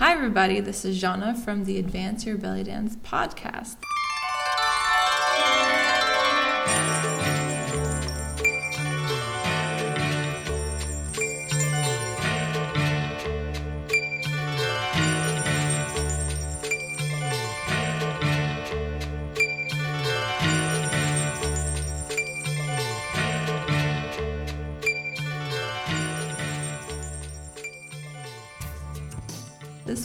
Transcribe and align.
Hi, 0.00 0.14
everybody. 0.14 0.60
This 0.60 0.86
is 0.86 0.98
Jana 0.98 1.34
from 1.34 1.66
the 1.66 1.78
Advance 1.78 2.24
Your 2.24 2.38
Belly 2.38 2.64
Dance 2.64 2.96
podcast. 2.96 3.76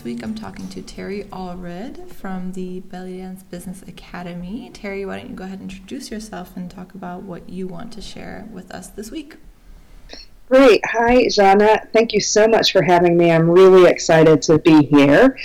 Week 0.06 0.22
I'm 0.22 0.36
talking 0.36 0.70
to 0.70 0.84
Terry 0.84 1.24
Allred 1.32 2.12
from 2.12 2.52
the 2.52 2.82
Belly 2.82 3.18
Dance 3.18 3.42
Business 3.42 3.82
Academy. 3.88 4.70
Terry, 4.72 5.04
why 5.04 5.18
don't 5.18 5.32
you 5.32 5.36
go 5.36 5.46
ahead 5.46 5.60
and 5.60 5.72
introduce 5.72 6.12
yourself 6.12 6.56
and 6.56 6.70
talk 6.70 6.94
about 6.94 7.24
what 7.24 7.50
you 7.50 7.66
want 7.66 7.92
to 7.94 8.04
share 8.04 8.48
with 8.52 8.70
us 8.70 8.86
this 8.86 9.10
week? 9.10 9.38
Great. 10.48 10.82
Hi, 10.86 11.28
Jana. 11.28 11.88
Thank 11.92 12.14
you 12.14 12.22
so 12.22 12.48
much 12.48 12.72
for 12.72 12.84
having 12.84 13.18
me. 13.18 13.32
I'm 13.32 13.50
really 13.50 13.90
excited 13.90 14.44
to 14.44 14.60
be 14.60 14.86
here. 14.86 15.40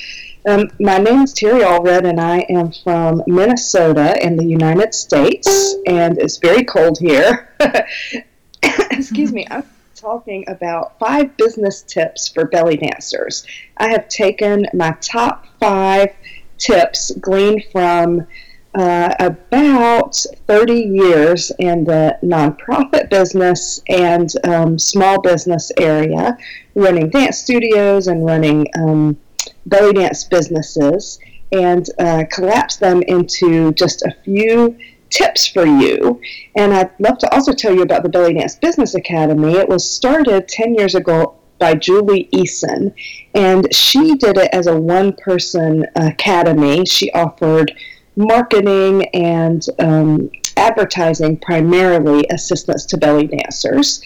Um, 0.46 0.68
my 0.78 0.98
name 0.98 1.22
is 1.22 1.32
Terry 1.32 1.62
Allred, 1.62 2.06
and 2.06 2.20
I 2.20 2.40
am 2.50 2.70
from 2.84 3.22
Minnesota 3.26 4.22
in 4.22 4.36
the 4.36 4.44
United 4.44 4.92
States, 4.92 5.74
and 5.86 6.18
it's 6.18 6.36
very 6.36 6.64
cold 6.64 6.98
here. 6.98 7.48
Excuse 8.62 9.32
me. 9.32 9.46
I'm 9.50 9.64
talking 10.00 10.44
about 10.48 10.98
five 10.98 11.36
business 11.36 11.82
tips 11.82 12.28
for 12.28 12.46
belly 12.46 12.76
dancers. 12.76 13.46
I 13.76 13.90
have 13.90 14.08
taken 14.08 14.66
my 14.72 14.92
top 15.00 15.46
five 15.58 16.14
tips 16.58 17.10
gleaned 17.20 17.64
from 17.70 18.26
uh, 18.74 19.14
about 19.18 20.16
30 20.46 20.72
years 20.74 21.52
in 21.58 21.84
the 21.84 22.16
nonprofit 22.22 23.10
business 23.10 23.82
and 23.88 24.32
um, 24.44 24.78
small 24.78 25.20
business 25.20 25.70
area, 25.76 26.38
running 26.74 27.10
dance 27.10 27.38
studios 27.38 28.06
and 28.06 28.24
running 28.24 28.66
um, 28.78 29.18
belly 29.66 29.92
dance 29.92 30.24
businesses, 30.24 31.18
and 31.52 31.90
uh, 31.98 32.24
collapse 32.30 32.76
them 32.76 33.02
into 33.02 33.72
just 33.72 34.02
a 34.02 34.14
few 34.24 34.78
tips 35.10 35.46
for 35.46 35.66
you. 35.66 36.20
And 36.56 36.72
I'd 36.72 36.90
love 36.98 37.18
to 37.18 37.34
also 37.34 37.52
tell 37.52 37.74
you 37.74 37.82
about 37.82 38.02
the 38.02 38.08
Belly 38.08 38.34
Dance 38.34 38.56
Business 38.56 38.94
Academy. 38.94 39.54
It 39.54 39.68
was 39.68 39.88
started 39.88 40.48
10 40.48 40.74
years 40.74 40.94
ago 40.94 41.36
by 41.58 41.74
Julie 41.74 42.28
Eason, 42.32 42.94
and 43.34 43.72
she 43.74 44.14
did 44.16 44.38
it 44.38 44.48
as 44.52 44.66
a 44.66 44.80
one 44.80 45.12
person 45.12 45.86
academy. 45.94 46.86
She 46.86 47.12
offered 47.12 47.72
marketing 48.16 49.04
and 49.08 49.64
um, 49.78 50.30
advertising 50.56 51.38
primarily 51.38 52.26
assistance 52.30 52.86
to 52.86 52.96
belly 52.96 53.26
dancers. 53.26 54.02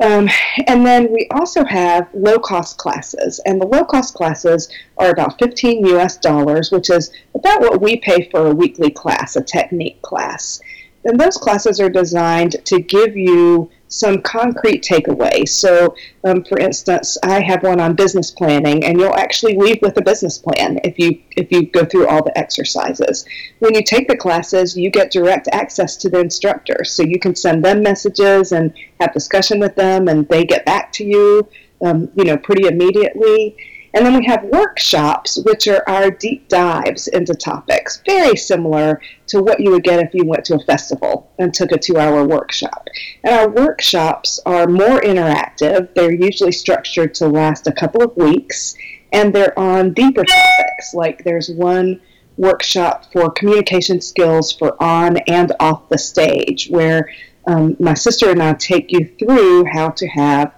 Um, 0.00 0.28
and 0.66 0.84
then 0.84 1.10
we 1.12 1.26
also 1.30 1.64
have 1.64 2.08
low 2.12 2.38
cost 2.38 2.76
classes, 2.76 3.40
and 3.46 3.60
the 3.60 3.66
low 3.66 3.84
cost 3.84 4.14
classes 4.14 4.68
are 4.98 5.10
about 5.10 5.38
15 5.38 5.86
US 5.86 6.18
dollars, 6.18 6.70
which 6.70 6.90
is 6.90 7.10
about 7.34 7.60
what 7.60 7.80
we 7.80 7.96
pay 7.96 8.28
for 8.30 8.46
a 8.46 8.54
weekly 8.54 8.90
class, 8.90 9.36
a 9.36 9.42
technique 9.42 10.02
class. 10.02 10.60
And 11.04 11.18
those 11.18 11.36
classes 11.36 11.80
are 11.80 11.88
designed 11.88 12.56
to 12.64 12.80
give 12.80 13.16
you 13.16 13.70
some 13.88 14.20
concrete 14.22 14.82
takeaways. 14.82 15.48
So, 15.48 15.94
um, 16.24 16.44
for 16.44 16.58
instance, 16.58 17.16
I 17.22 17.40
have 17.40 17.62
one 17.62 17.80
on 17.80 17.94
business 17.94 18.30
planning, 18.30 18.84
and 18.84 18.98
you'll 18.98 19.14
actually 19.14 19.56
leave 19.56 19.78
with 19.82 19.96
a 19.96 20.02
business 20.02 20.38
plan 20.38 20.80
if 20.84 20.98
you 20.98 21.20
if 21.36 21.50
you 21.52 21.66
go 21.70 21.84
through 21.84 22.08
all 22.08 22.24
the 22.24 22.36
exercises. 22.36 23.24
When 23.60 23.74
you 23.74 23.82
take 23.82 24.08
the 24.08 24.16
classes, 24.16 24.76
you 24.76 24.90
get 24.90 25.10
direct 25.10 25.48
access 25.52 25.96
to 25.98 26.08
the 26.08 26.20
instructor, 26.20 26.84
so 26.84 27.02
you 27.02 27.18
can 27.18 27.34
send 27.34 27.64
them 27.64 27.82
messages 27.82 28.52
and 28.52 28.72
have 29.00 29.12
discussion 29.12 29.60
with 29.60 29.76
them, 29.76 30.08
and 30.08 30.28
they 30.28 30.44
get 30.44 30.64
back 30.64 30.92
to 30.92 31.04
you, 31.04 31.48
um, 31.82 32.10
you 32.14 32.24
know, 32.24 32.36
pretty 32.36 32.66
immediately. 32.66 33.56
And 33.96 34.04
then 34.04 34.18
we 34.18 34.26
have 34.26 34.44
workshops, 34.44 35.38
which 35.46 35.66
are 35.68 35.82
our 35.88 36.10
deep 36.10 36.50
dives 36.50 37.08
into 37.08 37.32
topics, 37.32 38.02
very 38.04 38.36
similar 38.36 39.00
to 39.28 39.40
what 39.40 39.58
you 39.58 39.70
would 39.70 39.84
get 39.84 40.00
if 40.00 40.12
you 40.12 40.26
went 40.26 40.44
to 40.44 40.56
a 40.56 40.64
festival 40.66 41.32
and 41.38 41.54
took 41.54 41.72
a 41.72 41.78
two 41.78 41.96
hour 41.96 42.22
workshop. 42.22 42.88
And 43.24 43.34
our 43.34 43.48
workshops 43.48 44.38
are 44.44 44.66
more 44.66 45.00
interactive, 45.00 45.94
they're 45.94 46.12
usually 46.12 46.52
structured 46.52 47.14
to 47.14 47.26
last 47.26 47.68
a 47.68 47.72
couple 47.72 48.02
of 48.02 48.14
weeks, 48.18 48.74
and 49.14 49.34
they're 49.34 49.58
on 49.58 49.94
deeper 49.94 50.24
topics. 50.24 50.92
Like 50.92 51.24
there's 51.24 51.48
one 51.48 51.98
workshop 52.36 53.10
for 53.14 53.30
communication 53.30 54.02
skills 54.02 54.52
for 54.52 54.76
on 54.82 55.16
and 55.26 55.54
off 55.58 55.88
the 55.88 55.96
stage, 55.96 56.68
where 56.68 57.08
um, 57.46 57.78
my 57.80 57.94
sister 57.94 58.28
and 58.28 58.42
I 58.42 58.52
take 58.52 58.92
you 58.92 59.08
through 59.18 59.64
how 59.64 59.88
to 59.88 60.06
have 60.08 60.52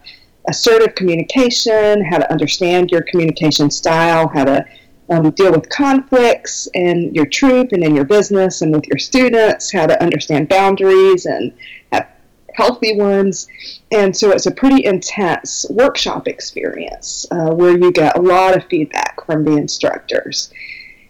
assertive 0.48 0.94
communication, 0.94 2.04
how 2.04 2.19
to 2.19 2.31
understand 2.31 2.91
your 2.91 3.03
communication 3.03 3.70
style, 3.70 4.28
how 4.28 4.44
to 4.44 4.64
um, 5.10 5.31
deal 5.31 5.53
with 5.53 5.69
conflicts 5.69 6.69
in 6.75 7.14
your 7.14 7.26
troupe 7.26 7.72
and 7.72 7.84
in 7.84 7.95
your 7.95 8.04
business 8.04 8.62
and 8.62 8.74
with 8.74 8.86
your 8.86 8.98
students, 8.98 9.72
how 9.72 9.86
to 9.86 10.03
understand 10.03 10.48
boundaries 10.48 11.27
and 11.27 11.53
have 11.92 12.09
healthy 12.54 12.97
ones. 12.97 13.48
And 13.92 14.15
so 14.15 14.30
it's 14.33 14.47
a 14.47 14.50
pretty 14.50 14.84
intense 14.84 15.65
workshop 15.71 16.28
experience 16.28 17.27
uh, 17.30 17.50
where 17.50 17.78
you 17.78 17.92
get 17.92 18.18
a 18.18 18.21
lot 18.21 18.56
of 18.56 18.65
feedback 18.66 19.24
from 19.24 19.45
the 19.45 19.56
instructors. 19.56 20.53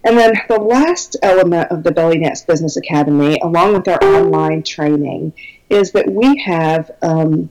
And 0.04 0.16
then 0.16 0.34
the 0.48 0.60
last 0.60 1.16
element 1.22 1.70
of 1.72 1.82
the 1.82 1.90
Belly 1.90 2.20
Dance 2.20 2.42
Business 2.42 2.76
Academy, 2.76 3.38
along 3.42 3.74
with 3.74 3.88
our 3.88 4.02
online 4.02 4.62
training, 4.62 5.32
is 5.70 5.90
that 5.92 6.08
we 6.08 6.38
have 6.38 6.90
um, 7.02 7.50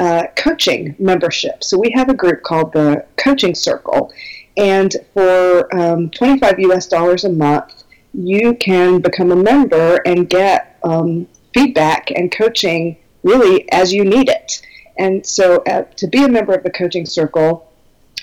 uh, 0.00 0.26
coaching 0.34 0.96
membership. 0.98 1.62
So 1.62 1.78
we 1.78 1.92
have 1.94 2.08
a 2.08 2.14
group 2.14 2.42
called 2.42 2.72
the 2.72 3.04
Coaching 3.16 3.54
Circle, 3.54 4.12
and 4.56 4.96
for 5.14 5.72
um, 5.78 6.10
25 6.10 6.58
US 6.58 6.86
dollars 6.86 7.24
a 7.24 7.28
month, 7.28 7.84
you 8.14 8.54
can 8.54 9.00
become 9.00 9.30
a 9.30 9.36
member 9.36 9.96
and 10.06 10.28
get 10.28 10.78
um, 10.82 11.28
feedback 11.54 12.10
and 12.10 12.32
coaching 12.32 12.96
really 13.22 13.70
as 13.70 13.92
you 13.92 14.04
need 14.04 14.30
it. 14.30 14.62
And 14.98 15.24
so, 15.24 15.62
uh, 15.68 15.82
to 15.96 16.06
be 16.06 16.24
a 16.24 16.28
member 16.28 16.54
of 16.54 16.62
the 16.62 16.70
Coaching 16.70 17.04
Circle, 17.06 17.70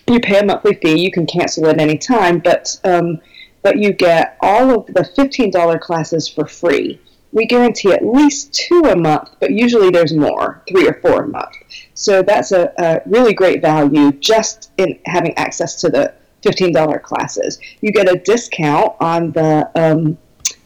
you 0.10 0.20
pay 0.20 0.40
a 0.40 0.46
monthly 0.46 0.74
fee. 0.76 1.00
You 1.00 1.12
can 1.12 1.28
cancel 1.28 1.68
at 1.68 1.80
any 1.80 1.98
time, 1.98 2.40
but 2.40 2.80
um, 2.84 3.20
but 3.62 3.78
you 3.78 3.94
get 3.94 4.38
all 4.42 4.80
of 4.80 4.86
the 4.88 5.02
$15 5.02 5.82
classes 5.82 6.28
for 6.28 6.48
free 6.48 7.00
we 7.32 7.46
guarantee 7.46 7.92
at 7.92 8.06
least 8.06 8.54
two 8.54 8.82
a 8.86 8.96
month, 8.96 9.30
but 9.40 9.52
usually 9.52 9.90
there's 9.90 10.14
more, 10.14 10.64
three 10.68 10.88
or 10.88 10.94
four 10.96 11.24
a 11.24 11.28
month. 11.28 11.56
So 11.94 12.22
that's 12.22 12.52
a, 12.52 12.72
a 12.78 13.02
really 13.06 13.34
great 13.34 13.62
value 13.62 14.12
just 14.14 14.72
in 14.78 15.00
having 15.06 15.38
access 15.38 15.80
to 15.82 15.90
the 15.90 16.14
$15 16.44 17.02
classes. 17.02 17.60
You 17.82 17.92
get 17.92 18.10
a 18.10 18.20
discount 18.20 18.94
on 19.00 19.32
the 19.32 19.70
um, 19.76 20.18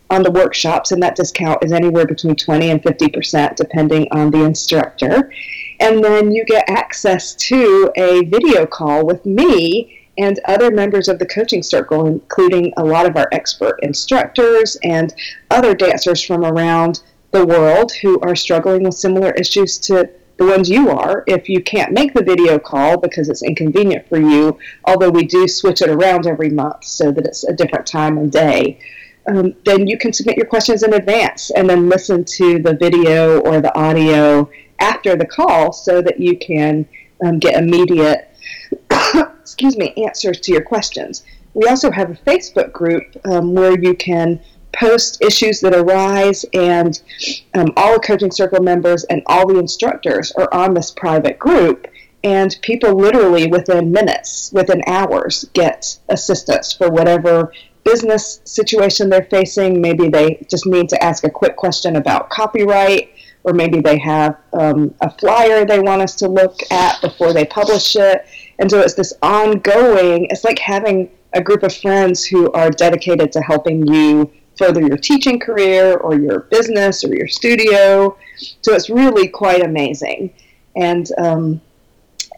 on 0.10 0.24
the 0.24 0.32
workshops, 0.32 0.92
and 0.92 1.02
that 1.02 1.16
discount 1.16 1.64
is 1.64 1.72
anywhere 1.72 2.06
between 2.06 2.36
20 2.36 2.70
and 2.70 2.84
50 2.84 3.10
percent, 3.10 3.56
depending 3.56 4.08
on 4.12 4.30
the 4.30 4.44
instructor. 4.44 5.32
And 5.80 6.04
then 6.04 6.32
you 6.32 6.44
get 6.46 6.70
access 6.70 7.34
to 7.36 7.92
a 7.96 8.26
video 8.26 8.66
call 8.66 9.06
with 9.06 9.26
me 9.26 10.01
and 10.22 10.40
other 10.46 10.70
members 10.70 11.08
of 11.08 11.20
the 11.20 11.26
coaching 11.26 11.64
circle, 11.64 12.06
including 12.06 12.74
a 12.78 12.84
lot 12.84 13.08
of 13.08 13.18
our 13.18 13.28
expert 13.32 13.80
instructors 13.82 14.78
and 14.84 15.14
other 15.50 15.74
dancers 15.74 16.24
from 16.24 16.46
around 16.46 17.02
the 17.32 17.46
world 17.46 17.92
who 18.02 18.20
are 18.22 18.36
struggling 18.36 18.84
with 18.84 18.94
similar 18.94 19.32
issues 19.32 19.80
to 19.80 20.10
the 20.38 20.46
ones 20.46 20.70
you 20.70 20.90
are. 20.90 21.24
If 21.28 21.50
you 21.50 21.62
can't 21.64 21.92
make 21.92 22.14
the 22.14 22.24
video 22.24 22.60
call 22.60 22.98
because 22.98 23.30
it's 23.30 23.44
inconvenient 23.44 24.08
for 24.08 24.20
you, 24.20 24.58
although 24.86 25.10
we 25.10 25.26
do 25.26 25.48
switch 25.48 25.82
it 25.82 25.90
around 25.90 26.28
every 26.28 26.50
month 26.50 26.84
so 26.84 27.12
that 27.12 27.26
it's 27.26 27.44
a 27.44 27.54
different 27.54 27.88
time 27.88 28.18
and 28.18 28.32
day. 28.32 28.80
Um, 29.28 29.54
then 29.66 29.88
you 29.88 29.98
can 29.98 30.14
submit 30.14 30.38
your 30.38 30.48
questions 30.48 30.84
in 30.84 30.94
advance 30.94 31.52
and 31.52 31.70
then 31.70 31.90
listen 31.90 32.26
to 32.26 32.60
the 32.60 32.76
video 32.76 33.40
or 33.42 33.62
the 33.62 33.76
audio 33.78 34.50
after 34.80 35.16
the 35.16 35.28
call 35.28 35.72
so 35.74 36.02
that 36.02 36.20
you 36.20 36.38
can 36.38 36.88
um, 37.24 37.40
get 37.40 37.56
immediate 37.56 38.28
excuse 39.52 39.78
me 39.78 39.94
answers 40.06 40.40
to 40.40 40.52
your 40.54 40.62
questions. 40.62 41.24
We 41.54 41.68
also 41.68 41.92
have 41.92 42.10
a 42.10 42.16
Facebook 42.16 42.72
group 42.72 43.04
um, 43.26 43.54
where 43.54 43.78
you 43.78 43.94
can 43.94 44.40
post 44.74 45.22
issues 45.22 45.60
that 45.60 45.76
arise, 45.76 46.46
and 46.54 47.02
um, 47.54 47.74
all 47.76 47.96
the 47.96 48.00
coaching 48.00 48.32
circle 48.32 48.64
members 48.64 49.04
and 49.06 49.22
all 49.26 49.46
the 49.46 49.60
instructors 49.60 50.32
are 50.32 50.48
on 50.54 50.74
this 50.74 50.92
private 50.92 51.38
group. 51.38 51.88
And 52.24 52.56
people 52.62 52.96
literally 52.96 53.48
within 53.48 53.92
minutes, 53.92 54.52
within 54.54 54.82
hours, 54.88 55.44
get 55.54 56.00
assistance 56.08 56.72
for 56.72 56.90
whatever 56.90 57.52
business 57.84 58.40
situation 58.46 59.10
they're 59.10 59.26
facing. 59.26 59.82
Maybe 59.82 60.08
they 60.08 60.46
just 60.50 60.66
need 60.66 60.88
to 60.90 61.04
ask 61.04 61.26
a 61.26 61.30
quick 61.30 61.58
question 61.58 61.98
about 61.98 62.30
copyright, 62.30 63.10
or 63.44 63.54
maybe 63.54 63.82
they 63.82 63.98
have 63.98 64.38
um, 64.54 64.94
a 65.02 65.10
flyer 65.10 65.66
they 65.66 65.80
want 65.80 66.02
us 66.02 66.16
to 66.16 66.30
look 66.30 66.60
at 66.72 67.02
before 67.02 67.34
they 67.34 67.44
publish 67.44 67.96
it. 67.98 68.26
And 68.62 68.70
so 68.70 68.80
it's 68.80 68.94
this 68.94 69.12
ongoing, 69.24 70.28
it's 70.30 70.44
like 70.44 70.60
having 70.60 71.10
a 71.34 71.42
group 71.42 71.64
of 71.64 71.76
friends 71.76 72.24
who 72.24 72.52
are 72.52 72.70
dedicated 72.70 73.32
to 73.32 73.42
helping 73.42 73.88
you 73.88 74.32
further 74.56 74.82
your 74.82 74.98
teaching 74.98 75.40
career 75.40 75.98
or 75.98 76.14
your 76.14 76.42
business 76.42 77.04
or 77.04 77.14
your 77.16 77.28
studio. 77.28 78.16
So 78.62 78.74
it's 78.74 78.90
really 78.90 79.28
quite 79.28 79.64
amazing. 79.64 80.32
And 80.76 81.08
um, 81.18 81.62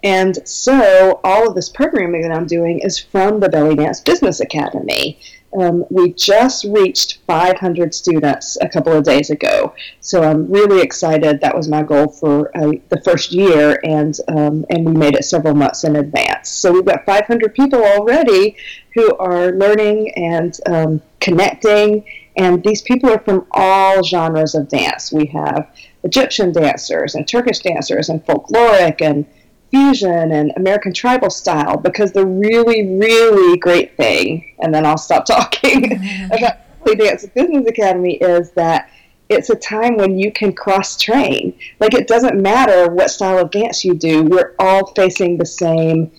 and 0.01 0.47
so 0.47 1.19
all 1.25 1.47
of 1.47 1.55
this 1.55 1.69
programming 1.69 2.21
that 2.21 2.31
I'm 2.31 2.47
doing 2.47 2.79
is 2.79 2.97
from 2.97 3.41
the 3.41 3.49
Belly 3.49 3.75
Dance 3.75 3.99
Business 3.99 4.39
Academy. 4.39 5.19
Um, 5.59 5.85
we 5.89 6.13
just 6.13 6.63
reached 6.65 7.19
500 7.27 7.93
students 7.93 8.57
a 8.61 8.69
couple 8.69 8.93
of 8.93 9.03
days 9.03 9.29
ago, 9.29 9.73
so 9.99 10.23
I'm 10.23 10.51
really 10.51 10.81
excited. 10.81 11.41
That 11.41 11.55
was 11.55 11.67
my 11.67 11.83
goal 11.83 12.07
for 12.07 12.55
uh, 12.57 12.73
the 12.89 13.01
first 13.03 13.31
year, 13.31 13.79
and 13.83 14.17
um, 14.27 14.65
and 14.69 14.85
we 14.85 14.93
made 14.93 15.15
it 15.15 15.25
several 15.25 15.53
months 15.53 15.83
in 15.83 15.95
advance. 15.95 16.49
So 16.49 16.71
we've 16.71 16.85
got 16.85 17.05
500 17.05 17.53
people 17.53 17.83
already 17.83 18.55
who 18.93 19.15
are 19.17 19.51
learning 19.51 20.11
and 20.15 20.57
um, 20.65 21.01
connecting, 21.19 22.05
and 22.37 22.63
these 22.63 22.81
people 22.81 23.09
are 23.09 23.19
from 23.19 23.45
all 23.51 24.03
genres 24.03 24.55
of 24.55 24.69
dance. 24.69 25.11
We 25.11 25.27
have 25.27 25.69
Egyptian 26.03 26.51
dancers 26.51 27.15
and 27.15 27.27
Turkish 27.27 27.59
dancers 27.59 28.09
and 28.09 28.25
folkloric 28.25 29.01
and 29.01 29.25
fusion 29.73 30.31
and 30.31 30.53
American 30.55 30.93
tribal 30.93 31.31
style 31.31 31.77
because 31.77 32.11
the 32.11 32.25
really, 32.25 32.95
really 32.95 33.57
great 33.57 33.97
thing, 33.97 34.53
and 34.59 34.73
then 34.73 34.85
I'll 34.85 34.97
stop 34.97 35.25
talking 35.27 35.93
about 36.31 36.57
Belly 36.85 36.97
Dance 36.97 37.25
Business 37.25 37.65
Academy 37.67 38.15
is 38.15 38.51
that 38.51 38.91
it's 39.29 39.49
a 39.49 39.55
time 39.55 39.97
when 39.97 40.19
you 40.19 40.31
can 40.31 40.53
cross 40.53 40.95
train. 40.95 41.57
Like 41.79 41.95
it 41.95 42.07
doesn't 42.07 42.39
matter 42.39 42.91
what 42.91 43.09
style 43.09 43.39
of 43.39 43.49
dance 43.49 43.83
you 43.83 43.95
do, 43.95 44.23
we're 44.23 44.53
all 44.59 44.93
facing 44.93 45.37
the 45.37 45.45
same 45.45 46.11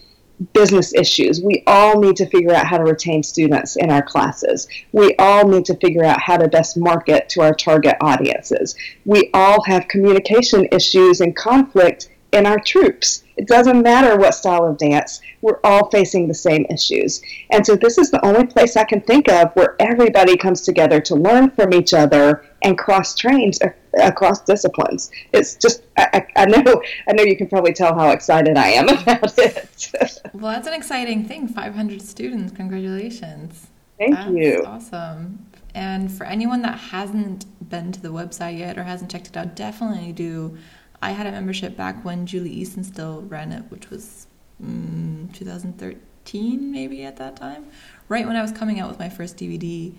business 0.53 0.93
issues. 0.93 1.41
We 1.41 1.63
all 1.69 2.01
need 2.01 2.17
to 2.17 2.27
figure 2.27 2.53
out 2.53 2.67
how 2.67 2.79
to 2.79 2.85
retain 2.85 3.23
students 3.23 3.77
in 3.77 3.89
our 3.91 4.03
classes. 4.03 4.67
We 4.91 5.15
all 5.17 5.47
need 5.47 5.65
to 5.67 5.77
figure 5.77 6.05
out 6.05 6.21
how 6.21 6.39
to 6.39 6.49
best 6.49 6.77
market 6.77 7.29
to 7.31 7.43
our 7.43 7.55
target 7.55 7.97
audiences. 8.01 8.75
We 9.05 9.31
all 9.33 9.63
have 9.63 9.87
communication 9.87 10.67
issues 10.73 11.21
and 11.21 11.37
conflict 11.37 12.11
in 12.33 12.47
our 12.47 12.59
troupes. 12.59 13.24
It 13.37 13.49
doesn't 13.49 13.83
matter 13.83 14.17
what 14.17 14.35
style 14.35 14.65
of 14.65 14.79
dance, 14.79 15.21
we're 15.41 15.61
all 15.65 15.91
facing 15.91 16.29
the 16.29 16.35
same 16.35 16.67
issues. 16.71 17.21
And 17.51 17.67
so, 17.67 17.77
this 17.77 17.99
is 17.99 18.11
the 18.11 18.25
only 18.25 18.47
place 18.47 18.77
I 18.77 18.85
can 18.85 19.01
think 19.01 19.29
of 19.29 19.55
where 19.55 19.77
everybody 19.81 20.37
comes 20.37 20.63
together 20.63 21.01
to 21.03 21.15
learn 21.15 21.51
from 21.51 21.73
each 21.73 21.95
other 21.95 22.45
and 22.63 22.79
cross 22.79 23.15
trains 23.15 23.59
across 24.03 24.41
disciplines. 24.43 25.11
It's 25.33 25.57
just, 25.57 25.83
I, 25.97 26.27
I, 26.37 26.47
know, 26.47 26.83
I 27.09 27.13
know 27.13 27.23
you 27.23 27.37
can 27.37 27.49
probably 27.49 27.73
tell 27.73 27.95
how 27.95 28.11
excited 28.11 28.57
I 28.57 28.69
am 28.69 28.89
about 28.99 29.39
it. 29.39 30.23
well, 30.33 30.53
that's 30.53 30.67
an 30.67 30.75
exciting 30.75 31.25
thing 31.27 31.49
500 31.49 32.03
students. 32.03 32.53
Congratulations. 32.53 33.69
Thank 33.99 34.15
that's 34.15 34.31
you. 34.31 34.65
Awesome. 34.67 35.47
And 35.75 36.11
for 36.11 36.25
anyone 36.25 36.63
that 36.63 36.79
hasn't 36.79 37.47
been 37.69 37.93
to 37.93 38.01
the 38.01 38.11
website 38.11 38.59
yet 38.59 38.79
or 38.79 38.85
hasn't 38.85 39.11
checked 39.11 39.29
it 39.29 39.37
out, 39.37 39.57
definitely 39.57 40.13
do 40.13 40.57
I 41.05 41.11
had 41.11 41.27
a 41.27 41.33
membership 41.33 41.77
back 41.77 42.03
when 42.03 42.25
Julie 42.25 42.49
Easton 42.51 42.83
still 42.83 43.21
ran 43.29 43.53
it, 43.53 43.65
which 43.71 43.91
was 43.91 44.27
mm, 44.63 45.31
2013 45.35 46.73
maybe 46.73 47.05
at 47.05 47.19
that 47.19 47.37
time, 47.37 47.67
right 48.09 48.27
when 48.27 48.37
I 48.37 48.41
was 48.41 48.53
coming 48.53 48.81
out 48.81 48.89
with 48.89 48.99
my 48.99 49.11
first 49.11 49.37
DVD, 49.37 49.93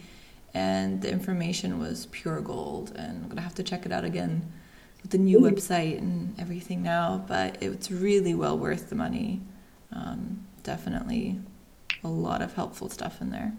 and 0.56 1.04
the 1.04 1.12
information 1.12 1.78
was 1.78 2.08
pure 2.08 2.42
gold. 2.42 2.92
And 2.96 3.22
I'm 3.22 3.30
gonna 3.30 3.42
have 3.42 3.54
to 3.54 3.62
check 3.62 3.86
it 3.86 3.92
out 3.92 4.04
again 4.04 4.52
with 5.04 5.12
the 5.12 5.20
new 5.20 5.42
website 5.42 6.00
and 6.00 6.34
everything 6.40 6.82
now. 6.82 7.24
But 7.28 7.62
it's 7.62 7.92
really 7.92 8.34
well 8.34 8.58
worth 8.58 8.90
the 8.90 8.96
money. 8.96 9.42
Um, 9.92 10.48
definitely 10.64 11.40
a 12.04 12.08
lot 12.08 12.42
of 12.42 12.56
helpful 12.56 12.90
stuff 12.90 13.22
in 13.22 13.30
there. 13.30 13.54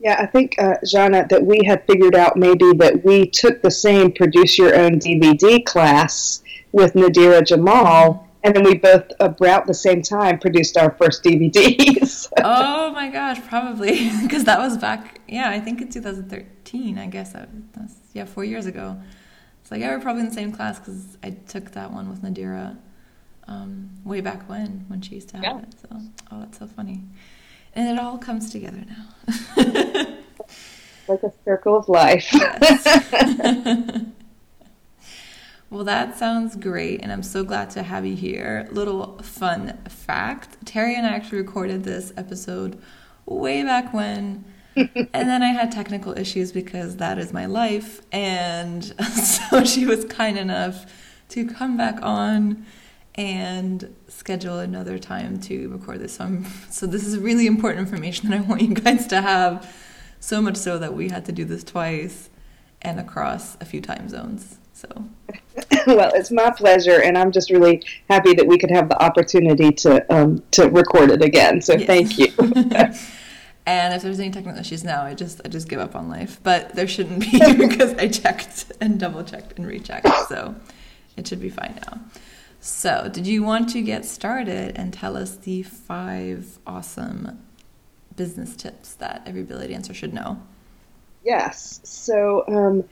Yeah, 0.00 0.16
I 0.18 0.24
think, 0.24 0.54
uh, 0.58 0.76
Jana, 0.84 1.26
that 1.28 1.44
we 1.44 1.60
had 1.66 1.86
figured 1.86 2.14
out 2.14 2.36
maybe 2.36 2.72
that 2.78 3.04
we 3.04 3.26
took 3.26 3.60
the 3.60 3.70
same 3.70 4.12
produce 4.12 4.56
your 4.56 4.74
own 4.74 4.98
DVD 4.98 5.62
class 5.64 6.42
with 6.72 6.94
Nadira 6.94 7.46
Jamal, 7.46 8.26
and 8.42 8.56
then 8.56 8.64
we 8.64 8.78
both 8.78 9.04
about 9.20 9.66
the 9.66 9.74
same 9.74 10.00
time 10.00 10.38
produced 10.38 10.78
our 10.78 10.92
first 10.92 11.22
DVDs. 11.22 12.32
oh 12.42 12.92
my 12.92 13.10
gosh, 13.10 13.46
probably 13.46 14.10
because 14.22 14.44
that 14.44 14.58
was 14.58 14.78
back. 14.78 15.20
Yeah, 15.28 15.50
I 15.50 15.60
think 15.60 15.82
in 15.82 15.90
2013. 15.90 16.96
I 16.96 17.06
guess 17.06 17.34
that 17.34 17.50
was 17.76 17.94
yeah 18.14 18.24
four 18.24 18.44
years 18.44 18.64
ago. 18.64 18.98
So 19.64 19.74
yeah, 19.74 19.94
we're 19.94 20.00
probably 20.00 20.22
in 20.22 20.28
the 20.28 20.34
same 20.34 20.52
class 20.52 20.78
because 20.78 21.18
I 21.22 21.30
took 21.30 21.72
that 21.72 21.92
one 21.92 22.08
with 22.08 22.22
Nadira 22.22 22.78
um, 23.48 23.90
way 24.04 24.22
back 24.22 24.48
when 24.48 24.86
when 24.88 25.02
she 25.02 25.16
used 25.16 25.28
to 25.30 25.36
have 25.36 25.44
yeah. 25.44 25.58
it. 25.58 25.74
So 25.78 26.00
oh, 26.32 26.40
that's 26.40 26.58
so 26.58 26.66
funny 26.66 27.02
and 27.74 27.88
it 27.88 27.98
all 27.98 28.18
comes 28.18 28.50
together 28.50 28.84
now. 28.86 29.06
like 31.08 31.22
a 31.22 31.32
circle 31.44 31.76
of 31.76 31.88
life. 31.88 32.28
well, 35.70 35.84
that 35.84 36.16
sounds 36.18 36.56
great, 36.56 37.00
and 37.02 37.12
I'm 37.12 37.22
so 37.22 37.44
glad 37.44 37.70
to 37.70 37.82
have 37.82 38.06
you 38.06 38.16
here. 38.16 38.68
Little 38.70 39.18
fun 39.18 39.78
fact 39.88 40.64
Terry 40.64 40.94
and 40.94 41.06
I 41.06 41.10
actually 41.10 41.38
recorded 41.38 41.84
this 41.84 42.12
episode 42.16 42.80
way 43.26 43.62
back 43.62 43.92
when. 43.92 44.44
and 44.76 45.08
then 45.12 45.42
I 45.42 45.48
had 45.48 45.72
technical 45.72 46.16
issues 46.16 46.52
because 46.52 46.98
that 46.98 47.18
is 47.18 47.32
my 47.32 47.46
life. 47.46 48.02
And 48.12 48.84
so 49.14 49.64
she 49.64 49.86
was 49.86 50.04
kind 50.04 50.38
enough 50.38 50.86
to 51.30 51.46
come 51.46 51.76
back 51.76 51.98
on 52.02 52.64
and 53.20 53.94
schedule 54.08 54.60
another 54.60 54.98
time 54.98 55.38
to 55.38 55.68
record 55.68 56.00
this. 56.00 56.14
So, 56.14 56.24
I'm, 56.24 56.46
so 56.70 56.86
this 56.86 57.06
is 57.06 57.18
really 57.18 57.46
important 57.46 57.80
information 57.80 58.30
that 58.30 58.38
I 58.38 58.40
want 58.40 58.62
you 58.62 58.72
guys 58.74 59.06
to 59.08 59.20
have. 59.20 59.70
So 60.20 60.40
much 60.40 60.56
so 60.56 60.78
that 60.78 60.94
we 60.94 61.10
had 61.10 61.26
to 61.26 61.32
do 61.32 61.44
this 61.44 61.62
twice 61.62 62.30
and 62.80 62.98
across 62.98 63.58
a 63.60 63.66
few 63.66 63.82
time 63.82 64.08
zones. 64.08 64.56
So, 64.72 64.88
well, 65.86 66.10
it's 66.14 66.30
my 66.30 66.50
pleasure, 66.50 67.02
and 67.02 67.18
I'm 67.18 67.30
just 67.30 67.50
really 67.50 67.84
happy 68.08 68.32
that 68.32 68.46
we 68.46 68.56
could 68.56 68.70
have 68.70 68.88
the 68.88 69.02
opportunity 69.02 69.70
to 69.72 70.14
um, 70.14 70.42
to 70.52 70.70
record 70.70 71.10
it 71.10 71.22
again. 71.22 71.60
So, 71.60 71.74
yes. 71.74 71.86
thank 71.86 72.18
you. 72.18 72.32
and 73.66 73.94
if 73.94 74.00
there's 74.00 74.18
any 74.18 74.30
technical 74.30 74.58
issues 74.58 74.82
now, 74.82 75.02
I 75.02 75.12
just 75.12 75.42
I 75.44 75.48
just 75.48 75.68
give 75.68 75.80
up 75.80 75.94
on 75.94 76.08
life. 76.08 76.40
But 76.42 76.74
there 76.74 76.88
shouldn't 76.88 77.20
be 77.20 77.38
because 77.58 77.92
I 77.94 78.08
checked 78.08 78.72
and 78.80 78.98
double 78.98 79.24
checked 79.24 79.58
and 79.58 79.66
rechecked, 79.66 80.08
so 80.28 80.54
it 81.18 81.28
should 81.28 81.40
be 81.40 81.50
fine 81.50 81.78
now. 81.86 82.00
So, 82.62 83.08
did 83.10 83.26
you 83.26 83.42
want 83.42 83.70
to 83.70 83.80
get 83.80 84.04
started 84.04 84.76
and 84.76 84.92
tell 84.92 85.16
us 85.16 85.34
the 85.34 85.62
five 85.62 86.58
awesome 86.66 87.42
business 88.14 88.54
tips 88.54 88.92
that 88.94 89.22
every 89.24 89.42
belly 89.42 89.68
dancer 89.68 89.94
should 89.94 90.12
know? 90.12 90.42
Yes. 91.24 91.80
So, 91.84 92.44
um, 92.48 92.84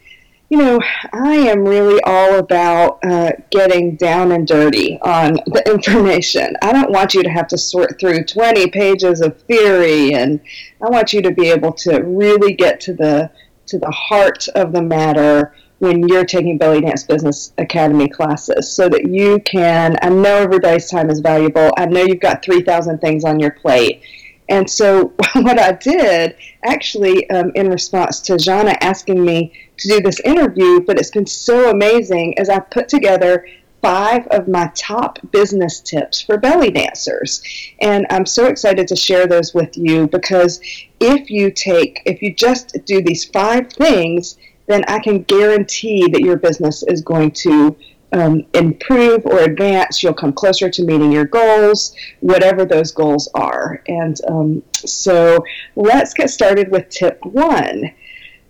you 0.48 0.56
know, 0.56 0.80
I 1.12 1.34
am 1.34 1.66
really 1.66 2.00
all 2.04 2.38
about 2.38 2.98
uh, 3.04 3.32
getting 3.50 3.96
down 3.96 4.32
and 4.32 4.46
dirty 4.46 4.98
on 5.02 5.34
the 5.44 5.62
information. 5.70 6.56
I 6.62 6.72
don't 6.72 6.90
want 6.90 7.12
you 7.12 7.22
to 7.22 7.28
have 7.28 7.48
to 7.48 7.58
sort 7.58 8.00
through 8.00 8.24
20 8.24 8.70
pages 8.70 9.20
of 9.20 9.38
theory, 9.42 10.14
and 10.14 10.40
I 10.82 10.88
want 10.88 11.12
you 11.12 11.20
to 11.20 11.30
be 11.30 11.50
able 11.50 11.74
to 11.74 11.98
really 11.98 12.54
get 12.54 12.80
to 12.82 12.94
the 12.94 13.30
to 13.66 13.78
the 13.78 13.90
heart 13.90 14.48
of 14.54 14.72
the 14.72 14.80
matter 14.80 15.54
when 15.78 16.08
you're 16.08 16.24
taking 16.24 16.58
Belly 16.58 16.80
Dance 16.80 17.04
Business 17.04 17.52
Academy 17.58 18.08
classes 18.08 18.72
so 18.72 18.88
that 18.88 19.08
you 19.08 19.38
can. 19.40 19.96
I 20.02 20.08
know 20.08 20.36
everybody's 20.36 20.90
time 20.90 21.10
is 21.10 21.20
valuable. 21.20 21.72
I 21.76 21.86
know 21.86 22.02
you've 22.02 22.20
got 22.20 22.44
3,000 22.44 22.98
things 22.98 23.24
on 23.24 23.38
your 23.38 23.52
plate. 23.52 24.02
And 24.48 24.68
so, 24.68 25.12
what 25.34 25.58
I 25.58 25.72
did, 25.72 26.36
actually, 26.64 27.28
um, 27.30 27.52
in 27.54 27.68
response 27.68 28.20
to 28.22 28.36
Jana 28.36 28.76
asking 28.80 29.24
me 29.24 29.52
to 29.76 29.88
do 29.88 30.00
this 30.00 30.20
interview, 30.20 30.80
but 30.80 30.98
it's 30.98 31.10
been 31.10 31.26
so 31.26 31.70
amazing, 31.70 32.34
is 32.34 32.48
I 32.48 32.58
put 32.58 32.88
together 32.88 33.46
five 33.82 34.26
of 34.28 34.48
my 34.48 34.70
top 34.74 35.18
business 35.30 35.80
tips 35.80 36.20
for 36.20 36.36
belly 36.36 36.70
dancers. 36.70 37.42
And 37.80 38.06
I'm 38.10 38.26
so 38.26 38.46
excited 38.46 38.88
to 38.88 38.96
share 38.96 39.26
those 39.26 39.54
with 39.54 39.76
you 39.76 40.08
because 40.08 40.60
if 41.00 41.30
you 41.30 41.50
take, 41.50 42.02
if 42.04 42.22
you 42.22 42.34
just 42.34 42.76
do 42.84 43.00
these 43.02 43.24
five 43.24 43.72
things, 43.72 44.36
then 44.68 44.84
I 44.86 44.98
can 45.00 45.22
guarantee 45.22 46.08
that 46.12 46.20
your 46.20 46.36
business 46.36 46.82
is 46.84 47.00
going 47.00 47.32
to 47.32 47.76
um, 48.12 48.46
improve 48.54 49.26
or 49.26 49.40
advance. 49.40 50.02
You'll 50.02 50.14
come 50.14 50.32
closer 50.32 50.70
to 50.70 50.84
meeting 50.84 51.10
your 51.10 51.24
goals, 51.24 51.94
whatever 52.20 52.64
those 52.64 52.92
goals 52.92 53.28
are. 53.34 53.82
And 53.88 54.18
um, 54.28 54.62
so 54.72 55.44
let's 55.74 56.14
get 56.14 56.30
started 56.30 56.70
with 56.70 56.88
tip 56.90 57.18
one. 57.24 57.92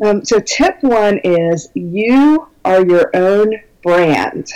Um, 0.05 0.25
so, 0.25 0.39
tip 0.39 0.77
one 0.83 1.19
is 1.25 1.71
you 1.75 2.49
are 2.65 2.87
your 2.87 3.11
own 3.15 3.55
brand. 3.83 4.49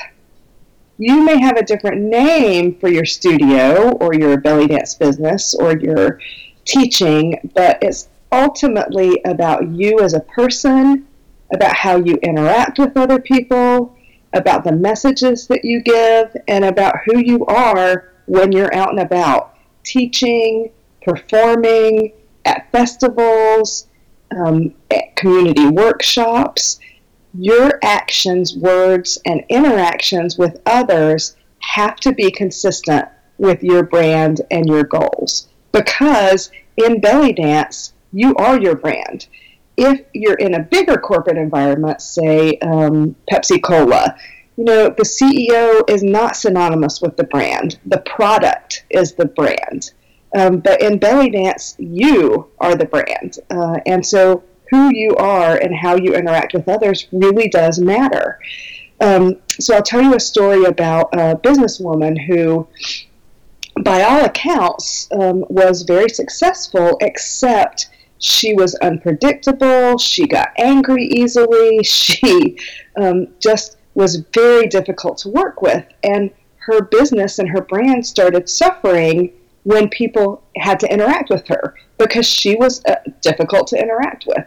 You 0.98 1.24
may 1.24 1.40
have 1.40 1.56
a 1.56 1.64
different 1.64 2.00
name 2.02 2.78
for 2.78 2.88
your 2.88 3.04
studio 3.04 3.90
or 3.92 4.14
your 4.14 4.36
belly 4.36 4.68
dance 4.68 4.94
business 4.94 5.52
or 5.54 5.76
your 5.76 6.20
teaching, 6.64 7.50
but 7.54 7.78
it's 7.82 8.08
ultimately 8.30 9.20
about 9.24 9.68
you 9.68 9.98
as 9.98 10.14
a 10.14 10.20
person, 10.20 11.08
about 11.52 11.74
how 11.74 11.96
you 11.96 12.14
interact 12.22 12.78
with 12.78 12.96
other 12.96 13.20
people, 13.20 13.96
about 14.32 14.64
the 14.64 14.72
messages 14.72 15.46
that 15.48 15.64
you 15.64 15.80
give, 15.82 16.34
and 16.48 16.64
about 16.64 16.96
who 17.04 17.18
you 17.18 17.44
are 17.46 18.12
when 18.26 18.52
you're 18.52 18.74
out 18.74 18.90
and 18.90 19.00
about 19.00 19.54
teaching, 19.84 20.70
performing, 21.02 22.12
at 22.44 22.70
festivals, 22.72 23.88
um, 24.36 24.74
at 24.90 25.14
community 25.16 25.68
workshops. 25.68 26.80
Your 27.34 27.78
actions, 27.82 28.56
words, 28.56 29.18
and 29.26 29.44
interactions 29.48 30.36
with 30.36 30.60
others 30.66 31.36
have 31.60 31.96
to 31.96 32.12
be 32.12 32.30
consistent 32.30 33.06
with 33.38 33.62
your 33.62 33.82
brand 33.82 34.42
and 34.50 34.66
your 34.66 34.84
goals 34.84 35.48
because 35.72 36.50
in 36.76 37.00
belly 37.00 37.32
dance, 37.32 37.94
you 38.12 38.34
are 38.36 38.60
your 38.60 38.76
brand 38.76 39.26
if 39.76 40.00
you're 40.12 40.34
in 40.34 40.54
a 40.54 40.60
bigger 40.60 40.96
corporate 40.96 41.38
environment, 41.38 42.00
say 42.00 42.58
um, 42.58 43.16
Pepsi 43.30 43.62
Cola, 43.62 44.16
you 44.56 44.64
know, 44.64 44.90
the 44.90 45.02
CEO 45.02 45.88
is 45.88 46.02
not 46.02 46.36
synonymous 46.36 47.00
with 47.00 47.16
the 47.16 47.24
brand. 47.24 47.78
The 47.86 47.98
product 47.98 48.84
is 48.90 49.14
the 49.14 49.24
brand. 49.24 49.92
Um, 50.34 50.58
but 50.58 50.82
in 50.82 50.98
belly 50.98 51.30
dance, 51.30 51.74
you 51.78 52.48
are 52.58 52.74
the 52.74 52.84
brand. 52.84 53.38
Uh, 53.50 53.78
and 53.86 54.04
so 54.04 54.42
who 54.70 54.94
you 54.94 55.14
are 55.16 55.56
and 55.56 55.74
how 55.74 55.96
you 55.96 56.14
interact 56.14 56.54
with 56.54 56.68
others 56.68 57.06
really 57.12 57.48
does 57.48 57.78
matter. 57.78 58.38
Um, 59.00 59.38
so 59.48 59.74
I'll 59.74 59.82
tell 59.82 60.02
you 60.02 60.14
a 60.14 60.20
story 60.20 60.64
about 60.64 61.12
a 61.12 61.36
businesswoman 61.36 62.26
who, 62.26 62.66
by 63.82 64.02
all 64.02 64.24
accounts, 64.24 65.08
um, 65.12 65.44
was 65.48 65.82
very 65.82 66.08
successful, 66.08 66.96
except 67.00 67.88
she 68.22 68.54
was 68.54 68.76
unpredictable. 68.76 69.98
She 69.98 70.28
got 70.28 70.52
angry 70.56 71.06
easily. 71.06 71.82
She 71.82 72.56
um, 72.96 73.26
just 73.40 73.78
was 73.94 74.24
very 74.32 74.68
difficult 74.68 75.18
to 75.18 75.28
work 75.28 75.60
with. 75.60 75.84
And 76.04 76.30
her 76.58 76.82
business 76.82 77.40
and 77.40 77.48
her 77.48 77.62
brand 77.62 78.06
started 78.06 78.48
suffering 78.48 79.32
when 79.64 79.88
people 79.88 80.40
had 80.56 80.78
to 80.80 80.92
interact 80.92 81.30
with 81.30 81.46
her 81.48 81.74
because 81.98 82.24
she 82.24 82.54
was 82.54 82.84
uh, 82.84 82.94
difficult 83.22 83.66
to 83.68 83.76
interact 83.76 84.24
with. 84.26 84.46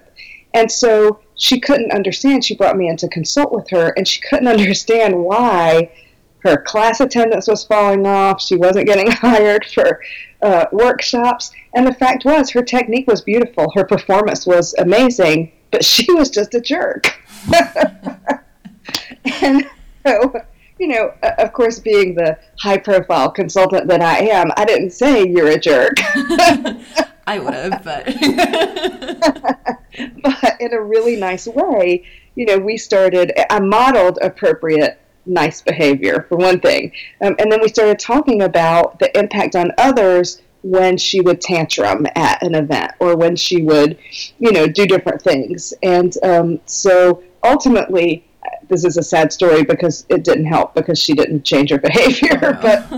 And 0.53 0.71
so 0.71 1.19
she 1.35 1.59
couldn't 1.59 1.91
understand. 1.91 2.45
She 2.45 2.55
brought 2.55 2.77
me 2.77 2.87
in 2.87 2.95
to 2.97 3.09
consult 3.09 3.51
with 3.51 3.69
her, 3.71 3.93
and 3.97 4.07
she 4.07 4.21
couldn't 4.21 4.47
understand 4.59 5.21
why 5.21 5.91
her 6.45 6.57
class 6.57 7.01
attendance 7.01 7.47
was 7.47 7.65
falling 7.65 8.05
off. 8.05 8.39
She 8.41 8.55
wasn't 8.55 8.85
getting 8.87 9.09
hired 9.11 9.65
for 9.65 9.99
uh, 10.41 10.67
workshops. 10.71 11.51
And 11.73 11.85
the 11.85 11.93
fact 11.93 12.23
was, 12.23 12.51
her 12.51 12.61
technique 12.61 13.07
was 13.07 13.21
beautiful. 13.21 13.71
Her 13.75 13.83
performance 13.83 14.45
was 14.45 14.75
amazing, 14.77 15.51
but 15.71 15.83
she 15.83 16.11
was 16.13 16.29
just 16.29 16.53
a 16.53 16.61
jerk. 16.61 17.19
and 19.41 19.67
so, 20.05 20.33
you 20.77 20.87
know, 20.87 21.13
of 21.39 21.51
course, 21.51 21.79
being 21.79 22.13
the 22.13 22.37
high 22.59 22.77
profile 22.77 23.31
consultant 23.31 23.87
that 23.87 24.01
I 24.01 24.19
am, 24.19 24.51
I 24.55 24.65
didn't 24.65 24.91
say 24.91 25.27
you're 25.27 25.47
a 25.47 25.59
jerk. 25.59 25.95
I 27.27 27.39
would 27.39 27.55
have, 27.55 27.83
but. 27.83 28.05
but 30.21 30.61
in 30.61 30.73
a 30.73 30.81
really 30.81 31.15
nice 31.15 31.47
way, 31.47 32.03
you 32.35 32.45
know, 32.45 32.59
we 32.59 32.77
started, 32.77 33.33
I 33.49 33.59
modeled 33.59 34.19
appropriate 34.21 34.99
nice 35.25 35.61
behavior, 35.61 36.25
for 36.29 36.37
one 36.37 36.59
thing. 36.59 36.91
Um, 37.21 37.35
and 37.39 37.51
then 37.51 37.61
we 37.61 37.67
started 37.67 37.99
talking 37.99 38.43
about 38.43 38.99
the 38.99 39.17
impact 39.17 39.55
on 39.55 39.71
others 39.77 40.41
when 40.61 40.97
she 40.97 41.21
would 41.21 41.41
tantrum 41.41 42.07
at 42.15 42.41
an 42.41 42.55
event 42.55 42.91
or 42.99 43.15
when 43.15 43.35
she 43.35 43.61
would, 43.61 43.97
you 44.39 44.51
know, 44.51 44.67
do 44.67 44.87
different 44.87 45.21
things. 45.21 45.73
And 45.83 46.15
um, 46.23 46.59
so 46.65 47.23
ultimately, 47.43 48.25
this 48.67 48.83
is 48.83 48.97
a 48.97 49.03
sad 49.03 49.31
story 49.31 49.63
because 49.63 50.05
it 50.09 50.23
didn't 50.23 50.45
help 50.45 50.73
because 50.73 50.99
she 50.99 51.13
didn't 51.13 51.43
change 51.43 51.69
her 51.69 51.77
behavior. 51.79 52.57
but 52.61 52.91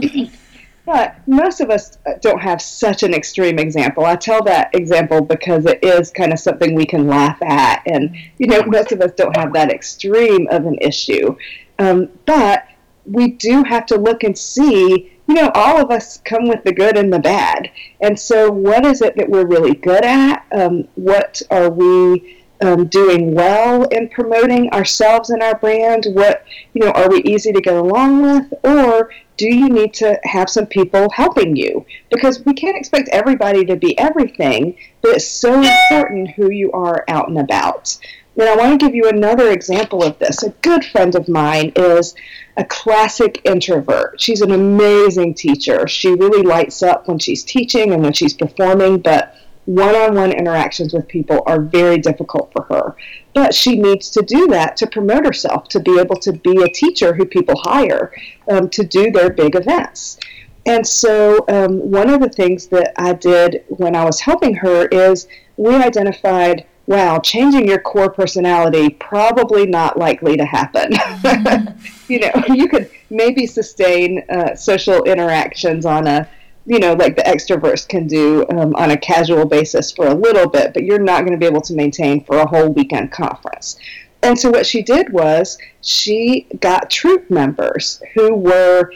but 0.85 1.17
most 1.27 1.59
of 1.59 1.69
us 1.69 1.97
don't 2.21 2.39
have 2.39 2.61
such 2.61 3.03
an 3.03 3.13
extreme 3.13 3.59
example. 3.59 4.05
I 4.05 4.15
tell 4.15 4.41
that 4.43 4.73
example 4.73 5.19
because 5.19 5.65
it 5.65 5.83
is 5.83 6.11
kind 6.11 6.31
of 6.31 6.39
something 6.39 6.75
we 6.75 6.85
can 6.85 7.07
laugh 7.07 7.37
at, 7.41 7.81
and 7.85 8.15
you 8.37 8.47
know, 8.47 8.63
most 8.63 8.93
of 8.93 9.01
us 9.01 9.11
don't 9.17 9.35
have 9.35 9.51
that 9.51 9.69
extreme 9.69 10.47
of 10.49 10.65
an 10.65 10.77
issue. 10.79 11.35
Um, 11.79 12.09
but 12.25 12.67
we 13.05 13.31
do 13.31 13.63
have 13.63 13.85
to 13.87 13.97
look 13.97 14.23
and 14.23 14.37
see, 14.37 15.13
you 15.27 15.35
know, 15.35 15.51
all 15.55 15.81
of 15.81 15.91
us 15.91 16.19
come 16.25 16.47
with 16.47 16.63
the 16.63 16.73
good 16.73 16.97
and 16.97 17.11
the 17.11 17.19
bad. 17.19 17.71
And 18.01 18.19
so, 18.19 18.51
what 18.51 18.85
is 18.85 19.01
it 19.01 19.15
that 19.17 19.29
we're 19.29 19.45
really 19.45 19.75
good 19.75 20.03
at? 20.03 20.45
Um, 20.51 20.87
what 20.95 21.41
are 21.49 21.69
we 21.69 22.37
um, 22.61 22.87
doing 22.87 23.35
well 23.35 23.83
in 23.83 24.09
promoting 24.09 24.71
ourselves 24.71 25.29
and 25.29 25.41
our 25.41 25.57
brand? 25.57 26.07
What, 26.13 26.43
you 26.73 26.83
know, 26.83 26.91
are 26.91 27.09
we 27.09 27.21
easy 27.23 27.53
to 27.53 27.61
get 27.61 27.75
along 27.75 28.21
with? 28.23 28.53
Or 28.63 29.11
do 29.37 29.47
you 29.47 29.69
need 29.69 29.93
to 29.95 30.19
have 30.23 30.49
some 30.49 30.65
people 30.65 31.09
helping 31.11 31.55
you? 31.55 31.85
Because 32.09 32.43
we 32.45 32.53
can't 32.53 32.77
expect 32.77 33.09
everybody 33.09 33.65
to 33.65 33.75
be 33.75 33.97
everything, 33.99 34.77
but 35.01 35.15
it's 35.15 35.27
so 35.27 35.61
important 35.61 36.31
who 36.31 36.51
you 36.51 36.71
are 36.71 37.05
out 37.07 37.29
and 37.29 37.37
about. 37.37 37.97
And 38.37 38.47
I 38.47 38.55
want 38.55 38.79
to 38.79 38.85
give 38.85 38.93
you 38.93 39.09
another 39.09 39.51
example 39.51 40.03
of 40.03 40.19
this. 40.19 40.43
A 40.43 40.51
good 40.61 40.85
friend 40.85 41.15
of 41.15 41.27
mine 41.27 41.71
is 41.75 42.13
a 42.55 42.63
classic 42.63 43.41
introvert. 43.45 44.21
She's 44.21 44.41
an 44.41 44.51
amazing 44.51 45.33
teacher. 45.33 45.87
She 45.87 46.09
really 46.09 46.43
lights 46.43 46.83
up 46.83 47.07
when 47.07 47.17
she's 47.17 47.43
teaching 47.43 47.93
and 47.93 48.03
when 48.03 48.13
she's 48.13 48.33
performing, 48.33 48.99
but 48.99 49.35
one 49.65 49.95
on 49.95 50.15
one 50.15 50.31
interactions 50.31 50.93
with 50.93 51.07
people 51.07 51.41
are 51.47 51.59
very 51.59 51.97
difficult 51.97 52.51
for 52.53 52.63
her. 52.65 52.95
But 53.33 53.55
she 53.55 53.75
needs 53.75 54.09
to 54.11 54.21
do 54.21 54.47
that 54.47 54.77
to 54.77 54.87
promote 54.87 55.25
herself, 55.25 55.67
to 55.69 55.79
be 55.79 55.99
able 55.99 56.15
to 56.17 56.31
be 56.31 56.61
a 56.61 56.69
teacher 56.69 57.13
who 57.13 57.25
people 57.25 57.55
hire 57.57 58.13
um, 58.49 58.69
to 58.69 58.83
do 58.83 59.11
their 59.11 59.31
big 59.31 59.55
events. 59.55 60.19
And 60.65 60.85
so, 60.85 61.45
um, 61.49 61.79
one 61.91 62.09
of 62.09 62.21
the 62.21 62.29
things 62.29 62.67
that 62.67 62.93
I 62.97 63.13
did 63.13 63.63
when 63.69 63.95
I 63.95 64.05
was 64.05 64.19
helping 64.19 64.53
her 64.55 64.85
is 64.87 65.27
we 65.55 65.73
identified 65.75 66.65
wow, 66.87 67.19
changing 67.19 67.67
your 67.67 67.79
core 67.79 68.09
personality 68.09 68.89
probably 68.89 69.65
not 69.65 69.99
likely 69.99 70.37
to 70.37 70.45
happen. 70.45 70.93
you 72.07 72.19
know, 72.19 72.31
you 72.53 72.67
could 72.69 72.89
maybe 73.09 73.45
sustain 73.45 74.23
uh, 74.29 74.55
social 74.55 75.03
interactions 75.03 75.85
on 75.85 76.07
a, 76.07 76.27
you 76.65 76.79
know, 76.79 76.93
like 76.93 77.17
the 77.17 77.23
extroverts 77.23 77.87
can 77.87 78.07
do 78.07 78.45
um, 78.49 78.73
on 78.75 78.91
a 78.91 78.97
casual 78.97 79.45
basis 79.45 79.91
for 79.91 80.07
a 80.07 80.15
little 80.15 80.49
bit, 80.49 80.73
but 80.73 80.83
you're 80.83 80.97
not 80.97 81.19
going 81.19 81.33
to 81.33 81.37
be 81.37 81.45
able 81.45 81.61
to 81.61 81.73
maintain 81.73 82.23
for 82.23 82.37
a 82.37 82.47
whole 82.47 82.69
weekend 82.69 83.11
conference. 83.11 83.77
And 84.23 84.39
so 84.39 84.49
what 84.49 84.65
she 84.65 84.81
did 84.81 85.11
was 85.11 85.57
she 85.81 86.47
got 86.59 86.89
troupe 86.89 87.29
members 87.29 88.01
who 88.13 88.33
were 88.33 88.91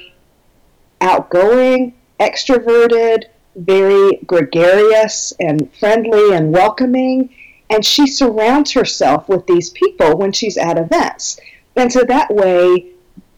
outgoing, 1.02 1.94
extroverted, 2.20 3.26
very 3.56 4.18
gregarious 4.26 5.34
and 5.42 5.70
friendly 5.76 6.34
and 6.34 6.54
welcoming 6.54 7.30
And 7.72 7.86
she 7.86 8.06
surrounds 8.06 8.72
herself 8.74 9.30
with 9.30 9.48
these 9.48 9.70
people 9.70 10.18
when 10.18 10.34
she's 10.34 10.58
at 10.58 10.78
events. 10.78 11.40
And 11.76 11.92
so 11.92 12.04
that 12.04 12.34
way, 12.34 12.92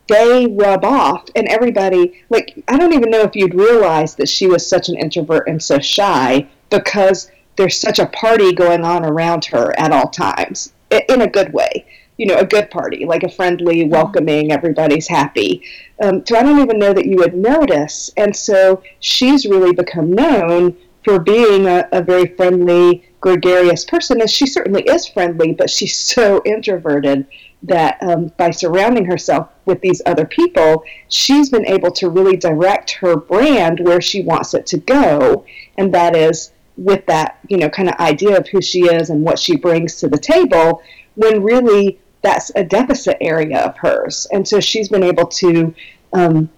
they 0.07 0.47
rub 0.47 0.83
off 0.83 1.25
and 1.35 1.47
everybody 1.47 2.21
like 2.29 2.61
i 2.67 2.77
don't 2.77 2.93
even 2.93 3.09
know 3.09 3.21
if 3.21 3.35
you'd 3.35 3.53
realize 3.53 4.15
that 4.15 4.27
she 4.27 4.47
was 4.47 4.67
such 4.67 4.89
an 4.89 4.97
introvert 4.97 5.47
and 5.47 5.63
so 5.63 5.79
shy 5.79 6.47
because 6.69 7.31
there's 7.55 7.79
such 7.79 7.99
a 7.99 8.07
party 8.07 8.51
going 8.51 8.83
on 8.83 9.05
around 9.05 9.45
her 9.45 9.77
at 9.79 9.91
all 9.91 10.09
times 10.09 10.73
in 10.91 11.21
a 11.21 11.29
good 11.29 11.53
way 11.53 11.85
you 12.17 12.25
know 12.25 12.37
a 12.37 12.45
good 12.45 12.69
party 12.69 13.05
like 13.05 13.23
a 13.23 13.29
friendly 13.29 13.81
mm-hmm. 13.81 13.91
welcoming 13.91 14.51
everybody's 14.51 15.07
happy 15.07 15.63
um, 16.01 16.25
so 16.25 16.35
i 16.35 16.43
don't 16.43 16.59
even 16.59 16.79
know 16.79 16.93
that 16.93 17.05
you 17.05 17.15
would 17.15 17.33
notice 17.33 18.11
and 18.17 18.35
so 18.35 18.83
she's 18.99 19.45
really 19.45 19.73
become 19.73 20.11
known 20.11 20.75
for 21.03 21.19
being 21.19 21.67
a, 21.67 21.87
a 21.91 22.01
very 22.01 22.27
friendly 22.35 23.03
gregarious 23.21 23.85
person 23.85 24.19
and 24.19 24.29
she 24.29 24.45
certainly 24.45 24.83
is 24.83 25.07
friendly 25.07 25.53
but 25.53 25.69
she's 25.69 25.95
so 26.15 26.41
introverted 26.45 27.25
that 27.63 27.97
um, 28.03 28.27
by 28.37 28.51
surrounding 28.51 29.05
herself 29.05 29.49
with 29.65 29.79
these 29.81 30.01
other 30.05 30.25
people, 30.25 30.83
she's 31.07 31.49
been 31.49 31.65
able 31.65 31.91
to 31.91 32.09
really 32.09 32.35
direct 32.35 32.91
her 32.91 33.15
brand 33.15 33.79
where 33.79 34.01
she 34.01 34.21
wants 34.21 34.53
it 34.53 34.65
to 34.67 34.77
go, 34.77 35.45
and 35.77 35.93
that 35.93 36.15
is 36.15 36.51
with 36.75 37.05
that 37.05 37.39
you 37.47 37.57
know 37.57 37.69
kind 37.69 37.87
of 37.87 37.95
idea 37.95 38.37
of 38.37 38.47
who 38.49 38.61
she 38.61 38.81
is 38.81 39.09
and 39.09 39.23
what 39.23 39.39
she 39.39 39.55
brings 39.55 39.95
to 39.95 40.07
the 40.07 40.17
table. 40.17 40.81
When 41.15 41.41
really 41.41 41.99
that's 42.21 42.51
a 42.55 42.63
deficit 42.63 43.17
area 43.21 43.59
of 43.59 43.77
hers, 43.77 44.27
and 44.31 44.47
so 44.47 44.59
she's 44.59 44.89
been 44.89 45.03
able 45.03 45.27
to. 45.27 45.73
Um, 46.11 46.49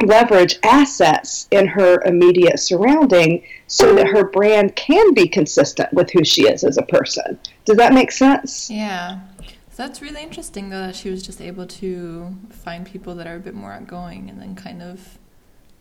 leverage 0.00 0.58
assets 0.62 1.46
in 1.50 1.66
her 1.66 2.00
immediate 2.02 2.58
surrounding 2.58 3.44
so 3.66 3.94
that 3.94 4.08
her 4.08 4.24
brand 4.24 4.74
can 4.76 5.14
be 5.14 5.28
consistent 5.28 5.92
with 5.92 6.10
who 6.10 6.24
she 6.24 6.42
is 6.48 6.64
as 6.64 6.78
a 6.78 6.82
person. 6.82 7.38
Does 7.64 7.76
that 7.76 7.92
make 7.92 8.10
sense? 8.10 8.70
Yeah. 8.70 9.20
So 9.70 9.84
that's 9.84 10.02
really 10.02 10.22
interesting, 10.22 10.70
though, 10.70 10.86
that 10.86 10.96
she 10.96 11.08
was 11.08 11.22
just 11.22 11.40
able 11.40 11.66
to 11.66 12.36
find 12.50 12.84
people 12.84 13.14
that 13.14 13.26
are 13.26 13.36
a 13.36 13.40
bit 13.40 13.54
more 13.54 13.72
outgoing 13.72 14.28
and 14.28 14.40
then 14.40 14.54
kind 14.54 14.82
of 14.82 15.18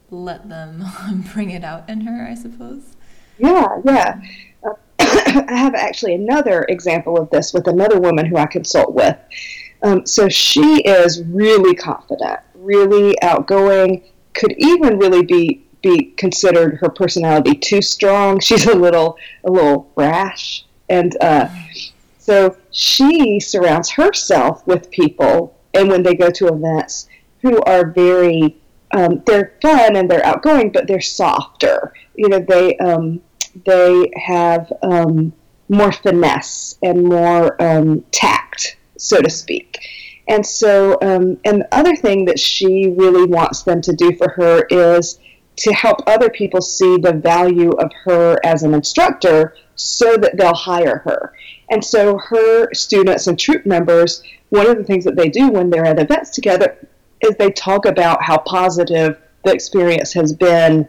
let 0.10 0.48
them 0.50 0.86
bring 1.34 1.52
it 1.52 1.64
out 1.64 1.90
in 1.90 2.02
her, 2.02 2.26
I 2.26 2.36
suppose. 2.36 2.96
Yeah, 3.38 3.82
yeah. 3.84 4.22
Uh, 4.64 4.74
I 5.00 5.58
have 5.58 5.76
actually 5.76 6.14
another 6.14 6.64
example 6.70 7.18
of 7.18 7.30
this 7.32 7.54
with 7.54 7.68
another 7.68 8.00
woman 8.00 8.26
who 8.26 8.38
I 8.38 8.46
consult 8.46 8.94
with. 8.94 9.18
Um, 9.84 10.06
so 10.06 10.30
she 10.30 10.82
is 10.82 11.24
really 11.24 11.76
confident, 11.76 12.40
really 12.62 13.20
outgoing, 13.22 14.04
could 14.34 14.54
even 14.58 14.98
really 14.98 15.24
be 15.24 15.66
be 15.82 16.12
considered 16.16 16.78
her 16.78 16.90
personality 16.90 17.56
too 17.56 17.82
strong. 17.82 18.40
She's 18.48 18.66
a 18.68 18.76
little 18.76 19.18
a 19.44 19.52
little 19.52 19.92
brash, 19.96 20.66
and 20.90 21.16
uh, 21.22 21.50
so 22.20 22.56
she 22.72 23.40
surrounds 23.40 23.90
herself 23.90 24.66
with 24.68 24.92
people, 24.92 25.58
and 25.74 25.90
when 25.90 26.04
they 26.04 26.16
go 26.16 26.30
to 26.30 26.48
events, 26.48 27.08
who 27.42 27.60
are 27.62 27.88
very, 27.88 28.58
um, 28.92 29.22
they're 29.26 29.54
fun 29.62 29.96
and 29.96 30.10
they're 30.10 30.26
outgoing, 30.26 30.72
but 30.72 30.88
they're 30.88 31.02
softer. 31.02 31.94
You 32.16 32.30
know, 32.30 32.40
they 32.40 32.78
um, 32.78 33.22
they 33.66 34.12
have 34.16 34.72
um, 34.84 35.34
more 35.70 35.92
finesse 35.92 36.78
and 36.84 37.04
more 37.04 37.62
um, 37.62 38.06
tact, 38.12 38.78
so 38.98 39.22
to 39.22 39.30
speak. 39.30 39.80
And 40.28 40.46
so, 40.46 40.98
um, 41.02 41.40
and 41.46 41.62
the 41.62 41.68
other 41.72 41.96
thing 41.96 42.26
that 42.26 42.40
she 42.40 42.94
really 42.98 43.26
wants 43.26 43.64
them 43.64 43.82
to 43.82 43.94
do 43.94 44.16
for 44.16 44.30
her 44.30 44.66
is 44.70 45.20
to 45.58 45.74
help 45.74 45.98
other 46.08 46.30
people 46.30 46.62
see 46.62 46.98
the 46.98 47.14
value 47.14 47.72
of 47.72 47.92
her 48.06 48.40
as 48.44 48.64
an 48.64 48.74
instructor 48.74 49.56
so 49.76 50.16
that 50.18 50.38
they'll 50.38 50.54
hire 50.54 51.00
her. 51.00 51.34
And 51.70 51.84
so 51.84 52.18
her 52.18 52.74
students 52.74 53.28
and 53.28 53.38
troupe 53.38 53.66
members, 53.66 54.24
one 54.50 54.68
of 54.68 54.78
the 54.78 54.84
things 54.84 55.06
that 55.06 55.16
they 55.16 55.30
do 55.30 55.50
when 55.50 55.70
they're 55.70 55.86
at 55.86 56.00
events 56.00 56.30
together 56.32 56.78
is 57.22 57.36
they 57.36 57.52
talk 57.52 57.86
about 57.86 58.24
how 58.24 58.38
positive 58.40 59.18
the 59.44 59.54
experience 59.54 60.14
has 60.14 60.34
been 60.34 60.88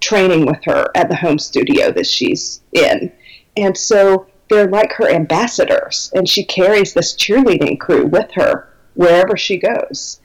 training 0.00 0.46
with 0.46 0.62
her 0.64 0.86
at 0.94 1.08
the 1.08 1.16
home 1.16 1.38
studio 1.38 1.90
that 1.92 2.06
she's 2.06 2.62
in. 2.72 3.12
And 3.56 3.76
so 3.76 4.26
they're 4.48 4.68
like 4.68 4.92
her 4.94 5.08
ambassadors, 5.08 6.10
and 6.14 6.28
she 6.28 6.44
carries 6.44 6.92
this 6.92 7.14
cheerleading 7.14 7.78
crew 7.78 8.06
with 8.06 8.30
her 8.32 8.69
wherever 8.94 9.36
she 9.36 9.58
goes. 9.58 10.20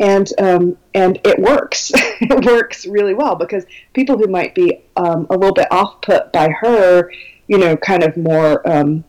And 0.00 0.28
um, 0.38 0.78
and 0.94 1.20
it 1.24 1.38
works. 1.38 1.92
it 1.94 2.44
works 2.44 2.86
really 2.86 3.14
well 3.14 3.36
because 3.36 3.64
people 3.92 4.18
who 4.18 4.26
might 4.26 4.54
be 4.54 4.82
um, 4.96 5.26
a 5.30 5.36
little 5.36 5.54
bit 5.54 5.70
off 5.70 6.00
put 6.00 6.32
by 6.32 6.48
her, 6.48 7.12
you 7.46 7.58
know, 7.58 7.76
kind 7.76 8.02
of 8.02 8.16
more 8.16 8.68
um, 8.68 9.04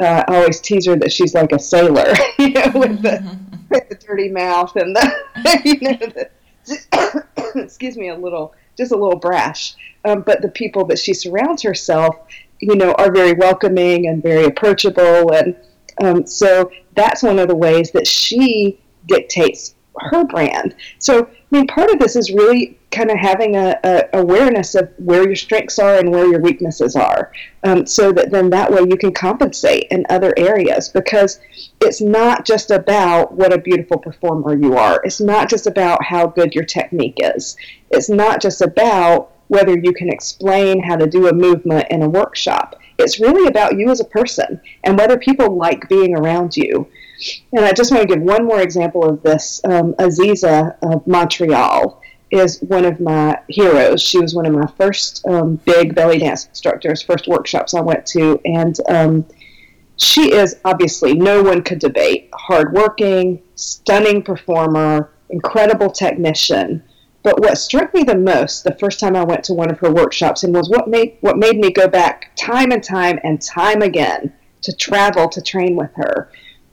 uh, 0.00 0.24
I 0.28 0.36
always 0.36 0.60
tease 0.60 0.86
her 0.86 0.96
that 0.96 1.12
she's 1.12 1.34
like 1.34 1.52
a 1.52 1.58
sailor, 1.58 2.14
you 2.38 2.50
know, 2.50 2.70
with 2.74 3.02
the, 3.02 3.10
mm-hmm. 3.10 3.56
with 3.70 3.88
the 3.88 3.96
dirty 3.96 4.28
mouth 4.28 4.74
and 4.76 4.94
the, 4.94 5.60
you 5.64 5.80
know, 5.80 5.96
the, 5.96 7.24
excuse 7.56 7.96
me, 7.96 8.08
a 8.08 8.16
little, 8.16 8.54
just 8.76 8.92
a 8.92 8.96
little 8.96 9.18
brash. 9.18 9.74
Um, 10.04 10.22
but 10.22 10.42
the 10.42 10.48
people 10.48 10.84
that 10.86 10.98
she 10.98 11.12
surrounds 11.14 11.62
herself, 11.62 12.16
you 12.60 12.76
know, 12.76 12.92
are 12.92 13.12
very 13.12 13.32
welcoming 13.32 14.06
and 14.06 14.22
very 14.22 14.44
approachable. 14.44 15.32
And 15.32 15.56
um, 16.02 16.26
so 16.26 16.70
that's 16.94 17.22
one 17.22 17.38
of 17.38 17.48
the 17.48 17.56
ways 17.56 17.90
that 17.92 18.06
she 18.06 18.80
dictates 19.06 19.74
her 20.00 20.24
brand. 20.24 20.74
So, 20.98 21.26
I 21.26 21.30
mean, 21.50 21.66
part 21.66 21.90
of 21.90 21.98
this 21.98 22.16
is 22.16 22.30
really 22.32 22.78
kind 22.90 23.10
of 23.10 23.18
having 23.18 23.56
a, 23.56 23.78
a, 23.84 24.04
awareness 24.14 24.74
of 24.74 24.90
where 24.98 25.24
your 25.26 25.36
strengths 25.36 25.78
are 25.78 25.98
and 25.98 26.10
where 26.10 26.26
your 26.26 26.40
weaknesses 26.40 26.96
are, 26.96 27.32
um, 27.64 27.86
so 27.86 28.12
that 28.12 28.30
then 28.30 28.50
that 28.50 28.70
way 28.70 28.80
you 28.88 28.96
can 28.96 29.12
compensate 29.12 29.88
in 29.90 30.06
other 30.08 30.32
areas. 30.36 30.88
Because 30.88 31.40
it's 31.80 32.00
not 32.00 32.46
just 32.46 32.70
about 32.70 33.32
what 33.32 33.52
a 33.52 33.58
beautiful 33.58 33.98
performer 33.98 34.56
you 34.56 34.76
are. 34.76 35.00
It's 35.04 35.20
not 35.20 35.50
just 35.50 35.66
about 35.66 36.02
how 36.04 36.26
good 36.26 36.54
your 36.54 36.64
technique 36.64 37.18
is. 37.18 37.56
It's 37.90 38.08
not 38.08 38.40
just 38.40 38.62
about 38.62 39.32
whether 39.48 39.76
you 39.76 39.92
can 39.92 40.08
explain 40.08 40.82
how 40.82 40.96
to 40.96 41.06
do 41.06 41.28
a 41.28 41.32
movement 41.32 41.86
in 41.90 42.02
a 42.02 42.08
workshop. 42.08 42.76
It's 42.98 43.20
really 43.20 43.48
about 43.48 43.76
you 43.76 43.90
as 43.90 44.00
a 44.00 44.04
person 44.04 44.60
and 44.84 44.98
whether 44.98 45.18
people 45.18 45.56
like 45.56 45.88
being 45.88 46.16
around 46.16 46.56
you. 46.56 46.88
And 47.52 47.64
I 47.64 47.72
just 47.72 47.90
want 47.90 48.08
to 48.08 48.14
give 48.14 48.22
one 48.22 48.44
more 48.44 48.60
example 48.60 49.08
of 49.08 49.22
this. 49.22 49.60
Um, 49.64 49.94
Aziza 49.94 50.76
of 50.82 51.06
Montreal 51.06 52.00
is 52.30 52.60
one 52.60 52.84
of 52.84 53.00
my 53.00 53.38
heroes. 53.48 54.02
She 54.02 54.18
was 54.18 54.34
one 54.34 54.46
of 54.46 54.52
my 54.52 54.66
first 54.76 55.26
um, 55.26 55.56
big 55.64 55.94
belly 55.94 56.18
dance 56.18 56.46
instructors, 56.46 57.02
first 57.02 57.26
workshops 57.26 57.74
I 57.74 57.80
went 57.80 58.06
to, 58.06 58.40
and 58.44 58.76
um, 58.88 59.26
she 59.96 60.32
is 60.32 60.56
obviously 60.64 61.14
no 61.14 61.42
one 61.42 61.62
could 61.62 61.78
debate 61.78 62.28
hardworking, 62.32 63.42
stunning 63.54 64.22
performer, 64.22 65.10
incredible 65.30 65.90
technician. 65.90 66.82
But 67.22 67.40
what 67.40 67.58
struck 67.58 67.92
me 67.94 68.04
the 68.04 68.16
most 68.16 68.64
the 68.64 68.76
first 68.76 69.00
time 69.00 69.16
I 69.16 69.24
went 69.24 69.44
to 69.44 69.54
one 69.54 69.70
of 69.70 69.78
her 69.80 69.92
workshops 69.92 70.44
and 70.44 70.54
was 70.54 70.70
what 70.70 70.88
made 70.88 71.18
what 71.20 71.36
made 71.36 71.58
me 71.58 71.70
go 71.70 71.88
back 71.88 72.30
time 72.36 72.70
and 72.70 72.82
time 72.82 73.18
and 73.24 73.40
time 73.42 73.82
again 73.82 74.32
to 74.62 74.74
travel 74.74 75.28
to 75.28 75.42
train 75.42 75.76
with 75.76 75.90
her 75.94 76.30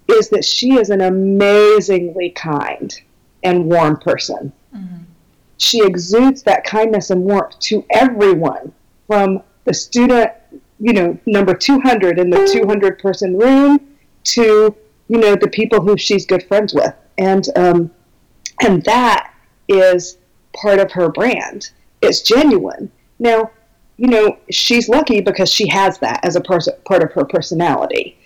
is 0.08 0.29
that 0.29 0.45
she 0.45 0.73
is 0.73 0.89
an 0.89 1.01
amazingly 1.01 2.29
kind 2.31 3.01
and 3.43 3.65
warm 3.65 3.97
person. 3.97 4.51
Mm-hmm. 4.75 5.03
She 5.58 5.84
exudes 5.86 6.43
that 6.43 6.63
kindness 6.63 7.10
and 7.10 7.23
warmth 7.23 7.60
to 7.62 7.86
everyone 7.89 8.73
from 9.08 9.41
the 9.63 9.73
student, 9.73 10.31
you 10.79 10.93
know, 10.93 11.17
number 11.25 11.53
200 11.53 12.19
in 12.19 12.29
the 12.29 12.47
200 12.51 12.99
person 12.99 13.38
room 13.38 13.79
to, 14.25 14.75
you 15.08 15.17
know, 15.17 15.36
the 15.36 15.47
people 15.47 15.81
who 15.81 15.97
she's 15.97 16.25
good 16.25 16.43
friends 16.43 16.73
with. 16.73 16.93
And, 17.17 17.45
um, 17.55 17.91
and 18.62 18.84
that 18.84 19.34
is 19.67 20.17
part 20.55 20.79
of 20.79 20.91
her 20.91 21.09
brand. 21.09 21.71
It's 22.01 22.21
genuine. 22.21 22.91
Now, 23.19 23.51
you 23.97 24.07
know, 24.07 24.37
she's 24.49 24.89
lucky 24.89 25.21
because 25.21 25.49
she 25.49 25.67
has 25.69 25.97
that 25.99 26.19
as 26.23 26.35
a 26.35 26.41
pers- 26.41 26.69
part 26.85 27.03
of 27.03 27.11
her 27.13 27.25
personality. 27.25 28.17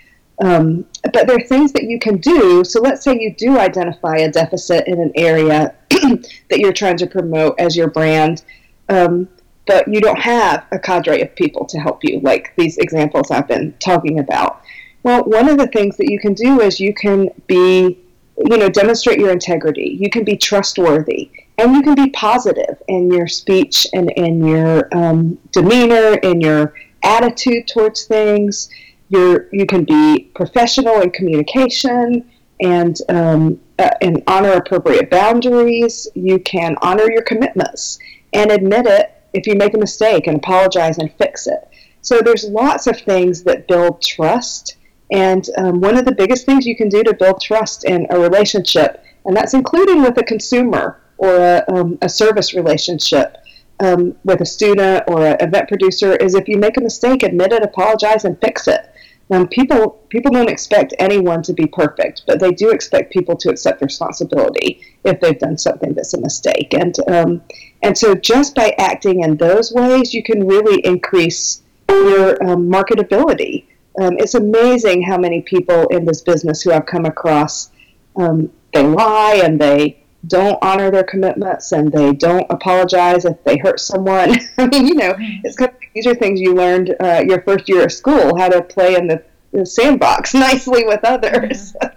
Um, 0.42 0.86
but 1.14 1.28
there 1.28 1.36
are 1.36 1.48
things 1.48 1.74
that 1.74 1.84
you 1.84 2.00
can 2.00 2.18
do. 2.18 2.64
So 2.64 2.82
let's 2.82 3.04
say 3.04 3.18
you 3.20 3.36
do 3.36 3.60
identify 3.60 4.18
a 4.18 4.32
deficit 4.32 4.88
in 4.88 5.00
an 5.00 5.12
area 5.16 5.76
that 5.90 6.60
you're 6.60 6.74
trying 6.74 6.98
to 6.98 7.08
promote 7.08 7.60
as 7.60 7.76
your 7.76 7.90
brand, 7.90 8.44
um, 8.88 9.28
but 9.68 9.88
you 9.88 10.00
don't 10.00 10.20
have 10.20 10.66
a 10.72 10.80
cadre 10.80 11.22
of 11.22 11.36
people 11.36 11.66
to 11.66 11.80
help 11.80 12.04
you, 12.04 12.22
like 12.22 12.54
these 12.58 12.78
examples 12.78 13.32
I've 13.32 13.48
been 13.48 13.74
talking 13.80 14.20
about. 14.20 14.62
Well, 15.04 15.24
one 15.24 15.50
of 15.50 15.58
the 15.58 15.68
things 15.68 15.98
that 15.98 16.10
you 16.10 16.20
can 16.20 16.34
do 16.34 16.62
is 16.62 16.80
you 16.80 16.94
can 16.94 17.30
be, 17.48 18.00
you 18.46 18.58
know, 18.58 18.70
demonstrate 18.70 19.20
your 19.20 19.32
integrity. 19.32 19.98
You 20.00 20.10
can 20.10 20.24
be 20.24 20.38
trustworthy, 20.38 21.32
and 21.58 21.74
you 21.76 21.82
can 21.82 21.96
be 21.96 22.10
positive 22.12 22.82
in 22.88 23.12
your 23.12 23.28
speech 23.28 23.88
and 23.94 24.10
in 24.12 24.46
your 24.46 24.88
um, 24.96 25.38
demeanor, 25.52 26.16
in 26.24 26.42
your 26.42 26.74
attitude 27.04 27.68
towards 27.68 28.06
things 28.06 28.70
you're 29.10 29.48
you 29.52 29.66
can 29.66 29.84
be 29.84 30.32
professional 30.36 31.02
in 31.02 31.12
communication 31.12 32.30
and 32.62 32.98
um, 33.10 33.60
uh, 33.78 33.90
and 34.02 34.24
honor 34.28 34.54
appropriate 34.54 35.10
boundaries. 35.10 36.08
You 36.16 36.40
can 36.40 36.76
honor 36.82 37.12
your 37.12 37.24
commitments 37.24 38.00
and 38.34 38.52
admit 38.52 38.86
it 38.86 39.12
if 39.34 39.48
you 39.48 39.56
make 39.56 39.74
a 39.74 39.78
mistake 39.78 40.28
and 40.28 40.38
apologize 40.38 40.98
and 41.00 41.12
fix 41.14 41.48
it. 41.48 41.68
So 42.02 42.20
there's 42.20 42.46
lots 42.46 42.88
of 42.88 43.00
things 43.02 43.44
that 43.44 43.68
build 43.68 44.02
trust. 44.02 44.78
And 45.12 45.48
um, 45.58 45.82
one 45.82 45.98
of 45.98 46.06
the 46.06 46.14
biggest 46.14 46.46
things 46.46 46.66
you 46.66 46.76
can 46.76 46.90
do 46.90 47.04
to 47.04 47.14
build 47.14 47.42
trust 47.42 47.84
in 47.84 48.06
a 48.10 48.20
relationship, 48.20 49.04
and 49.26 49.36
that's 49.36 49.54
including 49.54 50.02
with 50.02 50.18
a 50.18 50.24
consumer 50.24 51.02
or 51.18 51.36
a, 51.36 51.64
um, 51.74 51.98
a 52.02 52.10
service 52.10 52.54
relationship 52.54 53.38
um, 53.80 54.16
with 54.24 54.42
a 54.42 54.46
student 54.46 55.04
or 55.08 55.26
an 55.26 55.38
event 55.40 55.68
producer, 55.68 56.16
is 56.16 56.36
if 56.36 56.48
you 56.48 56.58
make 56.58 56.78
a 56.78 56.82
mistake, 56.82 57.24
admit 57.24 57.52
it, 57.54 57.64
apologize, 57.64 58.26
and 58.26 58.40
fix 58.40 58.68
it. 58.68 58.86
Um, 59.32 59.48
people 59.48 60.04
people 60.10 60.32
don't 60.32 60.50
expect 60.50 60.94
anyone 60.98 61.44
to 61.44 61.54
be 61.54 61.68
perfect, 61.68 62.24
but 62.26 62.40
they 62.40 62.52
do 62.52 62.72
expect 62.72 63.14
people 63.14 63.36
to 63.38 63.50
accept 63.50 63.82
responsibility 63.82 64.82
if 65.06 65.20
they've 65.22 65.38
done 65.38 65.58
something 65.58 65.94
that's 65.94 66.16
a 66.16 66.20
mistake. 66.20 66.74
And 66.74 66.96
um, 67.08 67.42
and 67.84 67.96
so 67.96 68.16
just 68.16 68.56
by 68.56 68.74
acting 68.80 69.24
in 69.24 69.38
those 69.38 69.72
ways, 69.72 70.16
you 70.16 70.24
can 70.24 70.48
really 70.48 70.82
increase 70.84 71.62
your 71.90 72.44
um, 72.44 72.70
marketability. 72.70 73.66
Um, 74.00 74.18
it's 74.18 74.36
amazing 74.36 75.02
how 75.02 75.18
many 75.18 75.42
people 75.42 75.88
in 75.88 76.06
this 76.06 76.22
business 76.22 76.62
who 76.62 76.72
I've 76.72 76.86
come 76.86 77.06
across 77.06 77.72
um, 78.16 78.52
they 78.74 78.86
lie 78.86 79.42
and 79.44 79.60
they 79.60 80.04
don't 80.28 80.60
honor 80.62 80.92
their 80.92 81.04
commitments 81.04 81.72
and 81.72 81.92
they 81.92 82.14
don't 82.14 82.46
apologize 82.50 83.26
if 83.26 83.42
they 83.44 83.58
hurt 83.58 83.80
someone. 83.80 84.36
I 84.58 84.68
mean, 84.68 84.88
you 84.88 84.96
know, 84.96 85.14
mm-hmm. 85.14 85.42
it's 85.44 85.56
kind 85.56 85.72
of, 85.72 85.78
these 85.94 86.08
are 86.08 86.16
things 86.16 86.40
you 86.40 86.54
learned 86.54 86.96
uh, 87.00 87.24
your 87.26 87.42
first 87.42 87.70
year 87.70 87.86
of 87.86 87.92
school 87.92 88.38
how 88.38 88.50
to 88.50 88.62
play 88.62 88.96
in 88.96 89.08
the, 89.08 89.24
the 89.54 89.66
sandbox 89.66 90.34
nicely 90.34 90.84
with 90.86 91.04
others. 91.04 91.74
Yeah. 91.82 91.92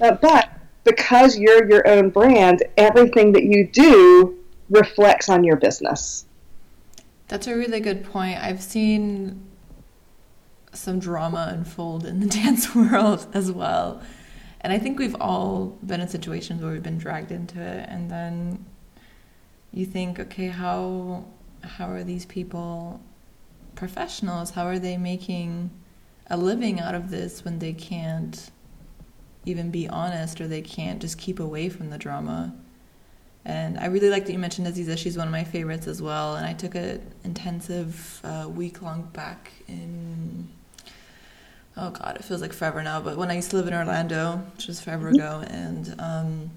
uh, 0.00 0.12
but 0.20 0.50
because 0.84 1.38
you're 1.38 1.68
your 1.68 1.86
own 1.88 2.10
brand, 2.10 2.62
everything 2.76 3.32
that 3.32 3.44
you 3.44 3.68
do 3.68 4.38
reflects 4.68 5.28
on 5.28 5.44
your 5.44 5.56
business. 5.56 6.26
That's 7.28 7.46
a 7.46 7.56
really 7.56 7.80
good 7.80 8.04
point. 8.04 8.38
I've 8.38 8.62
seen 8.62 9.45
some 10.76 10.98
drama 10.98 11.48
unfold 11.52 12.04
in 12.06 12.20
the 12.20 12.26
dance 12.42 12.74
world 12.74 13.26
as 13.32 13.50
well 13.50 14.02
and 14.66 14.72
I 14.72 14.80
think 14.80 14.98
we've 14.98 15.14
all 15.20 15.78
been 15.86 16.00
in 16.00 16.08
situations 16.08 16.60
where 16.60 16.72
we've 16.72 16.82
been 16.82 16.98
dragged 16.98 17.30
into 17.30 17.60
it, 17.60 17.88
and 17.88 18.10
then 18.10 18.66
you 19.72 19.86
think, 19.86 20.18
okay, 20.18 20.48
how 20.48 21.24
how 21.62 21.88
are 21.88 22.02
these 22.02 22.24
people 22.26 23.00
professionals? 23.76 24.50
How 24.50 24.66
are 24.66 24.80
they 24.80 24.96
making 24.96 25.70
a 26.28 26.36
living 26.36 26.80
out 26.80 26.96
of 26.96 27.10
this 27.10 27.44
when 27.44 27.60
they 27.60 27.74
can't 27.74 28.50
even 29.44 29.70
be 29.70 29.88
honest 29.88 30.40
or 30.40 30.48
they 30.48 30.62
can't 30.62 31.00
just 31.00 31.16
keep 31.16 31.38
away 31.38 31.68
from 31.68 31.90
the 31.90 31.98
drama? 31.98 32.52
And 33.44 33.78
I 33.78 33.86
really 33.86 34.10
like 34.10 34.26
that 34.26 34.32
you 34.32 34.40
mentioned 34.40 34.66
Aziza. 34.66 34.98
She's 34.98 35.16
one 35.16 35.28
of 35.28 35.32
my 35.32 35.44
favorites 35.44 35.86
as 35.86 36.02
well. 36.02 36.34
And 36.34 36.44
I 36.44 36.54
took 36.54 36.74
an 36.74 37.00
intensive 37.22 38.20
uh, 38.24 38.48
week 38.48 38.82
long 38.82 39.02
back 39.12 39.52
in 39.68 40.48
oh 41.76 41.90
god, 41.90 42.16
it 42.16 42.24
feels 42.24 42.40
like 42.40 42.52
forever 42.52 42.82
now. 42.82 43.00
But 43.00 43.16
when 43.16 43.30
I 43.30 43.34
used 43.34 43.50
to 43.50 43.56
live 43.56 43.68
in 43.68 43.74
Orlando, 43.74 44.42
which 44.54 44.66
was 44.66 44.80
forever 44.80 45.06
mm-hmm. 45.06 45.16
ago, 45.16 45.44
and 45.48 45.94
um, 45.98 46.50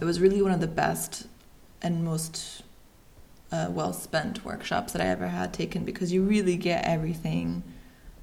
it 0.00 0.04
was 0.04 0.20
really 0.20 0.42
one 0.42 0.52
of 0.52 0.60
the 0.60 0.66
best 0.66 1.26
and 1.80 2.04
most 2.04 2.62
uh, 3.50 3.68
well 3.70 3.92
spent 3.92 4.44
workshops 4.44 4.92
that 4.92 5.02
I 5.02 5.06
ever 5.06 5.28
had 5.28 5.52
taken 5.52 5.84
because 5.84 6.12
you 6.12 6.22
really 6.22 6.56
get 6.56 6.84
everything 6.84 7.62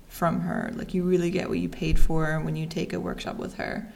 from 0.08 0.42
her. 0.42 0.72
Like 0.74 0.94
you 0.94 1.04
really 1.04 1.30
get 1.30 1.50
what 1.50 1.60
you 1.60 1.70
paid 1.70 2.00
for 2.00 2.40
when 2.40 2.56
you 2.56 2.66
take 2.66 2.94
a 2.94 3.00
workshop 3.00 3.38
with 3.38 3.56
her. 3.56 3.92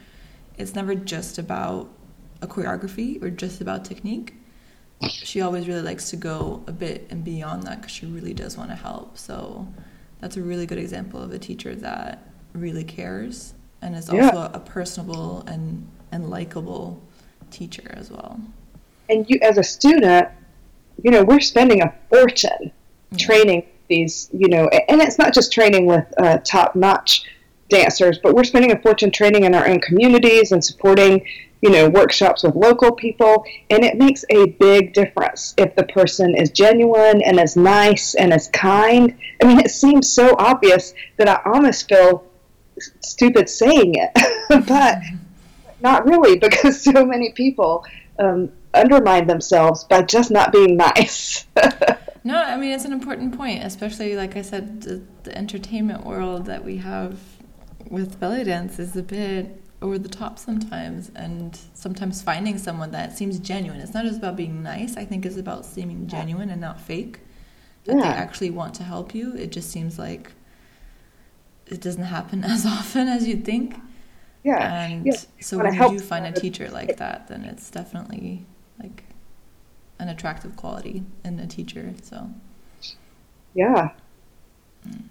It's 0.56 0.74
never 0.74 0.94
just 0.94 1.38
about 1.38 1.90
a 2.40 2.46
choreography 2.46 3.20
or 3.22 3.30
just 3.30 3.60
about 3.60 3.84
technique. 3.84 4.34
She 5.08 5.40
always 5.40 5.66
really 5.66 5.82
likes 5.82 6.10
to 6.10 6.16
go 6.16 6.62
a 6.66 6.72
bit 6.72 7.08
and 7.10 7.24
beyond 7.24 7.64
that 7.64 7.80
because 7.80 7.92
she 7.92 8.06
really 8.06 8.32
does 8.32 8.56
want 8.56 8.70
to 8.70 8.76
help. 8.76 9.18
So 9.18 9.66
that's 10.24 10.38
a 10.38 10.42
really 10.42 10.64
good 10.64 10.78
example 10.78 11.20
of 11.20 11.30
a 11.32 11.38
teacher 11.38 11.74
that 11.74 12.26
really 12.54 12.82
cares 12.82 13.52
and 13.82 13.94
is 13.94 14.08
also 14.08 14.22
yeah. 14.22 14.50
a 14.54 14.58
personable 14.58 15.44
and, 15.46 15.86
and 16.12 16.30
likable 16.30 16.98
teacher 17.50 17.92
as 17.94 18.10
well. 18.10 18.40
And 19.10 19.28
you, 19.28 19.38
as 19.42 19.58
a 19.58 19.62
student, 19.62 20.28
you 21.02 21.10
know, 21.10 21.22
we're 21.24 21.40
spending 21.40 21.82
a 21.82 21.92
fortune 22.08 22.72
yeah. 23.10 23.18
training 23.18 23.66
these, 23.88 24.30
you 24.32 24.48
know, 24.48 24.66
and 24.88 25.02
it's 25.02 25.18
not 25.18 25.34
just 25.34 25.52
training 25.52 25.84
with 25.84 26.06
uh, 26.16 26.38
top 26.38 26.74
notch 26.74 27.26
dancers, 27.68 28.18
but 28.18 28.34
we're 28.34 28.44
spending 28.44 28.72
a 28.72 28.80
fortune 28.80 29.10
training 29.10 29.44
in 29.44 29.54
our 29.54 29.68
own 29.68 29.78
communities 29.78 30.52
and 30.52 30.64
supporting 30.64 31.22
you 31.64 31.70
know, 31.70 31.88
workshops 31.88 32.42
with 32.42 32.54
local 32.54 32.92
people, 32.92 33.42
and 33.70 33.82
it 33.82 33.96
makes 33.96 34.22
a 34.28 34.50
big 34.60 34.92
difference 34.92 35.54
if 35.56 35.74
the 35.74 35.84
person 35.84 36.34
is 36.34 36.50
genuine 36.50 37.22
and 37.22 37.40
is 37.40 37.56
nice 37.56 38.14
and 38.14 38.34
is 38.34 38.48
kind. 38.48 39.16
I 39.42 39.46
mean, 39.46 39.60
it 39.60 39.70
seems 39.70 40.12
so 40.12 40.36
obvious 40.38 40.92
that 41.16 41.26
I 41.26 41.40
almost 41.50 41.88
feel 41.88 42.26
stupid 43.00 43.48
saying 43.48 43.94
it, 43.94 44.10
but 44.68 44.98
not 45.80 46.04
really 46.06 46.38
because 46.38 46.82
so 46.82 47.06
many 47.06 47.32
people 47.32 47.86
um, 48.18 48.52
undermine 48.74 49.26
themselves 49.26 49.84
by 49.84 50.02
just 50.02 50.30
not 50.30 50.52
being 50.52 50.76
nice. 50.76 51.46
no, 52.24 52.42
I 52.42 52.58
mean, 52.58 52.72
it's 52.72 52.84
an 52.84 52.92
important 52.92 53.38
point, 53.38 53.64
especially, 53.64 54.16
like 54.16 54.36
I 54.36 54.42
said, 54.42 54.82
the, 54.82 55.00
the 55.22 55.34
entertainment 55.38 56.04
world 56.04 56.44
that 56.44 56.62
we 56.62 56.76
have 56.76 57.18
with 57.88 58.20
belly 58.20 58.44
dance 58.44 58.78
is 58.78 58.94
a 58.96 59.02
bit 59.02 59.63
over 59.84 59.98
the 59.98 60.08
top 60.08 60.38
sometimes 60.38 61.10
and 61.14 61.60
sometimes 61.74 62.22
finding 62.22 62.56
someone 62.56 62.90
that 62.92 63.16
seems 63.16 63.38
genuine. 63.38 63.80
It's 63.80 63.92
not 63.92 64.06
just 64.06 64.16
about 64.16 64.34
being 64.34 64.62
nice. 64.62 64.96
I 64.96 65.04
think 65.04 65.26
it's 65.26 65.36
about 65.36 65.66
seeming 65.66 66.06
genuine 66.06 66.48
and 66.48 66.58
not 66.58 66.80
fake. 66.80 67.20
That 67.84 67.96
yeah. 67.96 68.02
they 68.02 68.08
actually 68.08 68.50
want 68.50 68.74
to 68.76 68.82
help 68.82 69.14
you. 69.14 69.34
It 69.34 69.52
just 69.52 69.70
seems 69.70 69.98
like 69.98 70.32
it 71.66 71.82
doesn't 71.82 72.04
happen 72.04 72.44
as 72.54 72.64
often 72.64 73.08
as 73.08 73.28
you'd 73.28 73.44
think. 73.44 73.76
Yeah. 74.42 74.86
And 74.86 75.04
yeah. 75.04 75.20
so 75.40 75.58
when 75.58 75.74
you 75.74 75.90
do 75.90 75.98
find 75.98 76.24
a 76.26 76.32
teacher 76.32 76.70
like 76.70 76.96
that 76.96 77.28
then 77.28 77.44
it's 77.44 77.70
definitely 77.70 78.44
like 78.82 79.04
an 79.98 80.08
attractive 80.08 80.56
quality 80.56 81.02
in 81.24 81.38
a 81.38 81.46
teacher 81.46 81.92
so. 82.02 82.30
Yeah. 83.54 83.90
Mm. 84.88 85.04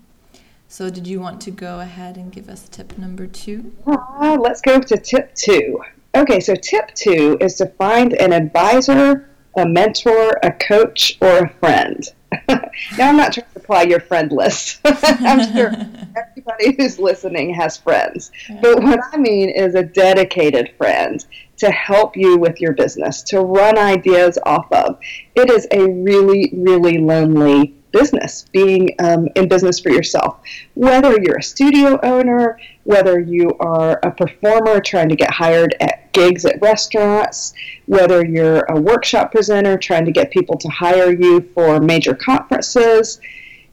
So, 0.73 0.89
did 0.89 1.05
you 1.05 1.19
want 1.19 1.39
to 1.41 1.51
go 1.51 1.81
ahead 1.81 2.17
and 2.17 2.31
give 2.31 2.49
us 2.49 2.67
tip 2.67 2.97
number 2.97 3.27
two? 3.27 3.75
Uh, 3.86 4.39
let's 4.41 4.59
go 4.59 4.79
to 4.79 4.97
tip 4.97 5.36
two. 5.36 5.79
Okay, 6.15 6.39
so 6.39 6.55
tip 6.55 6.95
two 6.95 7.38
is 7.39 7.53
to 7.57 7.67
find 7.67 8.13
an 8.13 8.33
advisor, 8.33 9.29
a 9.55 9.67
mentor, 9.67 10.31
a 10.41 10.51
coach, 10.51 11.19
or 11.21 11.45
a 11.45 11.49
friend. 11.59 12.03
now, 12.49 13.09
I'm 13.09 13.17
not 13.17 13.33
trying 13.33 13.45
to 13.53 13.59
apply 13.59 13.83
your 13.83 13.99
friend 13.99 14.31
list. 14.31 14.79
I'm 14.83 15.53
sure 15.53 15.67
everybody 16.17 16.75
who's 16.75 16.97
listening 16.97 17.53
has 17.53 17.77
friends. 17.77 18.31
Yeah. 18.49 18.59
But 18.63 18.81
what 18.81 18.99
I 19.12 19.17
mean 19.17 19.49
is 19.49 19.75
a 19.75 19.83
dedicated 19.83 20.73
friend 20.75 21.23
to 21.57 21.69
help 21.69 22.17
you 22.17 22.39
with 22.39 22.59
your 22.59 22.73
business, 22.73 23.21
to 23.25 23.41
run 23.41 23.77
ideas 23.77 24.39
off 24.43 24.71
of. 24.71 24.97
It 25.36 25.51
is 25.51 25.67
a 25.69 25.88
really, 25.88 26.51
really 26.51 26.97
lonely 26.97 27.75
business, 27.93 28.45
being 28.51 28.89
um, 28.99 29.29
in 29.36 29.47
business 29.47 29.79
for 29.79 29.89
yourself. 29.89 30.41
Whether 30.73 31.15
you're 31.21 31.38
a 31.38 31.43
studio 31.43 31.97
owner, 32.03 32.60
whether 32.84 33.19
you 33.19 33.51
are 33.62 33.99
a 34.03 34.12
performer 34.12 34.82
trying 34.82 35.08
to 35.10 35.15
get 35.15 35.32
hired 35.32 35.75
at 35.79 36.12
gigs 36.12 36.43
at 36.45 36.62
restaurants, 36.62 37.53
whether 37.86 38.25
you're 38.25 38.65
a 38.69 38.79
workshop 38.79 39.32
presenter 39.32 39.77
trying 39.77 40.06
to 40.06 40.12
get 40.12 40.32
people 40.32 40.58
to 40.58 40.67
hire 40.67 41.13
you 41.13 41.41
for 41.53 41.79
major 41.79 42.13
conferences, 42.13 43.21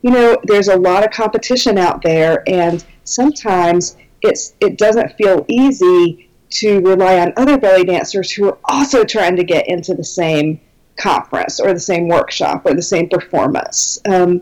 you 0.01 0.11
know, 0.11 0.37
there's 0.43 0.69
a 0.69 0.77
lot 0.77 1.03
of 1.03 1.11
competition 1.11 1.77
out 1.77 2.01
there, 2.01 2.43
and 2.47 2.83
sometimes 3.03 3.97
it's 4.21 4.53
it 4.59 4.77
doesn't 4.77 5.15
feel 5.17 5.45
easy 5.47 6.29
to 6.49 6.81
rely 6.81 7.19
on 7.19 7.33
other 7.37 7.57
belly 7.57 7.83
dancers 7.83 8.31
who 8.31 8.45
are 8.45 8.57
also 8.65 9.03
trying 9.03 9.35
to 9.35 9.43
get 9.43 9.67
into 9.67 9.93
the 9.93 10.03
same 10.03 10.59
conference 11.01 11.59
or 11.59 11.73
the 11.73 11.79
same 11.79 12.07
workshop 12.07 12.61
or 12.65 12.73
the 12.73 12.81
same 12.81 13.09
performance. 13.09 13.99
Um, 14.07 14.41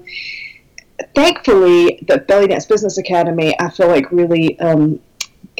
thankfully, 1.15 2.03
the 2.07 2.19
Belly 2.19 2.47
Dance 2.47 2.65
Business 2.65 2.97
Academy, 2.97 3.55
I 3.59 3.69
feel 3.69 3.87
like 3.87 4.11
really 4.11 4.59
um, 4.59 4.99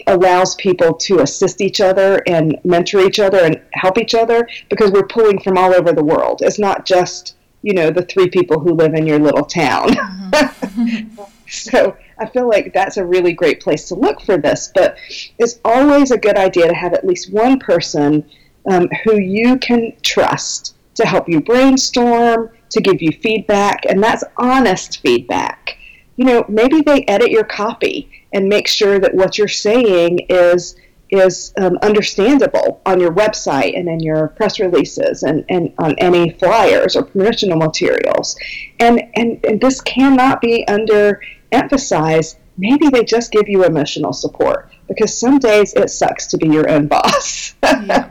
allows 0.08 0.56
people 0.56 0.94
to 0.94 1.20
assist 1.20 1.62
each 1.62 1.82
other 1.82 2.22
and 2.28 2.60
mentor 2.64 3.02
each 3.02 3.20
other 3.20 3.40
and 3.40 3.62
help 3.74 3.98
each 3.98 4.16
other 4.16 4.48
because 4.70 4.92
we're 4.92 5.08
pulling 5.08 5.40
from 5.40 5.58
all 5.58 5.74
over 5.74 5.94
the 5.94 6.04
world. 6.04 6.42
It's 6.42 6.60
not 6.60 6.86
just 6.86 7.36
you 7.62 7.74
know 7.74 7.90
the 7.90 8.04
three 8.04 8.30
people 8.30 8.60
who 8.60 8.74
live 8.74 8.94
in 8.94 9.06
your 9.06 9.20
little 9.20 9.44
town. 9.44 9.90
Mm-hmm. 9.90 11.24
so 11.50 11.98
I 12.18 12.26
feel 12.28 12.48
like 12.48 12.74
that's 12.74 12.98
a 12.98 13.06
really 13.06 13.34
great 13.34 13.62
place 13.62 13.88
to 13.90 13.96
look 13.96 14.22
for 14.22 14.38
this. 14.38 14.72
But 14.74 14.98
it's 15.38 15.60
always 15.66 16.12
a 16.12 16.18
good 16.18 16.38
idea 16.38 16.68
to 16.68 16.74
have 16.74 16.94
at 16.94 17.06
least 17.06 17.32
one 17.34 17.60
person 17.60 18.30
um, 18.70 18.90
who 19.04 19.20
you 19.20 19.58
can 19.58 19.94
trust 20.04 20.76
to 20.96 21.06
help 21.06 21.30
you 21.30 21.42
brainstorm, 21.42 22.50
to 22.70 22.82
give 22.82 23.02
you 23.02 23.12
feedback, 23.12 23.86
and 23.86 24.04
that's 24.04 24.24
honest 24.38 25.02
feedback. 25.02 25.78
You 26.18 26.26
know, 26.26 26.46
maybe 26.50 26.82
they 26.82 27.04
edit 27.04 27.32
your 27.32 27.46
copy 27.46 28.12
and 28.34 28.50
make 28.50 28.68
sure 28.68 29.00
that 29.00 29.16
what 29.16 29.38
you're 29.38 29.48
saying 29.48 30.28
is 30.30 30.76
is 31.12 31.54
um, 31.58 31.78
understandable 31.82 32.82
on 32.86 33.00
your 33.00 33.12
website 33.12 33.78
and 33.78 33.88
in 33.90 34.00
your 34.00 34.28
press 34.28 34.60
releases 34.60 35.24
and, 35.24 35.44
and 35.50 35.74
on 35.80 35.96
any 35.98 36.32
flyers 36.34 36.96
or 36.96 37.04
promotional 37.04 37.58
materials. 37.58 38.36
And, 38.80 39.02
and, 39.16 39.44
and 39.44 39.60
this 39.60 39.82
cannot 39.82 40.40
be 40.40 40.66
underemphasized. 40.68 42.36
Maybe 42.58 42.90
they 42.90 43.04
just 43.04 43.32
give 43.32 43.48
you 43.48 43.64
emotional 43.64 44.14
support 44.14 44.70
because 44.88 45.18
some 45.18 45.40
days 45.40 45.74
it 45.74 45.90
sucks 45.90 46.28
to 46.28 46.38
be 46.38 46.48
your 46.48 46.70
own 46.70 46.88
boss. 46.88 47.56
Yeah. 47.64 48.10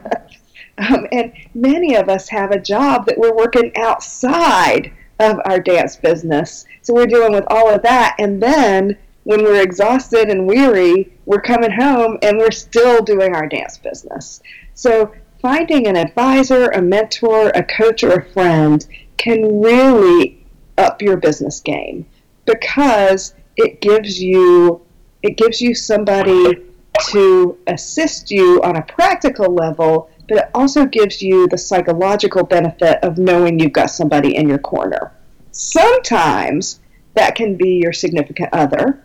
Um, 0.78 1.06
and 1.12 1.32
many 1.54 1.94
of 1.96 2.08
us 2.08 2.28
have 2.28 2.50
a 2.50 2.60
job 2.60 3.06
that 3.06 3.18
we're 3.18 3.34
working 3.34 3.72
outside 3.76 4.92
of 5.20 5.40
our 5.44 5.58
dance 5.58 5.96
business. 5.96 6.64
So 6.82 6.94
we're 6.94 7.06
dealing 7.06 7.32
with 7.32 7.44
all 7.48 7.68
of 7.68 7.82
that. 7.82 8.16
And 8.18 8.42
then 8.42 8.96
when 9.24 9.42
we're 9.42 9.60
exhausted 9.60 10.30
and 10.30 10.46
weary, 10.46 11.12
we're 11.26 11.40
coming 11.40 11.70
home 11.70 12.18
and 12.22 12.38
we're 12.38 12.50
still 12.50 13.02
doing 13.02 13.34
our 13.34 13.48
dance 13.48 13.76
business. 13.78 14.40
So 14.74 15.12
finding 15.42 15.86
an 15.86 15.96
advisor, 15.96 16.68
a 16.68 16.80
mentor, 16.80 17.50
a 17.54 17.62
coach, 17.62 18.02
or 18.02 18.12
a 18.12 18.24
friend 18.32 18.86
can 19.16 19.60
really 19.60 20.46
up 20.78 21.02
your 21.02 21.16
business 21.16 21.60
game 21.60 22.06
because 22.44 23.34
it 23.56 23.80
gives 23.80 24.20
you 24.20 24.80
it 25.22 25.36
gives 25.36 25.60
you 25.60 25.74
somebody 25.74 26.64
to 27.10 27.58
assist 27.66 28.30
you 28.30 28.62
on 28.62 28.76
a 28.76 28.82
practical 28.82 29.52
level, 29.52 30.10
but 30.28 30.38
it 30.38 30.50
also 30.54 30.84
gives 30.84 31.22
you 31.22 31.48
the 31.48 31.58
psychological 31.58 32.44
benefit 32.44 33.02
of 33.02 33.18
knowing 33.18 33.58
you've 33.58 33.72
got 33.72 33.90
somebody 33.90 34.36
in 34.36 34.48
your 34.48 34.58
corner. 34.58 35.12
Sometimes 35.50 36.80
that 37.14 37.34
can 37.34 37.56
be 37.56 37.80
your 37.82 37.92
significant 37.92 38.50
other. 38.52 39.02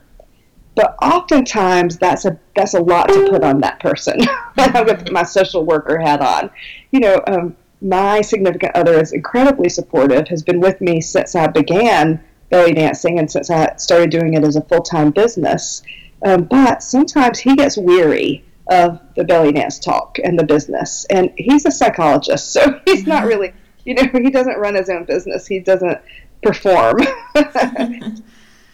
But 0.75 0.95
oftentimes 1.01 1.97
that's 1.97 2.25
a 2.25 2.39
that's 2.55 2.73
a 2.73 2.81
lot 2.81 3.07
to 3.09 3.27
put 3.29 3.43
on 3.43 3.61
that 3.61 3.79
person. 3.79 4.19
I'm 4.57 4.71
gonna 4.71 4.95
put 4.95 5.11
my 5.11 5.23
social 5.23 5.63
worker 5.65 5.99
hat 5.99 6.21
on. 6.21 6.49
You 6.91 6.99
know, 6.99 7.23
um, 7.27 7.55
my 7.81 8.21
significant 8.21 8.75
other 8.75 8.99
is 8.99 9.13
incredibly 9.13 9.69
supportive. 9.69 10.27
Has 10.29 10.41
been 10.41 10.59
with 10.59 10.81
me 10.81 10.99
since 10.99 11.35
I 11.35 11.47
began 11.47 12.23
belly 12.49 12.73
dancing 12.73 13.19
and 13.19 13.31
since 13.31 13.49
I 13.49 13.75
started 13.77 14.09
doing 14.09 14.33
it 14.33 14.43
as 14.43 14.55
a 14.55 14.61
full 14.61 14.81
time 14.81 15.11
business. 15.11 15.83
Um, 16.25 16.45
but 16.45 16.81
sometimes 16.81 17.39
he 17.39 17.55
gets 17.55 17.77
weary 17.77 18.43
of 18.69 19.01
the 19.15 19.23
belly 19.23 19.51
dance 19.51 19.79
talk 19.79 20.17
and 20.23 20.37
the 20.37 20.45
business, 20.45 21.05
and 21.09 21.31
he's 21.37 21.65
a 21.65 21.71
psychologist, 21.71 22.53
so 22.53 22.79
he's 22.85 23.05
not 23.05 23.21
mm-hmm. 23.21 23.27
really. 23.27 23.53
You 23.85 23.95
know, 23.95 24.03
he 24.13 24.31
doesn't 24.31 24.57
run 24.57 24.75
his 24.75 24.89
own 24.89 25.03
business. 25.03 25.45
He 25.45 25.59
doesn't 25.59 25.99
perform. 26.41 26.99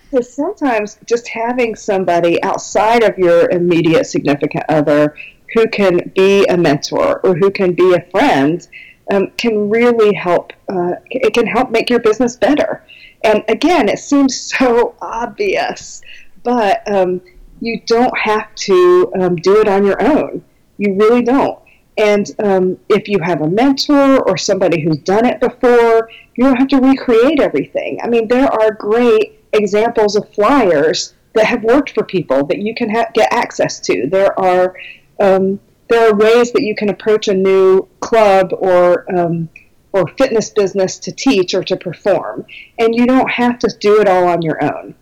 Because 0.10 0.34
sometimes 0.34 0.98
just 1.06 1.28
having 1.28 1.76
somebody 1.76 2.42
outside 2.42 3.04
of 3.04 3.18
your 3.18 3.50
immediate 3.52 4.06
significant 4.06 4.64
other 4.68 5.16
who 5.54 5.68
can 5.68 6.12
be 6.16 6.46
a 6.46 6.58
mentor 6.58 7.20
or 7.24 7.36
who 7.36 7.52
can 7.52 7.74
be 7.74 7.94
a 7.94 8.02
friend 8.10 8.68
um, 9.12 9.32
can 9.38 9.70
really 9.70 10.14
help. 10.16 10.54
Uh, 10.68 10.94
it 11.10 11.34
can 11.34 11.46
help 11.46 11.70
make 11.70 11.90
your 11.90 12.00
business 12.00 12.36
better. 12.36 12.84
And 13.24 13.44
again, 13.48 13.90
it 13.90 14.00
seems 14.00 14.40
so 14.40 14.96
obvious, 15.02 16.02
but 16.44 16.82
um, 16.92 17.22
you 17.62 17.82
don't 17.86 18.18
have 18.18 18.54
to 18.56 19.12
um, 19.20 19.36
do 19.38 19.60
it 19.62 19.68
on 19.68 19.86
your 19.86 20.02
own. 20.02 20.44
You 20.78 20.96
really 20.96 21.22
don't. 21.22 21.60
And 21.98 22.32
um, 22.40 22.78
if 22.88 23.10
you 23.10 23.20
have 23.20 23.42
a 23.42 23.48
mentor 23.48 24.28
or 24.28 24.38
somebody 24.38 24.82
who's 24.82 25.00
done 25.00 25.26
it 25.26 25.42
before, 25.42 26.10
you 26.36 26.46
don't 26.46 26.56
have 26.56 26.70
to 26.70 26.78
recreate 26.78 27.42
everything. 27.42 28.00
I 28.02 28.08
mean, 28.08 28.28
there 28.30 28.48
are 28.48 28.72
great 28.72 29.44
examples 29.52 30.16
of 30.16 30.30
flyers 30.34 31.14
that 31.34 31.46
have 31.46 31.64
worked 31.64 31.92
for 31.92 32.04
people 32.04 32.46
that 32.48 32.60
you 32.60 32.74
can 32.74 32.90
ha- 32.90 33.12
get 33.14 33.32
access 33.34 33.80
to. 33.82 34.08
There 34.08 34.40
are 34.40 34.76
um, 35.20 35.60
there 35.90 36.10
are 36.10 36.16
ways 36.16 36.52
that 36.54 36.62
you 36.62 36.76
can 36.76 36.90
approach 36.90 37.28
a 37.28 37.34
new 37.34 37.88
club 38.00 38.54
or 38.54 39.06
um, 39.14 39.50
or 39.92 40.08
fitness 40.08 40.52
business 40.52 41.00
to 41.00 41.12
teach 41.12 41.54
or 41.54 41.64
to 41.64 41.76
perform, 41.76 42.46
and 42.78 42.96
you 42.96 43.06
don't 43.06 43.30
have 43.30 43.60
to 43.60 43.70
do 43.80 44.00
it 44.00 44.08
all 44.08 44.28
on 44.28 44.42
your 44.42 44.64
own. 44.64 44.96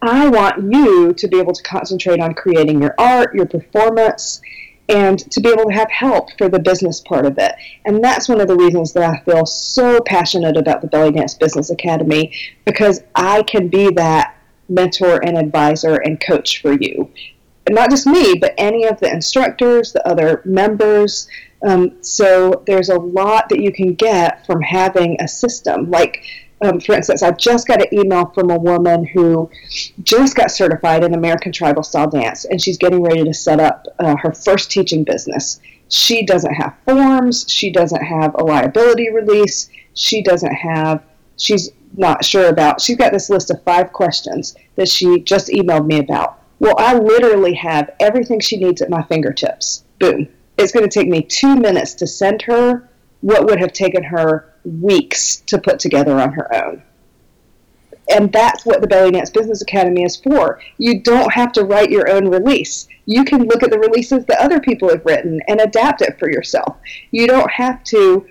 I 0.00 0.28
want 0.28 0.72
you 0.72 1.12
to 1.12 1.28
be 1.28 1.38
able 1.38 1.52
to 1.52 1.62
concentrate 1.62 2.20
on 2.20 2.34
creating 2.34 2.80
your 2.80 2.94
art, 2.98 3.34
your 3.34 3.46
performance, 3.46 4.40
and 4.88 5.18
to 5.30 5.40
be 5.40 5.50
able 5.50 5.64
to 5.64 5.74
have 5.74 5.90
help 5.90 6.30
for 6.38 6.48
the 6.48 6.58
business 6.58 7.00
part 7.00 7.26
of 7.26 7.36
it. 7.38 7.54
And 7.84 8.02
that's 8.02 8.28
one 8.28 8.40
of 8.40 8.48
the 8.48 8.56
reasons 8.56 8.92
that 8.94 9.02
I 9.02 9.20
feel 9.24 9.44
so 9.44 10.00
passionate 10.00 10.56
about 10.56 10.80
the 10.80 10.86
Belly 10.86 11.12
Dance 11.12 11.34
Business 11.34 11.70
Academy 11.70 12.32
because 12.64 13.02
I 13.14 13.42
can 13.42 13.68
be 13.68 13.90
that 13.90 14.36
mentor 14.68 15.24
and 15.24 15.36
advisor 15.36 15.96
and 15.96 16.20
coach 16.20 16.62
for 16.62 16.72
you. 16.72 17.10
And 17.66 17.74
not 17.74 17.90
just 17.90 18.06
me, 18.06 18.34
but 18.34 18.54
any 18.56 18.84
of 18.84 18.98
the 19.00 19.12
instructors, 19.12 19.92
the 19.92 20.06
other 20.08 20.40
members. 20.46 21.28
Um, 21.66 22.02
so 22.02 22.62
there's 22.66 22.88
a 22.88 22.98
lot 22.98 23.50
that 23.50 23.60
you 23.60 23.72
can 23.72 23.92
get 23.92 24.46
from 24.46 24.62
having 24.62 25.20
a 25.20 25.28
system. 25.28 25.90
Like 25.90 26.22
um, 26.60 26.80
for 26.80 26.94
instance, 26.94 27.22
I 27.22 27.30
just 27.32 27.68
got 27.68 27.80
an 27.80 27.98
email 27.98 28.26
from 28.26 28.50
a 28.50 28.58
woman 28.58 29.04
who 29.04 29.50
just 30.02 30.34
got 30.34 30.50
certified 30.50 31.04
in 31.04 31.14
American 31.14 31.52
Tribal 31.52 31.82
Style 31.82 32.10
Dance, 32.10 32.44
and 32.44 32.60
she's 32.60 32.78
getting 32.78 33.02
ready 33.02 33.24
to 33.24 33.34
set 33.34 33.60
up 33.60 33.86
uh, 33.98 34.16
her 34.16 34.32
first 34.32 34.70
teaching 34.70 35.04
business. 35.04 35.60
She 35.88 36.24
doesn't 36.26 36.54
have 36.54 36.74
forms, 36.84 37.46
she 37.48 37.70
doesn't 37.70 38.02
have 38.02 38.34
a 38.34 38.44
liability 38.44 39.10
release, 39.10 39.70
she 39.94 40.22
doesn't 40.22 40.52
have, 40.52 41.02
she's 41.36 41.70
not 41.96 42.24
sure 42.24 42.48
about. 42.48 42.80
She's 42.80 42.96
got 42.96 43.12
this 43.12 43.30
list 43.30 43.50
of 43.50 43.62
five 43.62 43.92
questions 43.92 44.54
that 44.76 44.88
she 44.88 45.20
just 45.20 45.48
emailed 45.48 45.86
me 45.86 45.98
about. 45.98 46.42
Well, 46.58 46.74
I 46.76 46.98
literally 46.98 47.54
have 47.54 47.90
everything 48.00 48.40
she 48.40 48.56
needs 48.56 48.82
at 48.82 48.90
my 48.90 49.02
fingertips. 49.02 49.84
Boom. 49.98 50.28
It's 50.58 50.72
going 50.72 50.88
to 50.88 50.90
take 50.90 51.08
me 51.08 51.22
two 51.22 51.54
minutes 51.54 51.94
to 51.94 52.06
send 52.06 52.42
her 52.42 52.87
what 53.20 53.46
would 53.46 53.58
have 53.58 53.72
taken 53.72 54.02
her 54.02 54.54
weeks 54.64 55.36
to 55.46 55.58
put 55.58 55.78
together 55.78 56.18
on 56.20 56.32
her 56.32 56.54
own. 56.54 56.82
And 58.10 58.32
that's 58.32 58.64
what 58.64 58.80
the 58.80 58.86
Belly 58.86 59.10
Dance 59.10 59.30
Business 59.30 59.60
Academy 59.60 60.02
is 60.02 60.16
for. 60.16 60.60
You 60.78 61.02
don't 61.02 61.32
have 61.32 61.52
to 61.52 61.64
write 61.64 61.90
your 61.90 62.08
own 62.10 62.28
release. 62.28 62.88
You 63.04 63.24
can 63.24 63.44
look 63.44 63.62
at 63.62 63.70
the 63.70 63.78
releases 63.78 64.24
that 64.26 64.40
other 64.40 64.60
people 64.60 64.88
have 64.88 65.04
written 65.04 65.40
and 65.46 65.60
adapt 65.60 66.00
it 66.00 66.18
for 66.18 66.30
yourself. 66.30 66.78
You 67.10 67.26
don't 67.26 67.50
have 67.50 67.84
to 67.84 68.26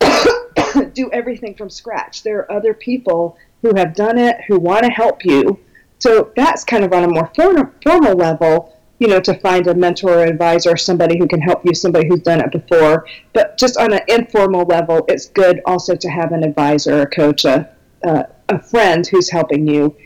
do 0.92 1.10
everything 1.12 1.54
from 1.54 1.68
scratch. 1.68 2.22
There 2.22 2.38
are 2.38 2.52
other 2.52 2.74
people 2.74 3.36
who 3.62 3.74
have 3.74 3.94
done 3.94 4.18
it 4.18 4.36
who 4.46 4.60
want 4.60 4.84
to 4.84 4.90
help 4.90 5.24
you. 5.24 5.58
So 5.98 6.32
that's 6.36 6.62
kind 6.62 6.84
of 6.84 6.92
on 6.92 7.04
a 7.04 7.08
more 7.08 7.32
formal 7.34 8.14
level 8.14 8.75
you 8.98 9.08
know, 9.08 9.20
to 9.20 9.34
find 9.34 9.66
a 9.66 9.74
mentor 9.74 10.20
or 10.20 10.24
advisor, 10.24 10.76
somebody 10.76 11.18
who 11.18 11.28
can 11.28 11.40
help 11.40 11.64
you, 11.64 11.74
somebody 11.74 12.08
who's 12.08 12.22
done 12.22 12.40
it 12.40 12.50
before. 12.50 13.06
But 13.32 13.58
just 13.58 13.76
on 13.76 13.92
an 13.92 14.00
informal 14.08 14.64
level, 14.64 15.04
it's 15.08 15.26
good 15.26 15.60
also 15.66 15.94
to 15.94 16.08
have 16.08 16.32
an 16.32 16.42
advisor, 16.42 17.02
a 17.02 17.06
coach, 17.06 17.44
a, 17.44 17.68
a 18.02 18.62
friend 18.62 19.06
who's 19.06 19.30
helping 19.30 19.66
you. 19.66 19.96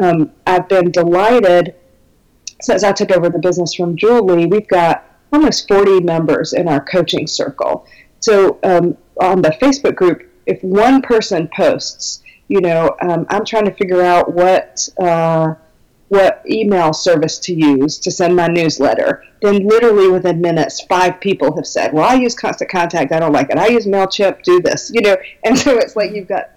Um, 0.00 0.32
I've 0.46 0.68
been 0.68 0.90
delighted 0.90 1.74
since 2.60 2.82
I 2.82 2.92
took 2.92 3.10
over 3.10 3.28
the 3.28 3.38
business 3.38 3.74
from 3.74 3.96
Julie. 3.96 4.46
We've 4.46 4.68
got 4.68 5.04
almost 5.32 5.68
40 5.68 6.00
members 6.00 6.52
in 6.52 6.68
our 6.68 6.80
coaching 6.84 7.26
circle. 7.26 7.86
So 8.20 8.58
um, 8.62 8.96
on 9.20 9.42
the 9.42 9.50
Facebook 9.50 9.94
group, 9.94 10.28
if 10.46 10.62
one 10.62 11.02
person 11.02 11.48
posts, 11.54 12.22
you 12.48 12.60
know, 12.60 12.96
um, 13.00 13.26
I'm 13.28 13.44
trying 13.44 13.66
to 13.66 13.72
figure 13.72 14.02
out 14.02 14.32
what. 14.32 14.88
Uh, 15.00 15.54
what 16.12 16.42
email 16.46 16.92
service 16.92 17.38
to 17.38 17.54
use 17.54 17.98
to 17.98 18.10
send 18.10 18.36
my 18.36 18.46
newsletter. 18.46 19.24
Then, 19.40 19.66
literally 19.66 20.08
within 20.08 20.42
minutes, 20.42 20.82
five 20.82 21.18
people 21.20 21.56
have 21.56 21.66
said, 21.66 21.94
Well, 21.94 22.04
I 22.04 22.14
use 22.14 22.34
Constant 22.34 22.70
Contact. 22.70 23.12
I 23.12 23.18
don't 23.18 23.32
like 23.32 23.48
it. 23.48 23.56
I 23.56 23.68
use 23.68 23.86
MailChimp. 23.86 24.42
Do 24.42 24.60
this. 24.60 24.90
You 24.92 25.00
know, 25.00 25.16
and 25.44 25.58
so 25.58 25.78
it's 25.78 25.96
like 25.96 26.12
you've 26.12 26.28
got 26.28 26.50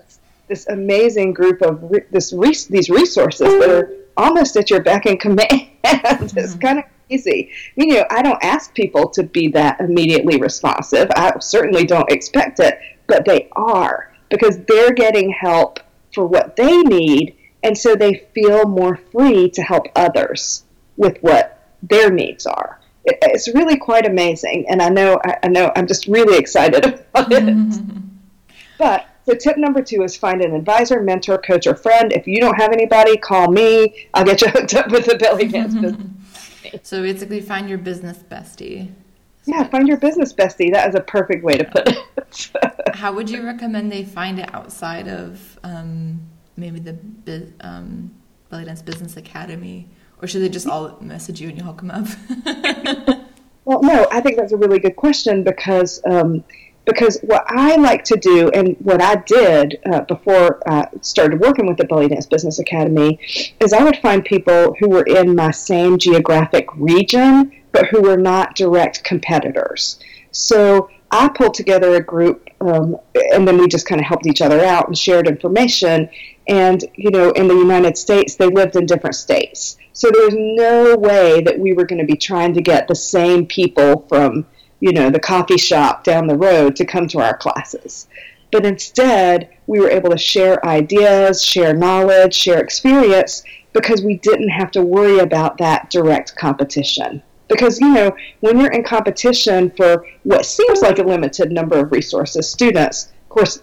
this 0.50 0.68
amazing 0.68 1.32
group 1.34 1.62
of 1.62 1.80
re- 1.90 2.04
this 2.12 2.34
re- 2.34 2.54
these 2.70 2.90
resources 2.90 3.48
that 3.48 3.70
are 3.70 3.94
almost 4.18 4.58
at 4.58 4.70
your 4.70 4.82
beck 4.82 5.06
and 5.06 5.20
command. 5.20 5.50
Mm-hmm. 5.86 6.38
it's 6.40 6.56
kind 6.56 6.80
of 6.80 6.86
easy. 7.10 7.52
You 7.76 7.86
know, 7.86 8.06
I 8.10 8.24
don't 8.24 8.44
ask 8.44 8.74
people 8.74 9.08
to 9.12 9.24
be 9.24 9.50
that 9.50 9.80
immediately 9.80 10.40
responsive. 10.40 11.08
I 11.16 11.32
certainly 11.40 11.86
don't 11.86 12.12
expect 12.12 12.60
it, 12.60 12.80
but 13.08 13.24
they 13.24 13.50
are 13.56 14.12
because 14.30 14.58
they're 14.68 14.94
getting 14.94 15.30
help 15.30 15.80
for 16.14 16.26
what 16.26 16.56
they 16.56 16.82
need 16.82 17.38
and 17.66 17.76
so 17.76 17.96
they 17.96 18.28
feel 18.36 18.68
more 18.68 18.96
free 19.12 19.50
to 19.50 19.62
help 19.64 19.88
others 19.96 20.64
with 20.98 21.18
what 21.22 21.68
their 21.82 22.12
needs 22.12 22.46
are. 22.46 22.80
It, 23.04 23.18
it's 23.24 23.48
really 23.54 23.76
quite 23.76 24.06
amazing, 24.06 24.68
and 24.70 24.82
I 24.84 24.90
know 24.90 25.20
I, 25.26 25.38
I, 25.44 25.48
know 25.48 25.72
I'm 25.76 25.88
just 25.88 26.06
really 26.06 26.38
excited 26.38 26.86
about 27.14 27.32
it. 27.32 27.44
Mm-hmm. 27.44 28.00
But 28.78 29.08
so 29.26 29.34
tip 29.34 29.58
number 29.58 29.82
two 29.82 30.04
is 30.04 30.16
find 30.16 30.44
an 30.44 30.54
advisor, 30.54 31.02
mentor, 31.02 31.40
coach, 31.40 31.66
or 31.66 31.76
friend. 31.76 32.14
If 32.14 32.28
you 32.28 32.40
don't 32.40 32.56
have 32.56 32.72
anybody, 32.72 33.18
call 33.18 33.52
me. 33.52 34.08
I'll 34.14 34.26
get 34.26 34.42
you 34.42 34.48
hooked 34.52 34.76
up 34.76 34.92
with 34.92 35.12
a 35.12 35.18
belly 35.18 35.48
dance 35.48 35.74
business. 35.74 36.08
So 36.84 37.02
basically, 37.02 37.42
find 37.42 37.68
your 37.68 37.80
business 37.80 38.20
bestie. 38.20 38.92
Yeah, 39.46 39.64
find 39.64 39.88
your 39.88 39.98
business 39.98 40.34
bestie. 40.34 40.72
That 40.72 40.90
is 40.90 40.96
a 40.96 41.02
perfect 41.02 41.44
way 41.44 41.58
to 41.58 41.64
put 41.64 41.88
it. 41.88 42.52
How 42.96 43.14
would 43.14 43.30
you 43.30 43.44
recommend 43.44 43.92
they 43.92 44.04
find 44.04 44.40
it 44.40 44.54
outside 44.54 45.08
of 45.08 45.60
um, 45.64 46.22
maybe 46.58 46.80
the 46.80 46.98
um, 47.62 48.12
belly 48.50 48.66
dance 48.66 48.82
business 48.82 49.18
academy 49.18 49.88
or 50.22 50.28
should 50.28 50.42
they 50.42 50.50
just 50.50 50.68
all 50.68 50.98
message 51.02 51.42
you 51.42 51.50
and 51.50 51.58
you'll 51.58 51.74
them 51.74 51.92
up? 51.92 52.08
well, 53.66 53.82
no, 53.82 54.08
I 54.12 54.22
think 54.22 54.38
that's 54.38 54.54
a 54.54 54.58
really 54.58 54.80
good 54.80 54.96
question 54.96 55.44
because 55.44 56.02
um, 56.06 56.44
because 56.86 57.20
what 57.22 57.44
I 57.48 57.76
like 57.78 58.04
to 58.06 58.16
do 58.16 58.50
and 58.52 58.78
what 58.80 59.02
I 59.02 59.16
did 59.16 59.80
uh, 59.92 60.02
before 60.02 60.62
I 60.70 60.88
started 61.02 61.40
working 61.40 61.66
with 61.66 61.78
the 61.78 61.86
Belly 61.86 62.08
Dance 62.08 62.28
Business 62.28 62.60
Academy 62.60 63.20
is 63.60 63.74
I 63.74 63.84
would 63.84 63.98
find 63.98 64.24
people 64.24 64.76
who 64.80 64.90
were 64.90 65.04
in 65.04 65.36
my 65.36 65.52
same 65.52 65.98
geographic 65.98 66.68
region 66.76 67.52
but 67.72 67.88
who 67.88 68.02
were 68.02 68.16
not 68.16 68.56
direct 68.56 69.04
competitors. 69.04 70.00
So 70.32 70.90
I 71.12 71.28
pulled 71.28 71.56
together 71.56 71.96
a 71.96 72.02
group, 72.02 72.50
um, 72.62 72.98
and 73.34 73.46
then 73.46 73.58
we 73.58 73.68
just 73.68 73.86
kind 73.86 74.00
of 74.00 74.08
helped 74.08 74.26
each 74.28 74.42
other 74.42 74.64
out 74.64 74.88
and 74.88 74.98
shared 74.98 75.28
information. 75.28 76.10
And, 76.48 76.84
you 76.96 77.12
know, 77.12 77.32
in 77.32 77.48
the 77.48 77.56
United 77.56 77.98
States, 77.98 78.36
they 78.36 78.48
lived 78.48 78.76
in 78.76 78.86
different 78.86 79.16
states. 79.16 79.78
So 79.94 80.10
there 80.12 80.26
was 80.26 80.36
no 80.36 80.96
way 80.98 81.42
that 81.42 81.58
we 81.58 81.74
were 81.74 81.86
going 81.86 82.00
to 82.00 82.06
be 82.06 82.18
trying 82.18 82.54
to 82.54 82.62
get 82.62 82.88
the 82.88 82.96
same 82.96 83.48
people 83.48 84.06
from, 84.08 84.46
you 84.80 84.92
know, 84.92 85.10
the 85.10 85.20
coffee 85.20 85.58
shop 85.58 86.04
down 86.04 86.28
the 86.28 86.38
road 86.38 86.76
to 86.76 86.86
come 86.86 87.08
to 87.08 87.20
our 87.20 87.36
classes. 87.38 88.08
But 88.52 88.66
instead, 88.66 89.50
we 89.68 89.80
were 89.80 89.90
able 89.90 90.12
to 90.12 90.18
share 90.18 90.66
ideas, 90.66 91.44
share 91.44 91.74
knowledge, 91.74 92.34
share 92.34 92.60
experience 92.60 93.44
because 93.74 94.04
we 94.04 94.18
didn't 94.18 94.50
have 94.50 94.72
to 94.72 94.82
worry 94.82 95.20
about 95.20 95.58
that 95.58 95.90
direct 95.90 96.36
competition. 96.36 97.22
Because, 97.48 97.80
you 97.80 97.90
know, 97.90 98.16
when 98.40 98.60
you're 98.60 98.72
in 98.72 98.84
competition 98.84 99.72
for 99.76 100.06
what 100.24 100.46
seems 100.46 100.82
like 100.82 101.00
a 101.00 101.04
limited 101.04 101.52
number 101.52 101.78
of 101.78 101.92
resources, 101.92 102.50
students, 102.50 103.12
of 103.24 103.30
course, 103.30 103.62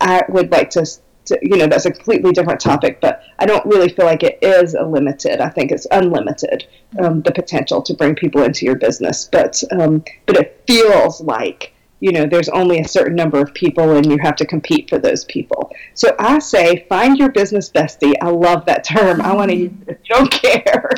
I 0.00 0.22
would 0.28 0.50
like 0.50 0.70
to, 0.70 0.86
to, 1.26 1.38
you 1.42 1.56
know, 1.56 1.66
that's 1.66 1.86
a 1.86 1.90
completely 1.90 2.32
different 2.32 2.60
topic, 2.60 3.00
but 3.00 3.22
I 3.38 3.46
don't 3.46 3.64
really 3.66 3.88
feel 3.88 4.06
like 4.06 4.22
it 4.22 4.38
is 4.42 4.74
a 4.74 4.84
limited. 4.84 5.40
I 5.40 5.48
think 5.48 5.70
it's 5.70 5.86
unlimited, 5.90 6.66
um, 6.98 7.22
the 7.22 7.32
potential 7.32 7.82
to 7.82 7.94
bring 7.94 8.14
people 8.14 8.42
into 8.42 8.66
your 8.66 8.76
business. 8.76 9.28
But, 9.30 9.62
um, 9.72 10.04
but 10.26 10.36
it 10.36 10.62
feels 10.66 11.20
like, 11.20 11.72
you 12.00 12.12
know, 12.12 12.26
there's 12.26 12.48
only 12.50 12.80
a 12.80 12.88
certain 12.88 13.16
number 13.16 13.40
of 13.40 13.54
people 13.54 13.96
and 13.96 14.04
you 14.04 14.18
have 14.18 14.36
to 14.36 14.46
compete 14.46 14.90
for 14.90 14.98
those 14.98 15.24
people. 15.24 15.70
So 15.94 16.14
I 16.18 16.38
say, 16.38 16.86
find 16.88 17.16
your 17.16 17.30
business 17.30 17.70
bestie. 17.70 18.14
I 18.20 18.28
love 18.28 18.66
that 18.66 18.84
term. 18.84 19.22
I 19.22 19.34
want 19.34 19.50
to 19.50 19.56
use 19.56 19.72
it 19.86 19.88
if 19.88 19.98
you 20.04 20.14
don't 20.14 20.30
care. 20.30 20.90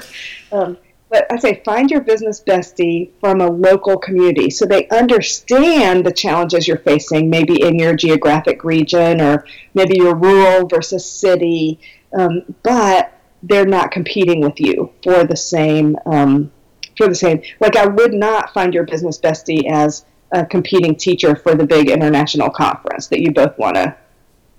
Um, 0.50 0.78
but 1.08 1.26
I 1.30 1.38
say 1.38 1.62
find 1.64 1.90
your 1.90 2.00
business 2.00 2.42
bestie 2.44 3.10
from 3.20 3.40
a 3.40 3.50
local 3.50 3.96
community 3.96 4.50
so 4.50 4.66
they 4.66 4.88
understand 4.88 6.04
the 6.04 6.12
challenges 6.12 6.66
you're 6.66 6.78
facing, 6.78 7.30
maybe 7.30 7.62
in 7.62 7.78
your 7.78 7.94
geographic 7.94 8.64
region 8.64 9.20
or 9.20 9.46
maybe 9.74 9.96
you're 9.96 10.16
rural 10.16 10.66
versus 10.66 11.08
city, 11.10 11.78
um, 12.12 12.42
but 12.62 13.12
they're 13.42 13.66
not 13.66 13.90
competing 13.92 14.40
with 14.40 14.58
you 14.58 14.92
for 15.02 15.24
the 15.24 15.36
same 15.36 15.96
um, 16.06 16.50
for 16.96 17.08
the 17.08 17.14
same. 17.14 17.42
Like 17.60 17.76
I 17.76 17.86
would 17.86 18.12
not 18.12 18.52
find 18.52 18.74
your 18.74 18.84
business 18.84 19.18
bestie 19.18 19.70
as 19.70 20.04
a 20.32 20.44
competing 20.44 20.96
teacher 20.96 21.36
for 21.36 21.54
the 21.54 21.66
big 21.66 21.88
international 21.88 22.50
conference 22.50 23.06
that 23.08 23.20
you 23.20 23.32
both 23.32 23.56
want 23.58 23.76
to 23.76 23.96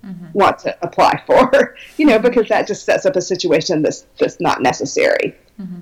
mm-hmm. 0.06 0.28
want 0.34 0.60
to 0.60 0.78
apply 0.82 1.22
for, 1.26 1.76
you 1.98 2.06
know, 2.06 2.20
because 2.20 2.48
that 2.50 2.68
just 2.68 2.86
sets 2.86 3.06
up 3.06 3.16
a 3.16 3.22
situation 3.22 3.82
that's 3.82 4.06
just 4.18 4.40
not 4.40 4.62
necessary. 4.62 5.36
Mm-hmm. 5.60 5.82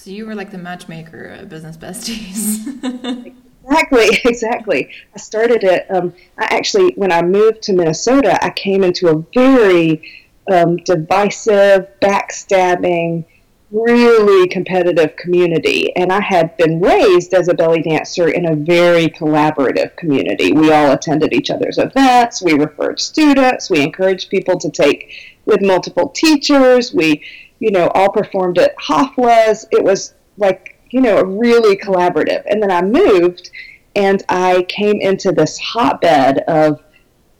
So 0.00 0.08
you 0.08 0.24
were 0.24 0.34
like 0.34 0.50
the 0.50 0.56
matchmaker 0.56 1.26
at 1.26 1.50
Business 1.50 1.76
Besties. 1.76 2.64
exactly, 3.64 4.08
exactly. 4.24 4.90
I 5.14 5.18
started 5.18 5.62
it. 5.62 5.84
Um, 5.90 6.14
I 6.38 6.44
actually, 6.44 6.94
when 6.96 7.12
I 7.12 7.20
moved 7.20 7.60
to 7.64 7.74
Minnesota, 7.74 8.42
I 8.42 8.48
came 8.48 8.82
into 8.82 9.08
a 9.08 9.22
very 9.34 10.10
um, 10.50 10.78
divisive, 10.78 11.86
backstabbing, 12.00 13.26
really 13.70 14.48
competitive 14.48 15.16
community. 15.16 15.94
And 15.94 16.10
I 16.10 16.22
had 16.22 16.56
been 16.56 16.80
raised 16.80 17.34
as 17.34 17.48
a 17.48 17.54
belly 17.54 17.82
dancer 17.82 18.30
in 18.30 18.46
a 18.46 18.56
very 18.56 19.08
collaborative 19.08 19.96
community. 19.96 20.54
We 20.54 20.72
all 20.72 20.92
attended 20.92 21.34
each 21.34 21.50
other's 21.50 21.76
events, 21.76 22.40
we 22.40 22.54
referred 22.54 23.00
students, 23.00 23.68
we 23.68 23.82
encouraged 23.82 24.30
people 24.30 24.58
to 24.60 24.70
take 24.70 25.12
with 25.44 25.60
multiple 25.60 26.08
teachers, 26.08 26.94
we 26.94 27.22
you 27.60 27.70
know, 27.70 27.88
all 27.94 28.10
performed 28.10 28.58
at 28.58 28.76
haflas. 28.78 29.66
It 29.70 29.84
was 29.84 30.14
like, 30.36 30.80
you 30.90 31.00
know, 31.00 31.22
really 31.22 31.76
collaborative. 31.76 32.42
And 32.46 32.60
then 32.60 32.70
I 32.70 32.82
moved 32.82 33.50
and 33.94 34.22
I 34.28 34.64
came 34.68 35.00
into 35.00 35.30
this 35.30 35.58
hotbed 35.58 36.38
of 36.48 36.82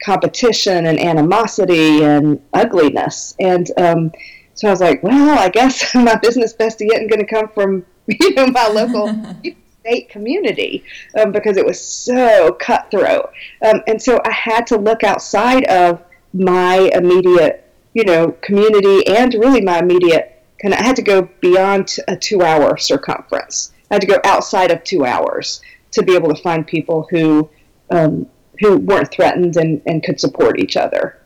competition 0.02 0.86
and 0.86 1.00
animosity 1.00 2.04
and 2.04 2.40
ugliness. 2.52 3.34
And 3.40 3.70
um, 3.76 4.12
so 4.54 4.68
I 4.68 4.70
was 4.70 4.80
like, 4.80 5.02
well, 5.02 5.38
I 5.38 5.48
guess 5.48 5.94
my 5.94 6.16
business 6.16 6.54
bestie 6.54 6.88
isn't 6.92 7.08
going 7.08 7.20
to 7.20 7.26
come 7.26 7.48
from, 7.48 7.84
you 8.06 8.34
know, 8.34 8.46
my 8.46 8.68
local 8.68 9.14
state 9.80 10.10
community 10.10 10.84
um, 11.18 11.32
because 11.32 11.56
it 11.56 11.64
was 11.64 11.80
so 11.80 12.52
cutthroat. 12.52 13.30
Um, 13.64 13.82
and 13.86 14.00
so 14.00 14.20
I 14.24 14.32
had 14.32 14.66
to 14.68 14.76
look 14.76 15.02
outside 15.02 15.64
of 15.64 16.02
my 16.32 16.90
immediate 16.94 17.69
you 17.92 18.04
know, 18.04 18.32
community 18.42 19.06
and 19.06 19.34
really 19.34 19.60
my 19.60 19.78
immediate 19.78 20.44
kind 20.60 20.74
of, 20.74 20.80
I 20.80 20.84
had 20.84 20.96
to 20.96 21.02
go 21.02 21.22
beyond 21.40 21.96
a 22.08 22.16
two 22.16 22.42
hour 22.42 22.76
circumference. 22.76 23.72
I 23.90 23.94
had 23.94 24.02
to 24.02 24.06
go 24.06 24.20
outside 24.24 24.70
of 24.70 24.84
two 24.84 25.04
hours 25.04 25.60
to 25.92 26.02
be 26.02 26.14
able 26.14 26.32
to 26.32 26.40
find 26.42 26.66
people 26.66 27.06
who, 27.10 27.50
um, 27.90 28.26
who 28.60 28.76
weren't 28.76 29.10
threatened 29.10 29.56
and, 29.56 29.82
and 29.86 30.02
could 30.02 30.20
support 30.20 30.60
each 30.60 30.76
other. 30.76 31.20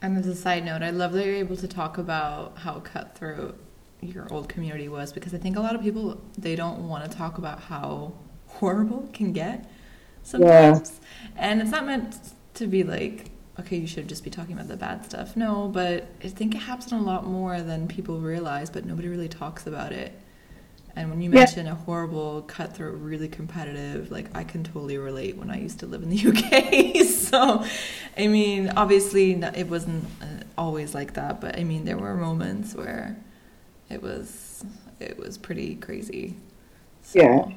And 0.00 0.16
as 0.16 0.26
a 0.26 0.34
side 0.34 0.64
note, 0.64 0.82
I 0.82 0.90
love 0.90 1.12
that 1.12 1.24
you're 1.24 1.34
able 1.36 1.56
to 1.56 1.68
talk 1.68 1.98
about 1.98 2.58
how 2.58 2.80
cutthroat 2.80 3.58
your 4.00 4.26
old 4.32 4.48
community 4.48 4.88
was 4.88 5.12
because 5.12 5.32
I 5.32 5.38
think 5.38 5.56
a 5.56 5.60
lot 5.60 5.76
of 5.76 5.82
people 5.82 6.20
they 6.36 6.56
don't 6.56 6.88
want 6.88 7.08
to 7.08 7.16
talk 7.16 7.38
about 7.38 7.60
how 7.60 8.12
horrible 8.48 9.04
it 9.04 9.12
can 9.12 9.32
get 9.32 9.70
sometimes. 10.24 11.00
Yeah. 11.00 11.30
And 11.36 11.62
it's 11.62 11.70
not 11.70 11.86
meant 11.86 12.16
to 12.54 12.66
be 12.66 12.82
like 12.82 13.30
okay, 13.58 13.76
you 13.76 13.86
should 13.86 14.08
just 14.08 14.24
be 14.24 14.30
talking 14.30 14.54
about 14.54 14.68
the 14.68 14.76
bad 14.76 15.04
stuff. 15.04 15.36
No, 15.36 15.68
but 15.68 16.06
I 16.22 16.28
think 16.28 16.54
it 16.54 16.58
happens 16.58 16.92
a 16.92 16.96
lot 16.96 17.26
more 17.26 17.60
than 17.60 17.88
people 17.88 18.18
realize, 18.20 18.70
but 18.70 18.84
nobody 18.84 19.08
really 19.08 19.28
talks 19.28 19.66
about 19.66 19.92
it. 19.92 20.18
And 20.94 21.08
when 21.08 21.22
you 21.22 21.30
mention 21.30 21.66
a 21.66 21.74
horrible, 21.74 22.42
cutthroat, 22.42 23.00
really 23.00 23.28
competitive, 23.28 24.10
like 24.10 24.34
I 24.36 24.44
can 24.44 24.62
totally 24.62 24.98
relate 24.98 25.38
when 25.38 25.50
I 25.50 25.58
used 25.58 25.78
to 25.80 25.86
live 25.86 26.02
in 26.02 26.10
the 26.10 26.28
UK. 27.00 27.06
so, 27.06 27.64
I 28.18 28.26
mean, 28.26 28.70
obviously 28.76 29.32
it 29.32 29.68
wasn't 29.68 30.04
uh, 30.20 30.44
always 30.58 30.94
like 30.94 31.14
that, 31.14 31.40
but 31.40 31.58
I 31.58 31.64
mean, 31.64 31.86
there 31.86 31.96
were 31.96 32.14
moments 32.14 32.74
where 32.74 33.16
it 33.88 34.02
was 34.02 34.64
it 35.00 35.18
was 35.18 35.38
pretty 35.38 35.76
crazy. 35.76 36.36
So. 37.02 37.20
Yeah. 37.20 37.52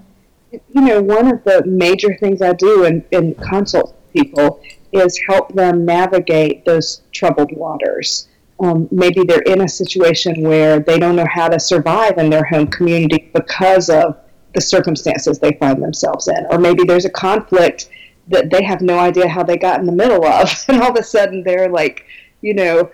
You 0.52 0.82
know, 0.82 1.02
one 1.02 1.28
of 1.28 1.44
the 1.44 1.66
major 1.66 2.16
things 2.16 2.42
I 2.42 2.54
do 2.54 2.86
in, 2.86 3.04
in 3.12 3.36
consult 3.36 3.96
people 4.14 4.62
is 5.00 5.20
help 5.28 5.54
them 5.54 5.86
navigate 5.86 6.66
those 6.66 7.02
troubled 7.12 7.52
waters. 7.56 8.28
Um, 8.60 8.88
maybe 8.92 9.24
they're 9.24 9.42
in 9.42 9.62
a 9.62 9.68
situation 9.68 10.42
where 10.42 10.80
they 10.80 10.98
don't 10.98 11.16
know 11.16 11.28
how 11.30 11.50
to 11.50 11.60
survive 11.60 12.18
in 12.18 12.30
their 12.30 12.46
home 12.46 12.68
community 12.68 13.30
because 13.34 13.90
of 13.90 14.18
the 14.54 14.62
circumstances 14.62 15.40
they 15.40 15.52
find 15.54 15.84
themselves 15.84 16.28
in. 16.28 16.46
Or 16.50 16.58
maybe 16.58 16.84
there's 16.84 17.06
a 17.06 17.10
conflict 17.10 17.90
that 18.28 18.50
they 18.50 18.64
have 18.64 18.82
no 18.82 18.98
idea 18.98 19.28
how 19.28 19.44
they 19.44 19.58
got 19.58 19.80
in 19.80 19.86
the 19.86 19.92
middle 19.92 20.26
of. 20.26 20.50
And 20.68 20.82
all 20.82 20.92
of 20.92 20.98
a 20.98 21.04
sudden 21.04 21.44
they're 21.44 21.70
like, 21.70 22.06
you 22.42 22.54
know, 22.54 22.90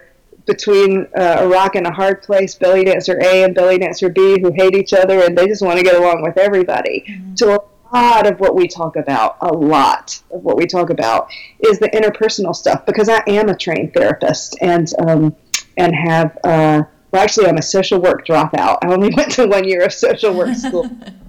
between 0.45 1.07
uh, 1.15 1.37
a 1.39 1.47
rock 1.47 1.75
and 1.75 1.85
a 1.85 1.91
hard 1.91 2.23
place, 2.23 2.55
belly 2.55 2.83
dancer 2.85 3.19
A 3.21 3.43
and 3.43 3.53
belly 3.53 3.77
dancer 3.77 4.09
B 4.09 4.39
who 4.41 4.51
hate 4.51 4.75
each 4.75 4.93
other 4.93 5.21
and 5.21 5.37
they 5.37 5.47
just 5.47 5.61
want 5.61 5.77
to 5.77 5.83
get 5.83 5.95
along 5.95 6.23
with 6.23 6.37
everybody. 6.37 7.05
Mm-hmm. 7.07 7.35
So 7.35 7.70
lot 7.93 8.27
of 8.27 8.39
what 8.39 8.56
we 8.56 8.67
talk 8.67 8.95
about, 8.95 9.38
a 9.41 9.54
lot 9.54 10.21
of 10.32 10.43
what 10.43 10.58
we 10.58 10.65
talk 10.65 10.89
about, 10.89 11.30
is 11.60 11.80
the 11.80 11.89
interpersonal 11.89 12.56
stuff 12.56 12.86
because 12.86 13.10
I 13.10 13.21
am 13.27 13.49
a 13.49 13.56
trained 13.56 13.93
therapist 13.93 14.58
and 14.62 14.88
um, 14.99 15.36
and 15.77 15.95
have 15.95 16.38
uh, 16.43 16.84
well, 17.12 17.21
actually, 17.21 17.47
I'm 17.47 17.58
a 17.58 17.62
social 17.62 17.99
work 17.99 18.25
dropout. 18.25 18.77
I 18.82 18.88
only 18.88 19.13
went 19.17 19.32
to 19.34 19.47
one 19.47 19.67
year 19.67 19.84
of 19.84 19.93
social 19.93 20.34
work 20.34 20.56
school. 20.56 20.89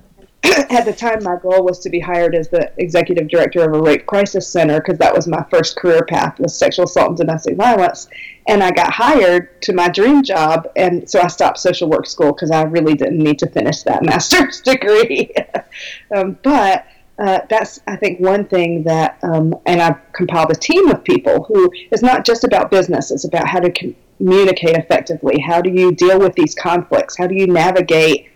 At 0.70 0.85
the 0.85 0.92
time, 0.92 1.22
my 1.22 1.37
goal 1.37 1.64
was 1.64 1.78
to 1.81 1.90
be 1.90 2.00
hired 2.00 2.35
as 2.35 2.48
the 2.48 2.72
executive 2.78 3.28
director 3.28 3.62
of 3.62 3.74
a 3.74 3.81
rape 3.81 4.07
crisis 4.07 4.48
center 4.48 4.81
because 4.81 4.98
that 4.98 5.14
was 5.14 5.28
my 5.28 5.45
first 5.51 5.76
career 5.76 6.05
path 6.05 6.40
was 6.40 6.57
sexual 6.57 6.86
assault 6.86 7.11
and 7.11 7.16
domestic 7.16 7.57
violence. 7.57 8.09
And 8.49 8.62
I 8.62 8.72
got 8.72 8.93
hired 8.93 9.62
to 9.62 9.72
my 9.72 9.88
dream 9.88 10.24
job, 10.24 10.68
and 10.74 11.09
so 11.09 11.20
I 11.20 11.28
stopped 11.28 11.59
social 11.59 11.88
work 11.88 12.07
school 12.07 12.32
because 12.32 12.51
I 12.51 12.62
really 12.62 12.95
didn't 12.95 13.18
need 13.18 13.38
to 13.38 13.47
finish 13.47 13.82
that 13.84 14.03
master's 14.03 14.61
degree. 14.61 15.32
um, 16.16 16.36
but 16.43 16.86
uh, 17.20 17.40
that's 17.49 17.80
I 17.86 17.95
think 17.95 18.18
one 18.18 18.47
thing 18.47 18.82
that, 18.82 19.18
um, 19.22 19.55
and 19.66 19.80
I've 19.80 20.12
compiled 20.12 20.51
a 20.51 20.57
team 20.57 20.88
of 20.88 21.05
people 21.05 21.45
who 21.45 21.70
is 21.93 22.03
not 22.03 22.24
just 22.24 22.43
about 22.43 22.68
business; 22.68 23.12
it's 23.12 23.24
about 23.24 23.47
how 23.47 23.61
to 23.61 23.95
communicate 24.18 24.76
effectively. 24.76 25.38
How 25.38 25.61
do 25.61 25.70
you 25.70 25.93
deal 25.93 26.18
with 26.18 26.34
these 26.34 26.57
conflicts? 26.57 27.16
How 27.16 27.28
do 27.28 27.36
you 27.36 27.47
navigate 27.47 28.32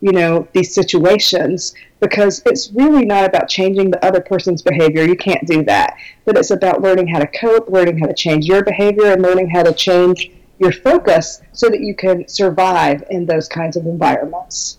you 0.00 0.12
know 0.12 0.46
these 0.52 0.74
situations 0.74 1.74
because 2.00 2.42
it's 2.46 2.70
really 2.72 3.04
not 3.04 3.24
about 3.24 3.48
changing 3.48 3.90
the 3.90 4.04
other 4.04 4.20
person's 4.20 4.62
behavior 4.62 5.04
you 5.04 5.16
can't 5.16 5.46
do 5.46 5.64
that 5.64 5.96
but 6.24 6.36
it's 6.36 6.50
about 6.50 6.80
learning 6.80 7.08
how 7.08 7.18
to 7.18 7.26
cope 7.26 7.68
learning 7.68 7.98
how 7.98 8.06
to 8.06 8.14
change 8.14 8.46
your 8.46 8.62
behavior 8.62 9.06
and 9.12 9.22
learning 9.22 9.50
how 9.50 9.62
to 9.62 9.72
change 9.72 10.30
your 10.58 10.72
focus 10.72 11.40
so 11.52 11.68
that 11.68 11.80
you 11.80 11.94
can 11.94 12.28
survive 12.28 13.04
in 13.10 13.26
those 13.26 13.48
kinds 13.48 13.76
of 13.76 13.86
environments. 13.86 14.78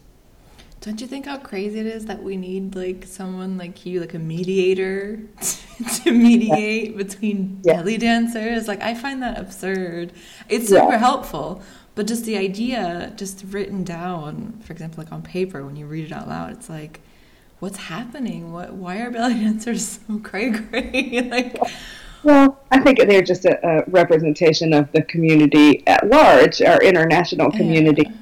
Don't 0.82 1.02
you 1.02 1.08
think 1.08 1.26
how 1.26 1.38
crazy 1.38 1.80
it 1.80 1.86
is 1.86 2.06
that 2.06 2.24
we 2.24 2.38
need 2.38 2.74
like 2.74 3.06
someone 3.06 3.58
like 3.58 3.86
you, 3.86 4.00
like 4.00 4.14
a 4.14 4.20
mediator, 4.20 5.20
to 6.04 6.12
mediate 6.12 6.92
yeah. 6.92 6.98
between 6.98 7.60
yeah. 7.64 7.74
belly 7.74 7.98
dancers? 7.98 8.68
Like 8.68 8.82
I 8.82 8.94
find 8.94 9.22
that 9.22 9.38
absurd. 9.38 10.14
It's 10.48 10.70
super 10.70 10.94
yeah. 10.94 10.98
helpful, 10.98 11.62
but 11.96 12.08
just 12.08 12.26
the 12.26 12.38
idea, 12.38 13.14
just 13.16 13.44
written 13.50 13.84
down, 13.84 14.60
for 14.64 14.74
example, 14.74 15.04
like 15.04 15.12
on 15.12 15.22
paper, 15.22 15.66
when 15.66 15.76
you 15.76 15.86
read 15.86 16.06
it 16.06 16.12
out 16.12 16.28
loud, 16.28 16.52
it's 16.52 16.70
like, 16.70 17.02
what's 17.60 17.78
happening? 17.78 18.52
What? 18.52 18.74
Why 18.74 19.00
are 19.00 19.12
belly 19.12 19.34
dancers 19.44 20.00
so 20.08 20.20
cray 20.20 20.52
cray? 20.52 21.28
like. 21.32 21.58
Well, 22.22 22.60
I 22.70 22.82
think 22.82 23.00
they're 23.00 23.22
just 23.22 23.46
a, 23.46 23.66
a, 23.66 23.84
representation 23.88 24.74
of 24.74 24.92
the 24.92 25.04
community 25.04 25.88
at 25.88 26.10
large, 26.10 26.62
our 26.62 26.82
international 26.84 27.50
community. 27.50 28.04
Yeah. 28.06 28.16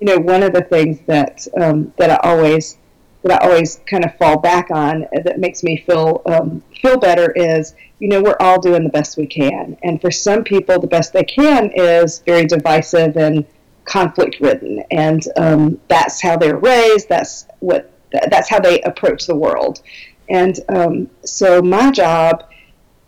You 0.00 0.06
know, 0.06 0.18
one 0.18 0.42
of 0.42 0.52
the 0.52 0.60
things 0.60 1.00
that 1.06 1.46
um, 1.58 1.94
that 1.96 2.10
I 2.10 2.16
always 2.28 2.76
that 3.22 3.42
I 3.42 3.46
always 3.46 3.80
kind 3.86 4.04
of 4.04 4.16
fall 4.16 4.38
back 4.38 4.70
on 4.70 5.06
that 5.12 5.38
makes 5.38 5.62
me 5.62 5.76
feel 5.76 6.22
um, 6.26 6.62
feel 6.80 6.98
better 6.98 7.30
is 7.32 7.74
you 7.98 8.08
know 8.08 8.22
we're 8.22 8.36
all 8.40 8.60
doing 8.60 8.82
the 8.82 8.90
best 8.90 9.16
we 9.16 9.26
can, 9.26 9.76
and 9.82 10.00
for 10.00 10.10
some 10.10 10.44
people 10.44 10.80
the 10.80 10.86
best 10.86 11.12
they 11.12 11.24
can 11.24 11.70
is 11.74 12.20
very 12.20 12.46
divisive 12.46 13.16
and 13.16 13.46
conflict 13.84 14.40
ridden, 14.40 14.82
and 14.90 15.22
um, 15.36 15.80
that's 15.88 16.20
how 16.20 16.36
they're 16.36 16.58
raised. 16.58 17.08
That's 17.08 17.46
what 17.60 17.90
that's 18.30 18.48
how 18.48 18.60
they 18.60 18.80
approach 18.82 19.26
the 19.26 19.36
world, 19.36 19.82
and 20.28 20.58
um, 20.68 21.10
so 21.24 21.62
my 21.62 21.90
job 21.90 22.44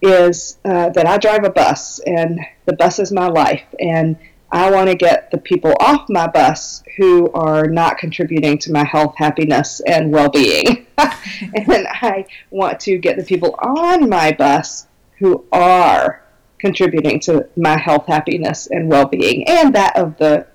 is 0.00 0.58
uh, 0.64 0.90
that 0.90 1.06
I 1.06 1.18
drive 1.18 1.44
a 1.44 1.50
bus, 1.50 1.98
and 2.00 2.40
the 2.66 2.74
bus 2.74 2.98
is 2.98 3.10
my 3.10 3.26
life, 3.26 3.64
and 3.80 4.16
I 4.54 4.70
want 4.70 4.88
to 4.88 4.94
get 4.94 5.32
the 5.32 5.38
people 5.38 5.74
off 5.80 6.08
my 6.08 6.28
bus 6.28 6.84
who 6.96 7.28
are 7.32 7.66
not 7.66 7.98
contributing 7.98 8.56
to 8.58 8.70
my 8.70 8.84
health, 8.84 9.16
happiness, 9.16 9.80
and 9.80 10.12
well 10.12 10.30
being. 10.30 10.86
and 10.96 11.88
I 11.88 12.24
want 12.50 12.78
to 12.80 12.96
get 12.96 13.16
the 13.16 13.24
people 13.24 13.56
on 13.58 14.08
my 14.08 14.30
bus 14.30 14.86
who 15.18 15.44
are 15.50 16.22
contributing 16.58 17.18
to 17.20 17.48
my 17.56 17.76
health, 17.76 18.06
happiness, 18.06 18.68
and 18.70 18.88
well 18.88 19.06
being, 19.06 19.42
and 19.48 19.74
that 19.74 19.96
of 19.96 20.16
the 20.18 20.46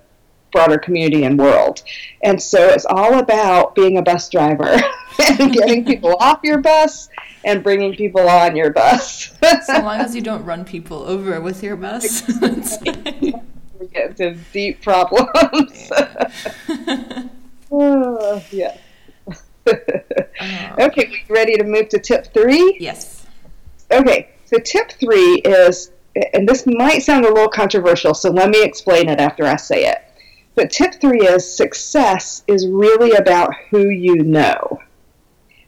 broader 0.50 0.78
community 0.78 1.24
and 1.24 1.38
world. 1.38 1.82
And 2.22 2.40
so 2.40 2.68
it's 2.68 2.86
all 2.86 3.18
about 3.18 3.74
being 3.74 3.98
a 3.98 4.02
bus 4.02 4.30
driver 4.30 4.80
and 5.28 5.52
getting 5.52 5.84
people 5.84 6.16
off 6.20 6.40
your 6.42 6.62
bus 6.62 7.10
and 7.44 7.62
bringing 7.62 7.94
people 7.94 8.26
on 8.26 8.56
your 8.56 8.70
bus. 8.70 9.36
so 9.66 9.74
long 9.74 10.00
as 10.00 10.16
you 10.16 10.22
don't 10.22 10.44
run 10.46 10.64
people 10.64 11.02
over 11.02 11.38
with 11.38 11.62
your 11.62 11.76
bus. 11.76 12.22
We 13.80 13.86
get 13.88 14.20
into 14.20 14.38
deep 14.52 14.82
problems. 14.82 15.90
oh, 17.72 18.44
yeah. 18.50 18.76
Uh-huh. 19.66 20.74
okay, 20.78 21.08
we 21.08 21.34
ready 21.34 21.56
to 21.56 21.64
move 21.64 21.88
to 21.88 21.98
tip 21.98 22.32
three? 22.32 22.76
Yes. 22.78 23.26
Okay, 23.90 24.30
so 24.44 24.58
tip 24.58 24.92
three 24.92 25.36
is, 25.36 25.92
and 26.34 26.48
this 26.48 26.66
might 26.66 27.02
sound 27.02 27.24
a 27.24 27.32
little 27.32 27.48
controversial, 27.48 28.14
so 28.14 28.30
let 28.30 28.50
me 28.50 28.62
explain 28.62 29.08
it 29.08 29.18
after 29.18 29.44
I 29.44 29.56
say 29.56 29.86
it. 29.86 29.98
But 30.54 30.70
tip 30.70 30.94
three 31.00 31.26
is 31.26 31.56
success 31.56 32.42
is 32.46 32.66
really 32.66 33.12
about 33.12 33.54
who 33.70 33.88
you 33.88 34.16
know. 34.16 34.80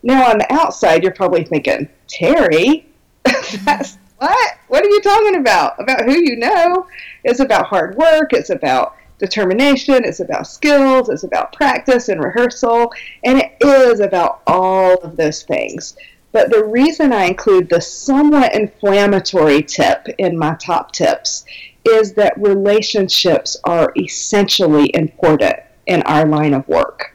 Now, 0.03 0.31
on 0.31 0.39
the 0.39 0.53
outside, 0.53 1.03
you're 1.03 1.13
probably 1.13 1.45
thinking, 1.45 1.89
Terry, 2.09 2.87
that's 3.65 3.97
what? 4.19 4.59
What 4.69 4.85
are 4.85 4.89
you 4.89 5.01
talking 5.01 5.37
about? 5.37 5.81
About 5.81 6.05
who 6.05 6.15
you 6.15 6.37
know? 6.37 6.87
It's 7.25 7.41
about 7.41 7.67
hard 7.67 7.97
work. 7.97 8.33
It's 8.33 8.51
about 8.51 8.97
determination. 9.19 10.05
It's 10.05 10.21
about 10.21 10.47
skills. 10.47 11.09
It's 11.09 11.23
about 11.23 11.53
practice 11.53 12.09
and 12.09 12.23
rehearsal. 12.23 12.93
And 13.25 13.39
it 13.39 13.57
is 13.61 14.01
about 14.01 14.43
all 14.47 14.97
of 14.97 15.17
those 15.17 15.43
things. 15.43 15.97
But 16.33 16.51
the 16.51 16.65
reason 16.65 17.13
I 17.13 17.27
include 17.27 17.69
the 17.69 17.81
somewhat 17.81 18.55
inflammatory 18.55 19.63
tip 19.63 20.09
in 20.19 20.37
my 20.37 20.55
top 20.55 20.93
tips 20.93 21.45
is 21.85 22.15
that 22.15 22.41
relationships 22.41 23.57
are 23.65 23.93
essentially 23.97 24.91
important 24.95 25.57
in 25.87 26.03
our 26.03 26.27
line 26.27 26.55
of 26.55 26.67
work. 26.69 27.15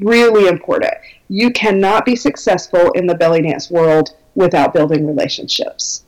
Really 0.00 0.48
important. 0.48 0.94
You 1.28 1.50
cannot 1.50 2.04
be 2.04 2.16
successful 2.16 2.90
in 2.92 3.06
the 3.06 3.14
belly 3.14 3.42
dance 3.42 3.70
world 3.70 4.14
without 4.34 4.72
building 4.74 5.06
relationships. 5.06 6.04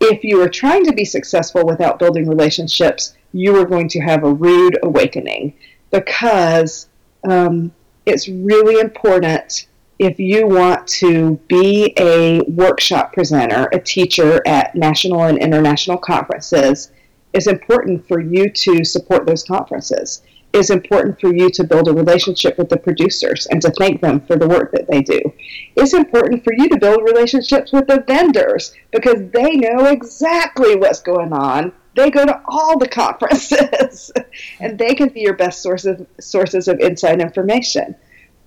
If 0.00 0.24
you 0.24 0.40
are 0.42 0.48
trying 0.48 0.84
to 0.86 0.92
be 0.92 1.04
successful 1.04 1.66
without 1.66 1.98
building 1.98 2.28
relationships, 2.28 3.14
you 3.32 3.56
are 3.56 3.66
going 3.66 3.88
to 3.90 4.00
have 4.00 4.24
a 4.24 4.32
rude 4.32 4.78
awakening 4.82 5.54
because 5.90 6.88
um, 7.28 7.72
it's 8.06 8.28
really 8.28 8.80
important 8.80 9.66
if 9.98 10.18
you 10.18 10.46
want 10.46 10.88
to 10.88 11.38
be 11.46 11.92
a 11.98 12.40
workshop 12.48 13.12
presenter, 13.12 13.68
a 13.74 13.78
teacher 13.78 14.40
at 14.46 14.74
national 14.74 15.24
and 15.24 15.36
international 15.36 15.98
conferences, 15.98 16.90
it's 17.34 17.46
important 17.46 18.08
for 18.08 18.18
you 18.18 18.48
to 18.48 18.82
support 18.82 19.26
those 19.26 19.44
conferences 19.44 20.22
is 20.52 20.70
important 20.70 21.20
for 21.20 21.34
you 21.34 21.48
to 21.50 21.64
build 21.64 21.88
a 21.88 21.92
relationship 21.92 22.58
with 22.58 22.68
the 22.68 22.76
producers 22.76 23.46
and 23.46 23.62
to 23.62 23.70
thank 23.70 24.00
them 24.00 24.20
for 24.20 24.36
the 24.36 24.48
work 24.48 24.72
that 24.72 24.88
they 24.90 25.00
do. 25.00 25.20
It's 25.76 25.94
important 25.94 26.42
for 26.42 26.52
you 26.52 26.68
to 26.68 26.78
build 26.78 27.02
relationships 27.04 27.72
with 27.72 27.86
the 27.86 28.02
vendors 28.06 28.74
because 28.90 29.30
they 29.32 29.56
know 29.56 29.86
exactly 29.86 30.76
what's 30.76 31.00
going 31.00 31.32
on. 31.32 31.72
They 31.94 32.10
go 32.10 32.26
to 32.26 32.42
all 32.46 32.78
the 32.78 32.88
conferences 33.02 34.10
and 34.58 34.78
they 34.78 34.94
can 34.94 35.10
be 35.10 35.20
your 35.20 35.36
best 35.36 35.62
sources 35.62 36.06
sources 36.18 36.66
of 36.66 36.80
inside 36.80 37.20
information. 37.20 37.94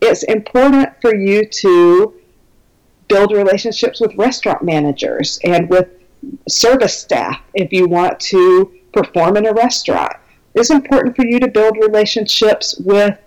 It's 0.01 0.23
important 0.23 0.89
for 1.01 1.15
you 1.15 1.45
to 1.45 2.13
build 3.07 3.31
relationships 3.31 4.01
with 4.01 4.15
restaurant 4.15 4.63
managers 4.63 5.39
and 5.43 5.69
with 5.69 5.87
service 6.49 6.97
staff 6.97 7.39
if 7.53 7.71
you 7.71 7.87
want 7.87 8.19
to 8.19 8.73
perform 8.93 9.37
in 9.37 9.45
a 9.45 9.53
restaurant 9.53 10.13
it's 10.55 10.69
important 10.69 11.15
for 11.15 11.25
you 11.25 11.39
to 11.39 11.47
build 11.47 11.77
relationships 11.77 12.77
with 12.79 13.17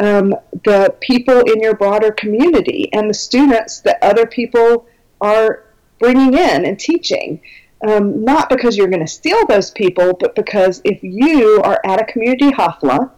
um, 0.00 0.34
the 0.64 0.94
people 1.00 1.40
in 1.40 1.60
your 1.60 1.74
broader 1.74 2.10
community 2.10 2.90
and 2.92 3.08
the 3.08 3.14
students 3.14 3.80
that 3.80 3.98
other 4.02 4.26
people 4.26 4.86
are 5.20 5.64
bringing 5.98 6.34
in 6.34 6.64
and 6.64 6.78
teaching. 6.78 7.40
Um, 7.86 8.24
not 8.24 8.50
because 8.50 8.76
you're 8.76 8.88
going 8.88 9.04
to 9.04 9.06
steal 9.06 9.46
those 9.46 9.70
people, 9.70 10.14
but 10.18 10.34
because 10.34 10.82
if 10.84 11.02
you 11.02 11.60
are 11.62 11.80
at 11.84 12.00
a 12.00 12.04
community 12.04 12.50
hafla 12.50 13.10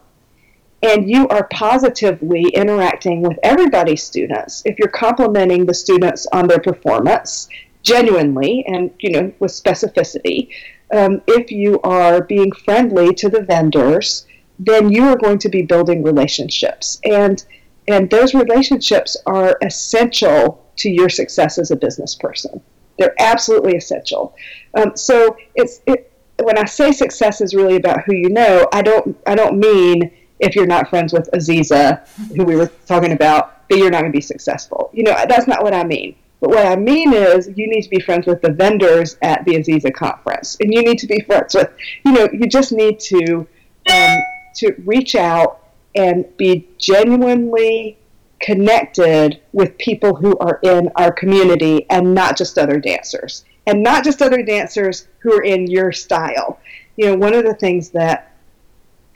and 0.83 1.09
you 1.09 1.27
are 1.29 1.49
positively 1.53 2.45
interacting 2.55 3.23
with 3.23 3.39
everybody's 3.43 4.03
students, 4.03 4.63
if 4.65 4.79
you're 4.79 4.89
complimenting 4.89 5.67
the 5.67 5.75
students 5.75 6.27
on 6.33 6.47
their 6.47 6.61
performance 6.61 7.49
genuinely 7.83 8.65
and 8.69 8.93
you 9.01 9.11
know 9.11 9.33
with 9.41 9.51
specificity, 9.51 10.49
um, 10.93 11.23
if 11.27 11.51
you 11.51 11.81
are 11.83 12.23
being 12.23 12.53
friendly 12.53 13.15
to 13.15 13.29
the 13.29 13.43
vendors, 13.43 14.27
then 14.59 14.93
you 14.93 15.05
are 15.05 15.17
going 15.17 15.39
to 15.39 15.49
be 15.49 15.63
building 15.63 16.03
relationships. 16.03 17.01
And, 17.05 17.45
and 17.89 18.11
those 18.11 18.35
relationships 18.35 19.17
are 19.27 19.59
essential 19.63 20.65
to 20.77 20.91
your 20.91 21.09
success 21.09 21.59
as 21.59 21.71
a 21.71 21.77
business 21.77 22.15
person. 22.15 22.61
They're 22.99 23.15
absolutely 23.19 23.77
essential. 23.77 24.37
Um, 24.77 24.97
so 24.97 25.37
it's, 25.55 25.81
it, 25.87 26.13
when 26.43 26.59
I 26.59 26.65
say 26.65 26.93
success 26.93 27.41
is 27.41 27.55
really 27.55 27.77
about 27.77 28.05
who 28.05 28.15
you 28.15 28.29
know, 28.29 28.69
I 28.73 28.83
don't, 28.83 29.17
I 29.27 29.35
don't 29.35 29.59
mean 29.59 30.11
if 30.41 30.55
you're 30.55 30.67
not 30.67 30.91
friends 30.91 31.13
with 31.13 31.31
Aziza, 31.33 32.07
who 32.37 32.45
we 32.45 32.57
were 32.57 32.71
talking 32.87 33.13
about, 33.13 33.69
that 33.69 33.79
you're 33.79 33.91
not 33.91 34.01
going 34.01 34.13
to 34.13 34.17
be 34.17 34.23
successful. 34.23 34.91
You 34.93 35.05
know, 35.05 35.17
that's 35.29 35.47
not 35.47 35.63
what 35.63 35.73
I 35.73 35.85
mean. 35.85 36.17
But 36.43 36.51
what 36.51 36.67
I 36.67 36.75
mean 36.75 37.13
is, 37.13 37.47
you 37.57 37.69
need 37.69 37.83
to 37.83 37.89
be 37.89 38.01
friends 38.01 38.27
with 38.27 38.43
the 38.43 38.51
vendors 38.51 39.17
at 39.23 39.45
the 39.45 39.53
Aziza 39.53 39.95
conference, 39.95 40.57
and 40.61 40.75
you 40.75 40.83
need 40.83 40.99
to 40.99 41.07
be 41.07 41.21
friends 41.21 41.55
with, 41.55 41.71
you 42.05 42.11
know, 42.11 42.29
you 42.33 42.49
just 42.49 42.73
need 42.73 42.99
to 42.99 43.47
um, 43.89 44.19
to 44.57 44.75
reach 44.85 45.15
out 45.15 45.69
and 45.95 46.27
be 46.37 46.69
genuinely 46.79 47.97
connected 48.41 49.41
with 49.53 49.79
people 49.79 50.17
who 50.17 50.37
are 50.39 50.59
in 50.65 50.91
our 50.97 51.13
community 51.13 51.87
and 51.91 52.13
not 52.13 52.37
just 52.37 52.59
other 52.59 52.81
dancers 52.81 53.45
and 53.69 53.81
not 53.81 54.03
just 54.03 54.21
other 54.21 54.43
dancers 54.43 55.07
who 55.21 55.33
are 55.33 55.45
in 55.45 55.69
your 55.69 55.93
style. 55.93 56.59
You 56.97 57.07
know, 57.07 57.15
one 57.15 57.35
of 57.35 57.45
the 57.45 57.55
things 57.55 57.91
that 57.91 58.35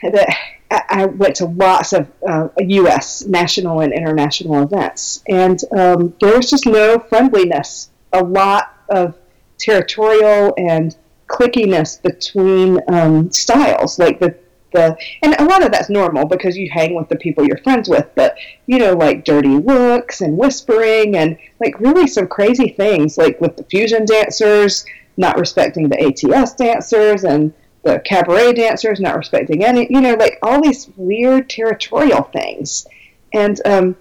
that 0.01 0.29
I 0.71 1.07
went 1.07 1.37
to 1.37 1.47
lots 1.47 1.93
of 1.93 2.11
uh, 2.27 2.49
U.S. 2.59 3.25
national 3.27 3.81
and 3.81 3.93
international 3.93 4.63
events, 4.63 5.23
and 5.29 5.61
um, 5.77 6.15
there 6.21 6.37
was 6.37 6.51
just 6.51 6.67
no 6.67 6.99
friendliness. 6.99 7.91
A 8.13 8.23
lot 8.23 8.75
of 8.89 9.17
territorial 9.59 10.55
and 10.59 10.97
clickiness 11.29 12.03
between 12.03 12.81
um, 12.89 13.31
styles, 13.31 13.99
like 13.99 14.19
the 14.19 14.37
the, 14.73 14.97
and 15.23 15.35
a 15.39 15.45
lot 15.45 15.65
of 15.65 15.71
that's 15.71 15.89
normal 15.89 16.27
because 16.27 16.57
you 16.57 16.69
hang 16.69 16.95
with 16.95 17.09
the 17.09 17.17
people 17.17 17.47
you're 17.47 17.57
friends 17.59 17.89
with, 17.89 18.11
but 18.15 18.37
you 18.67 18.79
know, 18.79 18.95
like 18.95 19.25
dirty 19.25 19.57
looks 19.57 20.21
and 20.21 20.37
whispering 20.37 21.17
and 21.17 21.39
like 21.61 21.79
really 21.81 22.07
some 22.07 22.27
crazy 22.27 22.71
things, 22.71 23.17
like 23.17 23.41
with 23.41 23.57
the 23.57 23.65
fusion 23.65 24.05
dancers 24.05 24.85
not 25.17 25.39
respecting 25.39 25.89
the 25.89 26.01
ATS 26.03 26.55
dancers 26.55 27.25
and 27.25 27.53
the 27.87 28.01
cabaret 28.01 28.53
dancers 28.53 28.99
not 28.99 29.17
respecting 29.17 29.65
any, 29.65 29.87
you 29.89 30.01
know, 30.01 30.15
like 30.15 30.39
all 30.43 30.61
these 30.61 30.89
weird 30.97 31.49
territorial 31.49 32.25
things. 32.25 32.85
And, 33.33 33.61
um, 33.65 33.97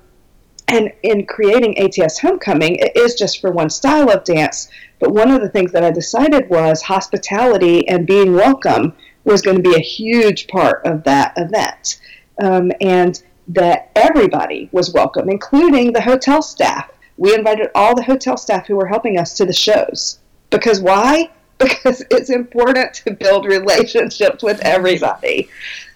and 0.67 0.91
in 1.03 1.27
creating 1.27 1.77
ATS 1.77 2.17
Homecoming, 2.17 2.77
it 2.77 2.97
is 2.97 3.13
just 3.13 3.39
for 3.39 3.51
one 3.51 3.69
style 3.69 4.09
of 4.09 4.23
dance. 4.23 4.69
But 4.99 5.11
one 5.11 5.29
of 5.29 5.41
the 5.41 5.49
things 5.49 5.71
that 5.73 5.83
I 5.83 5.91
decided 5.91 6.49
was 6.49 6.81
hospitality 6.81 7.87
and 7.87 8.07
being 8.07 8.33
welcome 8.33 8.93
was 9.23 9.43
going 9.43 9.57
to 9.57 9.69
be 9.69 9.75
a 9.75 9.79
huge 9.79 10.47
part 10.47 10.83
of 10.83 11.03
that 11.03 11.33
event. 11.37 12.01
Um, 12.41 12.71
and 12.81 13.21
that 13.49 13.91
everybody 13.95 14.67
was 14.71 14.93
welcome, 14.93 15.29
including 15.29 15.93
the 15.93 16.01
hotel 16.01 16.41
staff. 16.41 16.89
We 17.17 17.35
invited 17.35 17.69
all 17.75 17.95
the 17.95 18.03
hotel 18.03 18.35
staff 18.35 18.65
who 18.65 18.77
were 18.77 18.87
helping 18.87 19.19
us 19.19 19.35
to 19.35 19.45
the 19.45 19.53
shows. 19.53 20.17
Because 20.49 20.81
why? 20.81 21.29
Because 21.59 22.03
it's 22.11 22.29
important 22.29 22.93
to 22.95 23.11
build 23.11 23.45
relationships 23.45 24.43
with 24.43 24.59
everybody. 24.59 25.47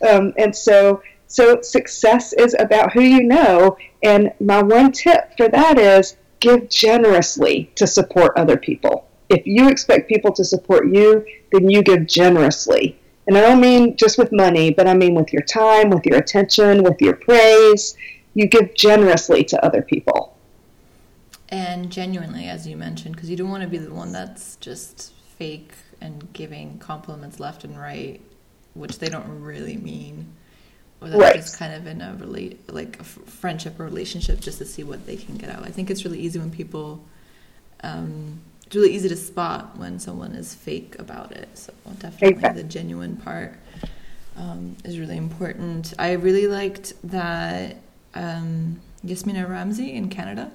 Um, 0.08 0.34
and 0.38 0.56
so, 0.56 1.04
so 1.28 1.62
success 1.62 2.32
is 2.32 2.56
about 2.58 2.94
who 2.94 3.02
you 3.02 3.24
know. 3.24 3.78
And 4.02 4.32
my 4.40 4.64
one 4.64 4.94
tip 4.94 5.36
for 5.36 5.50
that 5.50 5.78
is 5.78 6.16
give 6.40 6.70
generously 6.70 7.72
to 7.76 7.86
support 7.86 8.32
other 8.38 8.56
people. 8.56 9.08
If 9.28 9.46
you 9.46 9.68
expect 9.68 10.10
people 10.10 10.32
to 10.34 10.44
support 10.44 10.88
you, 10.88 11.26
then 11.52 11.70
you 11.70 11.84
give 11.84 12.08
generously. 12.08 12.98
And 13.28 13.38
I 13.38 13.42
don't 13.42 13.62
mean 13.62 13.96
just 13.96 14.18
with 14.18 14.32
money, 14.32 14.72
but 14.72 14.88
I 14.88 14.96
mean 14.96 15.14
with 15.14 15.32
your 15.32 15.44
time, 15.44 15.92
with 15.92 16.06
your 16.06 16.18
attention, 16.18 16.84
with 16.84 17.00
your 17.00 17.16
praise. 17.16 17.96
You 18.34 18.48
give 18.48 18.74
generously 18.74 19.44
to 19.46 19.64
other 19.64 19.82
people. 19.82 20.36
And 21.50 21.92
genuinely, 21.92 22.46
as 22.46 22.68
you 22.68 22.78
mentioned, 22.78 23.16
because 23.16 23.30
you 23.30 23.36
don't 23.36 23.50
want 23.50 23.64
to 23.64 23.70
be 23.70 23.78
the 23.78 23.94
one 23.94 24.12
that's 24.12 24.56
just 24.58 25.14
fake 25.40 25.72
and 26.02 26.32
giving 26.34 26.78
compliments 26.78 27.40
left 27.40 27.64
and 27.64 27.80
right, 27.80 28.22
which 28.76 29.00
they 29.00 29.10
don't 29.10 29.42
really 29.42 29.78
mean. 29.78 30.34
Or 31.02 31.08
that's 31.08 31.22
right. 31.22 31.36
just 31.36 31.58
kind 31.58 31.74
of 31.74 31.88
in 31.88 32.02
a 32.02 32.14
relate 32.20 32.72
like 32.72 33.00
a 33.00 33.04
friendship 33.04 33.80
or 33.80 33.86
relationship 33.86 34.42
just 34.42 34.58
to 34.58 34.66
see 34.66 34.84
what 34.84 35.08
they 35.08 35.16
can 35.16 35.38
get 35.38 35.50
out. 35.50 35.64
I 35.64 35.70
think 35.70 35.90
it's 35.90 36.04
really 36.04 36.20
easy 36.20 36.38
when 36.38 36.52
people 36.52 37.02
um, 37.82 38.42
it's 38.66 38.76
really 38.76 38.94
easy 38.94 39.10
to 39.10 39.16
spot 39.16 39.78
when 39.78 39.98
someone 39.98 40.34
is 40.34 40.54
fake 40.54 41.00
about 41.00 41.32
it. 41.32 41.50
So 41.58 41.74
definitely 42.00 42.36
exactly. 42.36 42.62
the 42.62 42.68
genuine 42.68 43.16
part 43.16 43.56
um, 44.38 44.76
is 44.84 45.00
really 45.00 45.18
important. 45.18 45.94
I 45.98 46.12
really 46.12 46.48
liked 46.48 46.94
that 47.06 47.78
um, 48.14 48.80
Yasmina 49.04 49.48
Ramzy 49.48 49.94
in 49.94 50.10
Canada. 50.10 50.52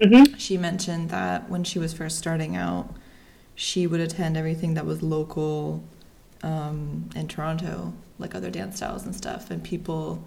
Mm-hmm. 0.00 0.34
She 0.36 0.56
mentioned 0.56 1.10
that 1.10 1.48
when 1.48 1.62
she 1.62 1.78
was 1.78 1.92
first 1.92 2.18
starting 2.18 2.56
out, 2.56 2.92
she 3.54 3.86
would 3.86 4.00
attend 4.00 4.36
everything 4.36 4.74
that 4.74 4.86
was 4.86 5.02
local 5.02 5.82
um, 6.42 7.08
in 7.14 7.28
Toronto, 7.28 7.92
like 8.18 8.34
other 8.34 8.50
dance 8.50 8.76
styles 8.76 9.04
and 9.04 9.14
stuff, 9.14 9.50
and 9.50 9.62
people 9.62 10.24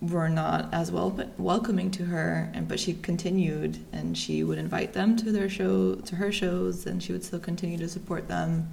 were 0.00 0.28
not 0.28 0.72
as 0.72 0.92
well 0.92 1.10
but 1.10 1.38
welcoming 1.40 1.90
to 1.90 2.04
her 2.04 2.50
and 2.54 2.68
but 2.68 2.78
she 2.78 2.94
continued 2.94 3.84
and 3.92 4.16
she 4.16 4.44
would 4.44 4.58
invite 4.58 4.92
them 4.92 5.16
to 5.16 5.32
their 5.32 5.48
show 5.48 5.96
to 5.96 6.16
her 6.16 6.30
shows 6.30 6.86
and 6.86 7.02
she 7.02 7.12
would 7.12 7.24
still 7.24 7.40
continue 7.40 7.76
to 7.76 7.88
support 7.88 8.28
them 8.28 8.70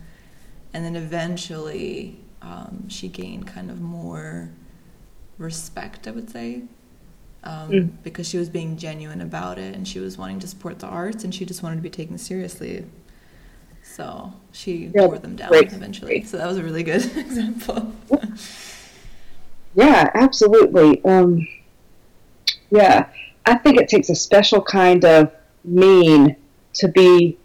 and 0.74 0.86
then 0.86 0.96
eventually 0.96 2.20
um, 2.44 2.88
she 2.90 3.08
gained 3.08 3.48
kind 3.48 3.72
of 3.72 3.82
more 3.82 4.52
respect 5.40 6.08
i 6.08 6.12
would 6.12 6.30
say 6.30 6.62
um, 7.44 7.72
mm. 7.72 7.90
because 8.04 8.30
she 8.30 8.38
was 8.38 8.50
being 8.50 8.78
genuine 8.78 9.22
about 9.22 9.58
it 9.58 9.74
and 9.76 9.88
she 9.88 10.00
was 10.00 10.18
wanting 10.20 10.40
to 10.40 10.48
support 10.48 10.78
the 10.78 10.88
arts 10.88 11.24
and 11.24 11.34
she 11.34 11.44
just 11.44 11.64
wanted 11.64 11.78
to 11.78 11.82
be 11.82 11.90
taken 11.90 12.20
seriously 12.20 12.86
so 13.86 14.34
she 14.52 14.92
yeah, 14.94 15.06
wore 15.06 15.18
them 15.20 15.36
down 15.36 15.50
great. 15.50 15.72
eventually 15.72 16.24
so 16.24 16.38
that 16.38 16.48
was 16.48 16.58
a 16.58 16.64
really 16.64 16.84
good 16.84 17.06
example 17.18 17.94
Yeah, 19.76 20.10
absolutely. 20.14 21.04
Um, 21.04 21.46
yeah, 22.72 23.10
I 23.46 23.56
think 23.56 23.78
it 23.80 23.90
takes 23.90 24.10
a 24.10 24.16
special 24.16 24.62
kind 24.62 25.04
of 25.04 25.32
mean 25.64 26.38
to 26.76 26.88
be 26.88 27.38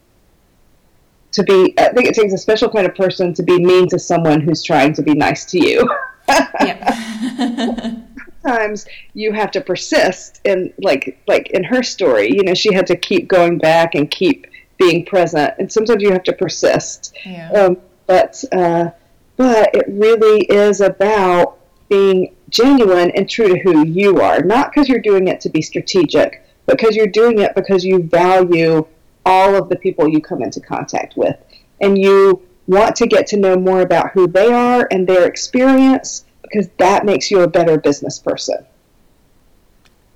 to 1.33 1.43
be. 1.43 1.75
I 1.77 1.89
think 1.89 2.07
it 2.07 2.15
takes 2.15 2.33
a 2.33 2.39
special 2.39 2.71
kind 2.71 2.87
of 2.87 2.95
person 2.95 3.35
to 3.35 3.43
be 3.43 3.59
mean 3.59 3.89
to 3.89 3.99
someone 3.99 4.41
who's 4.41 4.63
trying 4.63 4.93
to 4.95 5.03
be 5.03 5.15
nice 5.15 5.45
to 5.47 5.59
you. 5.59 5.89
yeah. 6.29 7.97
Sometimes 8.43 8.87
you 9.13 9.33
have 9.33 9.51
to 9.51 9.61
persist 9.61 10.41
in 10.45 10.73
like 10.79 11.21
like 11.27 11.51
in 11.51 11.65
her 11.65 11.83
story. 11.83 12.33
You 12.33 12.45
know, 12.45 12.55
she 12.55 12.73
had 12.73 12.87
to 12.87 12.97
keep 12.97 13.27
going 13.29 13.59
back 13.59 13.97
and 13.97 14.09
keep 14.09 14.47
being 14.81 15.05
present, 15.05 15.55
and 15.59 15.71
sometimes 15.71 16.03
you 16.03 16.11
have 16.11 16.25
to 16.25 16.33
persist. 16.33 17.15
Yeah. 17.25 17.53
Um, 17.53 17.77
but 18.07 18.43
uh, 18.51 18.91
but 19.37 19.75
it 19.75 19.85
really 19.87 20.41
is 20.47 20.81
about 20.81 21.59
being 21.89 22.35
genuine 22.49 23.11
and 23.13 23.29
true 23.29 23.49
to 23.49 23.59
who 23.59 23.87
you 23.87 24.21
are, 24.21 24.41
not 24.43 24.73
because 24.73 24.89
you're 24.89 25.01
doing 25.01 25.29
it 25.29 25.41
to 25.43 25.49
be 25.49 25.63
strategic, 25.63 26.45
but 26.67 26.79
because 26.79 26.97
you're 26.97 27.07
doing 27.07 27.39
it 27.39 27.55
because 27.55 27.85
you 27.85 28.03
value 28.03 28.87
all 29.27 29.55
of 29.55 29.69
the 29.69 29.77
people 29.77 30.09
you 30.09 30.21
come 30.21 30.43
into 30.43 30.61
contact 30.61 31.17
with. 31.17 31.37
And 31.81 31.97
you 31.99 32.43
want 32.67 32.97
to 32.97 33.07
get 33.07 33.27
to 33.29 33.37
know 33.37 33.57
more 33.57 33.83
about 33.83 34.11
who 34.13 34.27
they 34.27 34.53
are 34.53 34.89
and 34.91 35.07
their 35.07 35.27
experience 35.27 36.25
because 36.43 36.69
that 36.79 37.05
makes 37.05 37.31
you 37.31 37.41
a 37.41 37.49
better 37.49 37.79
business 37.79 38.19
person. 38.19 38.65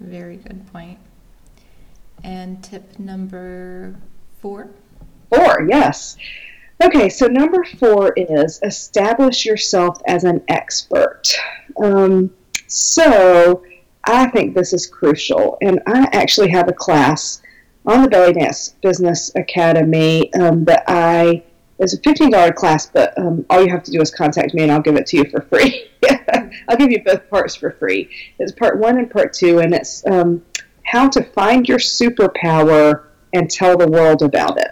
Very 0.00 0.36
good 0.36 0.66
point. 0.72 0.98
And 2.22 2.62
tip 2.64 2.98
number 2.98 3.96
four? 4.44 4.68
Four, 5.30 5.66
yes. 5.70 6.18
Okay, 6.84 7.08
so 7.08 7.26
number 7.26 7.64
four 7.78 8.12
is 8.12 8.60
establish 8.62 9.46
yourself 9.46 10.02
as 10.06 10.24
an 10.24 10.42
expert. 10.48 11.22
Um, 11.82 12.30
so 12.66 13.62
I 14.04 14.26
think 14.26 14.54
this 14.54 14.74
is 14.74 14.86
crucial, 14.86 15.56
and 15.62 15.80
I 15.86 16.10
actually 16.12 16.50
have 16.50 16.68
a 16.68 16.74
class 16.74 17.40
on 17.86 18.02
the 18.02 18.08
Belly 18.10 18.34
Dance 18.34 18.74
Business 18.82 19.34
Academy 19.34 20.30
um, 20.34 20.66
that 20.66 20.84
I 20.88 21.42
it's 21.78 21.94
a 21.94 21.98
fifteen 22.02 22.30
dollar 22.30 22.52
class, 22.52 22.84
but 22.86 23.18
um, 23.18 23.46
all 23.48 23.64
you 23.64 23.70
have 23.70 23.82
to 23.84 23.90
do 23.90 24.00
is 24.02 24.10
contact 24.10 24.52
me, 24.52 24.62
and 24.62 24.70
I'll 24.70 24.82
give 24.82 24.96
it 24.96 25.06
to 25.06 25.16
you 25.16 25.24
for 25.30 25.40
free. 25.40 25.88
I'll 26.68 26.76
give 26.76 26.92
you 26.92 27.02
both 27.02 27.30
parts 27.30 27.54
for 27.54 27.70
free. 27.70 28.10
It's 28.38 28.52
part 28.52 28.78
one 28.78 28.98
and 28.98 29.10
part 29.10 29.32
two, 29.32 29.60
and 29.60 29.74
it's 29.74 30.04
um, 30.06 30.44
how 30.82 31.08
to 31.08 31.22
find 31.22 31.66
your 31.66 31.78
superpower 31.78 33.04
and 33.34 33.50
tell 33.50 33.76
the 33.76 33.88
world 33.88 34.22
about 34.22 34.58
it. 34.58 34.70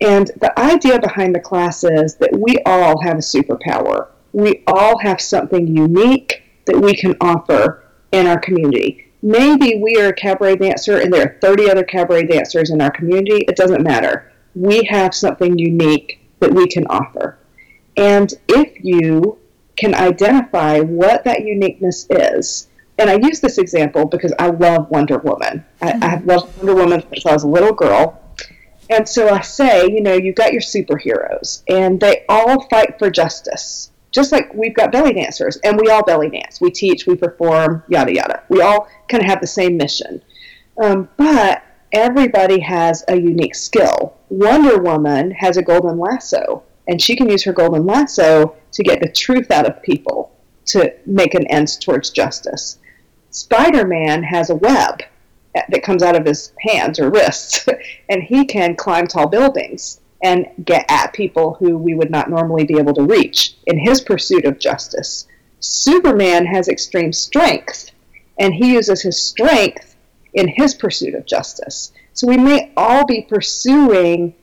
And 0.00 0.30
the 0.40 0.58
idea 0.58 1.00
behind 1.00 1.34
the 1.34 1.40
class 1.40 1.84
is 1.84 2.16
that 2.16 2.36
we 2.36 2.58
all 2.64 3.00
have 3.02 3.16
a 3.16 3.20
superpower. 3.20 4.08
We 4.32 4.62
all 4.66 4.98
have 4.98 5.20
something 5.20 5.66
unique 5.66 6.42
that 6.66 6.80
we 6.80 6.94
can 6.94 7.16
offer 7.20 7.84
in 8.12 8.26
our 8.26 8.38
community. 8.38 9.06
Maybe 9.22 9.80
we 9.82 9.96
are 9.96 10.08
a 10.08 10.12
cabaret 10.12 10.56
dancer 10.56 10.98
and 10.98 11.12
there 11.12 11.26
are 11.26 11.38
30 11.40 11.70
other 11.70 11.82
cabaret 11.82 12.26
dancers 12.26 12.70
in 12.70 12.80
our 12.80 12.90
community. 12.90 13.44
It 13.48 13.56
doesn't 13.56 13.82
matter. 13.82 14.32
We 14.54 14.84
have 14.84 15.14
something 15.14 15.58
unique 15.58 16.20
that 16.40 16.52
we 16.52 16.68
can 16.68 16.86
offer. 16.86 17.38
And 17.96 18.32
if 18.48 18.84
you 18.84 19.38
can 19.76 19.94
identify 19.94 20.80
what 20.80 21.24
that 21.24 21.44
uniqueness 21.44 22.06
is, 22.10 22.68
and 22.98 23.08
I 23.08 23.14
use 23.14 23.40
this 23.40 23.58
example 23.58 24.04
because 24.04 24.32
I 24.38 24.48
love 24.48 24.90
Wonder 24.90 25.18
Woman. 25.18 25.64
I, 25.80 25.92
I 26.02 26.08
have 26.08 26.26
loved 26.26 26.56
Wonder 26.58 26.74
Woman 26.74 27.02
since 27.08 27.24
I 27.24 27.32
was 27.32 27.44
a 27.44 27.48
little 27.48 27.72
girl. 27.72 28.20
And 28.90 29.08
so 29.08 29.28
I 29.28 29.42
say, 29.42 29.86
you 29.86 30.00
know, 30.00 30.14
you've 30.14 30.34
got 30.34 30.52
your 30.52 30.62
superheroes, 30.62 31.62
and 31.68 32.00
they 32.00 32.24
all 32.28 32.66
fight 32.68 32.98
for 32.98 33.10
justice. 33.10 33.90
Just 34.10 34.32
like 34.32 34.52
we've 34.54 34.74
got 34.74 34.90
belly 34.90 35.12
dancers, 35.12 35.58
and 35.58 35.78
we 35.78 35.90
all 35.90 36.02
belly 36.02 36.30
dance. 36.30 36.60
We 36.60 36.70
teach, 36.70 37.06
we 37.06 37.14
perform, 37.14 37.82
yada, 37.88 38.14
yada. 38.14 38.42
We 38.48 38.62
all 38.62 38.88
kind 39.08 39.22
of 39.22 39.28
have 39.28 39.42
the 39.42 39.46
same 39.46 39.76
mission. 39.76 40.22
Um, 40.82 41.08
but 41.18 41.62
everybody 41.92 42.60
has 42.60 43.04
a 43.08 43.16
unique 43.16 43.54
skill. 43.54 44.16
Wonder 44.30 44.78
Woman 44.78 45.30
has 45.32 45.58
a 45.58 45.62
golden 45.62 45.98
lasso, 45.98 46.62
and 46.88 47.00
she 47.00 47.14
can 47.14 47.28
use 47.28 47.44
her 47.44 47.52
golden 47.52 47.84
lasso 47.84 48.56
to 48.72 48.82
get 48.82 49.00
the 49.00 49.12
truth 49.12 49.50
out 49.50 49.66
of 49.66 49.82
people 49.82 50.32
to 50.66 50.94
make 51.04 51.34
an 51.34 51.46
end 51.48 51.68
towards 51.80 52.10
justice. 52.10 52.78
Spider 53.30 53.86
Man 53.86 54.22
has 54.22 54.50
a 54.50 54.54
web, 54.54 55.02
that 55.68 55.82
comes 55.82 56.02
out 56.02 56.16
of 56.16 56.26
his 56.26 56.52
hands 56.60 56.98
or 56.98 57.10
wrists, 57.10 57.66
and 58.08 58.22
he 58.22 58.44
can 58.44 58.76
climb 58.76 59.06
tall 59.06 59.26
buildings 59.26 60.00
and 60.22 60.46
get 60.64 60.84
at 60.88 61.12
people 61.12 61.54
who 61.54 61.78
we 61.78 61.94
would 61.94 62.10
not 62.10 62.30
normally 62.30 62.64
be 62.64 62.78
able 62.78 62.94
to 62.94 63.02
reach 63.02 63.56
in 63.66 63.78
his 63.78 64.00
pursuit 64.00 64.44
of 64.44 64.58
justice. 64.58 65.26
Superman 65.60 66.46
has 66.46 66.68
extreme 66.68 67.12
strength, 67.12 67.90
and 68.38 68.54
he 68.54 68.72
uses 68.72 69.02
his 69.02 69.20
strength 69.20 69.96
in 70.34 70.48
his 70.48 70.74
pursuit 70.74 71.14
of 71.14 71.26
justice. 71.26 71.92
So 72.14 72.26
we 72.26 72.36
may 72.36 72.72
all 72.76 73.06
be 73.06 73.22
pursuing 73.22 74.34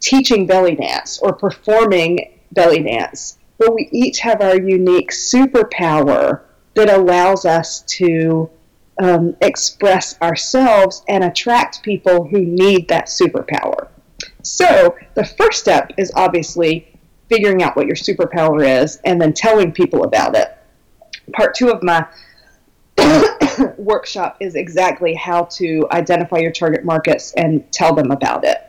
teaching 0.00 0.46
belly 0.46 0.76
dance 0.76 1.18
or 1.18 1.32
performing 1.32 2.38
belly 2.52 2.82
dance, 2.82 3.38
but 3.58 3.74
we 3.74 3.88
each 3.92 4.20
have 4.20 4.40
our 4.40 4.58
unique 4.58 5.10
superpower 5.10 6.40
that 6.74 6.90
allows 6.90 7.44
us 7.44 7.82
to 7.82 8.50
um, 9.00 9.36
express 9.40 10.20
ourselves 10.20 11.02
and 11.08 11.24
attract 11.24 11.82
people 11.82 12.24
who 12.24 12.40
need 12.40 12.88
that 12.88 13.06
superpower. 13.06 13.88
So, 14.42 14.96
the 15.14 15.24
first 15.24 15.60
step 15.60 15.92
is 15.96 16.12
obviously 16.14 16.98
figuring 17.28 17.62
out 17.62 17.76
what 17.76 17.86
your 17.86 17.96
superpower 17.96 18.82
is 18.82 19.00
and 19.04 19.20
then 19.20 19.32
telling 19.32 19.72
people 19.72 20.04
about 20.04 20.34
it. 20.36 20.56
Part 21.32 21.54
two 21.54 21.70
of 21.70 21.82
my 21.82 22.06
workshop 23.76 24.38
is 24.40 24.54
exactly 24.54 25.14
how 25.14 25.44
to 25.44 25.86
identify 25.92 26.38
your 26.38 26.52
target 26.52 26.84
markets 26.84 27.32
and 27.36 27.70
tell 27.70 27.94
them 27.94 28.10
about 28.10 28.44
it. 28.44 28.62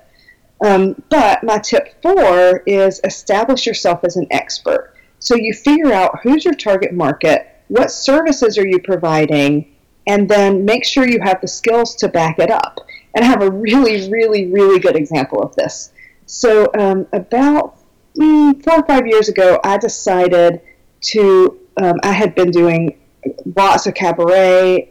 Um, 0.61 1.01
but 1.09 1.43
my 1.43 1.57
tip 1.57 2.01
four 2.01 2.63
is 2.65 2.99
establish 3.03 3.65
yourself 3.65 4.03
as 4.03 4.17
an 4.17 4.27
expert. 4.31 4.93
So 5.19 5.35
you 5.35 5.53
figure 5.53 5.93
out 5.93 6.19
who's 6.23 6.43
your 6.43 6.53
target 6.53 6.93
market, 6.93 7.48
what 7.69 7.91
services 7.91 8.57
are 8.57 8.67
you 8.67 8.79
providing, 8.79 9.75
and 10.05 10.27
then 10.27 10.65
make 10.65 10.83
sure 10.83 11.07
you 11.07 11.19
have 11.21 11.39
the 11.41 11.47
skills 11.47 11.95
to 11.95 12.07
back 12.07 12.39
it 12.39 12.51
up. 12.51 12.79
And 13.15 13.23
I 13.23 13.27
have 13.27 13.41
a 13.41 13.49
really, 13.49 14.09
really, 14.09 14.51
really 14.51 14.79
good 14.79 14.95
example 14.95 15.41
of 15.41 15.55
this. 15.55 15.91
So 16.25 16.69
um, 16.77 17.07
about 17.13 17.77
mm, 18.17 18.63
four 18.63 18.79
or 18.79 18.85
five 18.85 19.07
years 19.07 19.29
ago, 19.29 19.59
I 19.63 19.77
decided 19.77 20.61
to. 21.01 21.57
Um, 21.81 21.97
I 22.03 22.11
had 22.11 22.35
been 22.35 22.51
doing 22.51 22.99
lots 23.55 23.87
of 23.87 23.93
cabaret, 23.93 24.89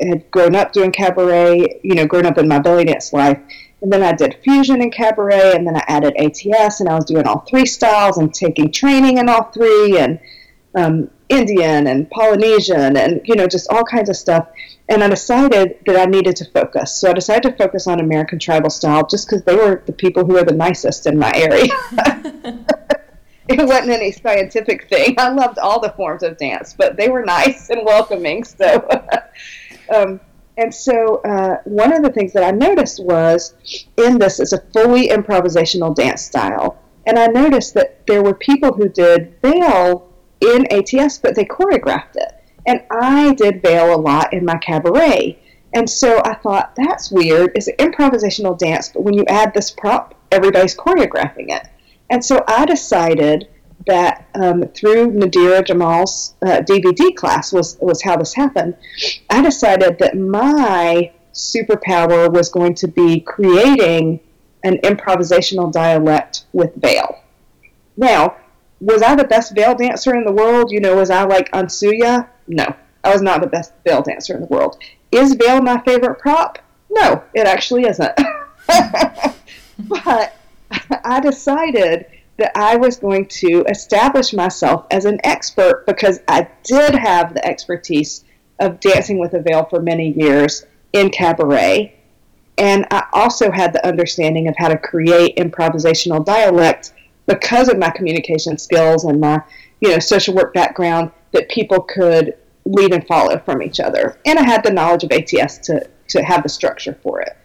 had 0.00 0.30
grown 0.30 0.54
up 0.56 0.72
doing 0.72 0.90
cabaret, 0.90 1.80
you 1.82 1.94
know, 1.94 2.06
grown 2.06 2.26
up 2.26 2.38
in 2.38 2.48
my 2.48 2.58
belly 2.58 2.84
dance 2.84 3.12
life. 3.12 3.38
And 3.82 3.92
then 3.92 4.02
I 4.02 4.12
did 4.12 4.38
fusion 4.42 4.80
and 4.80 4.92
cabaret, 4.92 5.54
and 5.54 5.66
then 5.66 5.76
I 5.76 5.84
added 5.86 6.14
ATS, 6.18 6.80
and 6.80 6.88
I 6.88 6.94
was 6.94 7.04
doing 7.04 7.26
all 7.26 7.40
three 7.40 7.66
styles 7.66 8.16
and 8.18 8.32
taking 8.32 8.72
training 8.72 9.18
in 9.18 9.28
all 9.28 9.44
three, 9.44 9.98
and 9.98 10.18
um, 10.74 11.10
Indian 11.28 11.86
and 11.86 12.08
Polynesian, 12.10 12.96
and 12.96 13.20
you 13.24 13.34
know, 13.34 13.46
just 13.46 13.68
all 13.70 13.84
kinds 13.84 14.08
of 14.08 14.16
stuff. 14.16 14.48
And 14.88 15.02
I 15.02 15.08
decided 15.08 15.80
that 15.86 15.96
I 15.96 16.04
needed 16.04 16.36
to 16.36 16.44
focus. 16.44 16.94
So 16.94 17.10
I 17.10 17.12
decided 17.12 17.50
to 17.50 17.56
focus 17.56 17.88
on 17.88 17.98
American 17.98 18.38
tribal 18.38 18.70
style 18.70 19.04
just 19.06 19.28
because 19.28 19.42
they 19.42 19.56
were 19.56 19.82
the 19.84 19.92
people 19.92 20.24
who 20.24 20.34
were 20.34 20.44
the 20.44 20.54
nicest 20.54 21.06
in 21.06 21.18
my 21.18 21.32
area. 21.34 21.72
it 23.48 23.58
wasn't 23.58 23.90
any 23.90 24.12
scientific 24.12 24.88
thing. 24.88 25.16
I 25.18 25.30
loved 25.30 25.58
all 25.58 25.80
the 25.80 25.90
forms 25.90 26.22
of 26.22 26.36
dance, 26.36 26.74
but 26.76 26.96
they 26.96 27.08
were 27.08 27.24
nice 27.24 27.70
and 27.70 27.84
welcoming. 27.84 28.44
So, 28.44 28.88
um, 29.94 30.20
and 30.56 30.72
so 30.72 31.16
uh, 31.16 31.56
one 31.64 31.92
of 31.92 32.02
the 32.02 32.10
things 32.10 32.32
that 32.32 32.44
I 32.44 32.52
noticed 32.52 33.02
was 33.02 33.54
in 33.96 34.18
this 34.18 34.38
is 34.38 34.52
a 34.52 34.60
fully 34.72 35.08
improvisational 35.08 35.94
dance 35.94 36.22
style, 36.22 36.78
and 37.06 37.18
I 37.18 37.26
noticed 37.26 37.74
that 37.74 38.06
there 38.06 38.22
were 38.22 38.34
people 38.34 38.72
who 38.72 38.88
did 38.88 39.34
veil 39.42 40.12
in 40.40 40.66
ATS, 40.72 41.18
but 41.18 41.34
they 41.34 41.44
choreographed 41.44 42.16
it, 42.16 42.32
and 42.66 42.82
I 42.90 43.34
did 43.34 43.62
veil 43.62 43.94
a 43.94 44.00
lot 44.00 44.32
in 44.32 44.44
my 44.44 44.56
cabaret. 44.56 45.38
And 45.74 45.88
so 45.90 46.22
I 46.24 46.34
thought 46.34 46.74
that's 46.76 47.10
weird. 47.10 47.52
It's 47.54 47.68
an 47.68 47.76
improvisational 47.76 48.58
dance, 48.58 48.88
but 48.88 49.02
when 49.02 49.14
you 49.14 49.24
add 49.28 49.52
this 49.52 49.70
prop, 49.70 50.14
everybody's 50.32 50.76
choreographing 50.76 51.50
it. 51.50 51.68
And 52.08 52.24
so 52.24 52.42
I 52.46 52.64
decided 52.64 53.48
that 53.86 54.28
um, 54.34 54.62
through 54.74 55.12
Nadira 55.12 55.64
Jamal's 55.64 56.34
uh, 56.42 56.60
DVD 56.60 57.14
class 57.14 57.52
was 57.52 57.78
was 57.80 58.02
how 58.02 58.16
this 58.16 58.34
happened. 58.34 58.76
I 59.30 59.42
decided 59.42 59.98
that 59.98 60.16
my 60.16 61.12
superpower 61.32 62.32
was 62.32 62.48
going 62.48 62.74
to 62.74 62.88
be 62.88 63.20
creating 63.20 64.20
an 64.64 64.78
improvisational 64.78 65.70
dialect 65.70 66.46
with 66.52 66.74
veil. 66.76 67.20
Now, 67.96 68.36
was 68.80 69.02
I 69.02 69.14
the 69.14 69.24
best 69.24 69.54
veil 69.54 69.74
dancer 69.74 70.14
in 70.14 70.24
the 70.24 70.32
world? 70.32 70.70
You 70.70 70.80
know, 70.80 70.96
was 70.96 71.10
I 71.10 71.24
like 71.24 71.50
Ansuya? 71.52 72.28
No, 72.46 72.74
I 73.02 73.12
was 73.12 73.22
not 73.22 73.40
the 73.40 73.46
best 73.46 73.72
veil 73.84 74.02
dancer 74.02 74.34
in 74.34 74.40
the 74.40 74.46
world. 74.46 74.78
Is 75.10 75.34
veil 75.34 75.62
my 75.62 75.80
favorite 75.82 76.18
prop? 76.18 76.58
No, 76.90 77.22
it 77.34 77.46
actually 77.46 77.84
isn't. 77.84 78.12
but 79.78 80.36
I 81.04 81.20
decided 81.20 82.06
that 82.38 82.52
I 82.54 82.76
was 82.76 82.98
going 82.98 83.26
to 83.26 83.64
establish 83.68 84.32
myself 84.32 84.86
as 84.90 85.04
an 85.04 85.20
expert 85.24 85.84
because 85.86 86.20
I 86.28 86.48
did 86.62 86.94
have 86.94 87.34
the 87.34 87.44
expertise 87.46 88.24
of 88.58 88.80
dancing 88.80 89.18
with 89.18 89.34
a 89.34 89.40
veil 89.40 89.64
for 89.64 89.80
many 89.80 90.12
years 90.12 90.66
in 90.92 91.10
cabaret. 91.10 91.94
And 92.58 92.86
I 92.90 93.04
also 93.12 93.50
had 93.50 93.72
the 93.72 93.86
understanding 93.86 94.48
of 94.48 94.56
how 94.56 94.68
to 94.68 94.78
create 94.78 95.36
improvisational 95.36 96.24
dialect 96.24 96.92
because 97.26 97.68
of 97.68 97.78
my 97.78 97.90
communication 97.90 98.58
skills 98.58 99.04
and 99.04 99.20
my, 99.20 99.42
you 99.80 99.90
know, 99.90 99.98
social 99.98 100.34
work 100.34 100.54
background 100.54 101.10
that 101.32 101.48
people 101.48 101.80
could 101.80 102.34
lead 102.64 102.92
and 102.92 103.06
follow 103.06 103.38
from 103.38 103.62
each 103.62 103.80
other. 103.80 104.18
And 104.24 104.38
I 104.38 104.44
had 104.44 104.64
the 104.64 104.72
knowledge 104.72 105.04
of 105.04 105.12
ATS 105.12 105.58
to, 105.58 105.88
to 106.08 106.22
have 106.22 106.42
the 106.42 106.48
structure 106.48 106.98
for 107.02 107.20
it. 107.20 107.36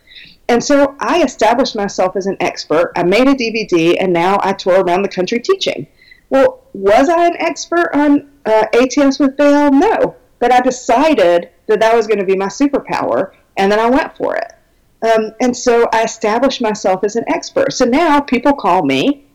And 0.48 0.64
so 0.64 0.96
I 1.00 1.24
established 1.24 1.76
myself 1.76 2.16
as 2.16 2.26
an 2.26 2.38
expert. 2.40 2.92
I 2.96 3.04
made 3.04 3.28
a 3.28 3.34
DVD, 3.34 3.96
and 4.00 4.12
now 4.12 4.38
I 4.42 4.54
tour 4.54 4.84
around 4.84 5.04
the 5.04 5.10
country 5.10 5.40
teaching. 5.40 5.88
Well, 6.30 6.64
was 6.74 7.10
I 7.10 7.28
an 7.28 7.38
expert 7.38 7.92
on 7.94 8.30
uh, 8.46 8.66
ATS 8.74 9.20
with 9.20 9.38
Veil? 9.38 9.72
No. 9.72 10.16
But 10.40 10.52
I 10.52 10.60
decided 10.60 11.50
that 11.68 11.80
that 11.80 11.96
was 11.96 12.08
going 12.08 12.20
to 12.20 12.26
be 12.26 12.36
my 12.36 12.48
superpower, 12.48 13.32
and 13.58 13.72
then 13.72 13.80
I 13.80 13.90
went 13.90 14.18
for 14.18 14.36
it. 14.36 14.52
Um, 15.04 15.32
and 15.40 15.56
so 15.56 15.88
I 15.94 16.04
established 16.04 16.62
myself 16.62 17.04
as 17.04 17.16
an 17.16 17.26
expert. 17.28 17.74
So 17.74 17.86
now 17.86 18.20
people 18.20 18.54
call 18.54 18.84
me 18.84 19.26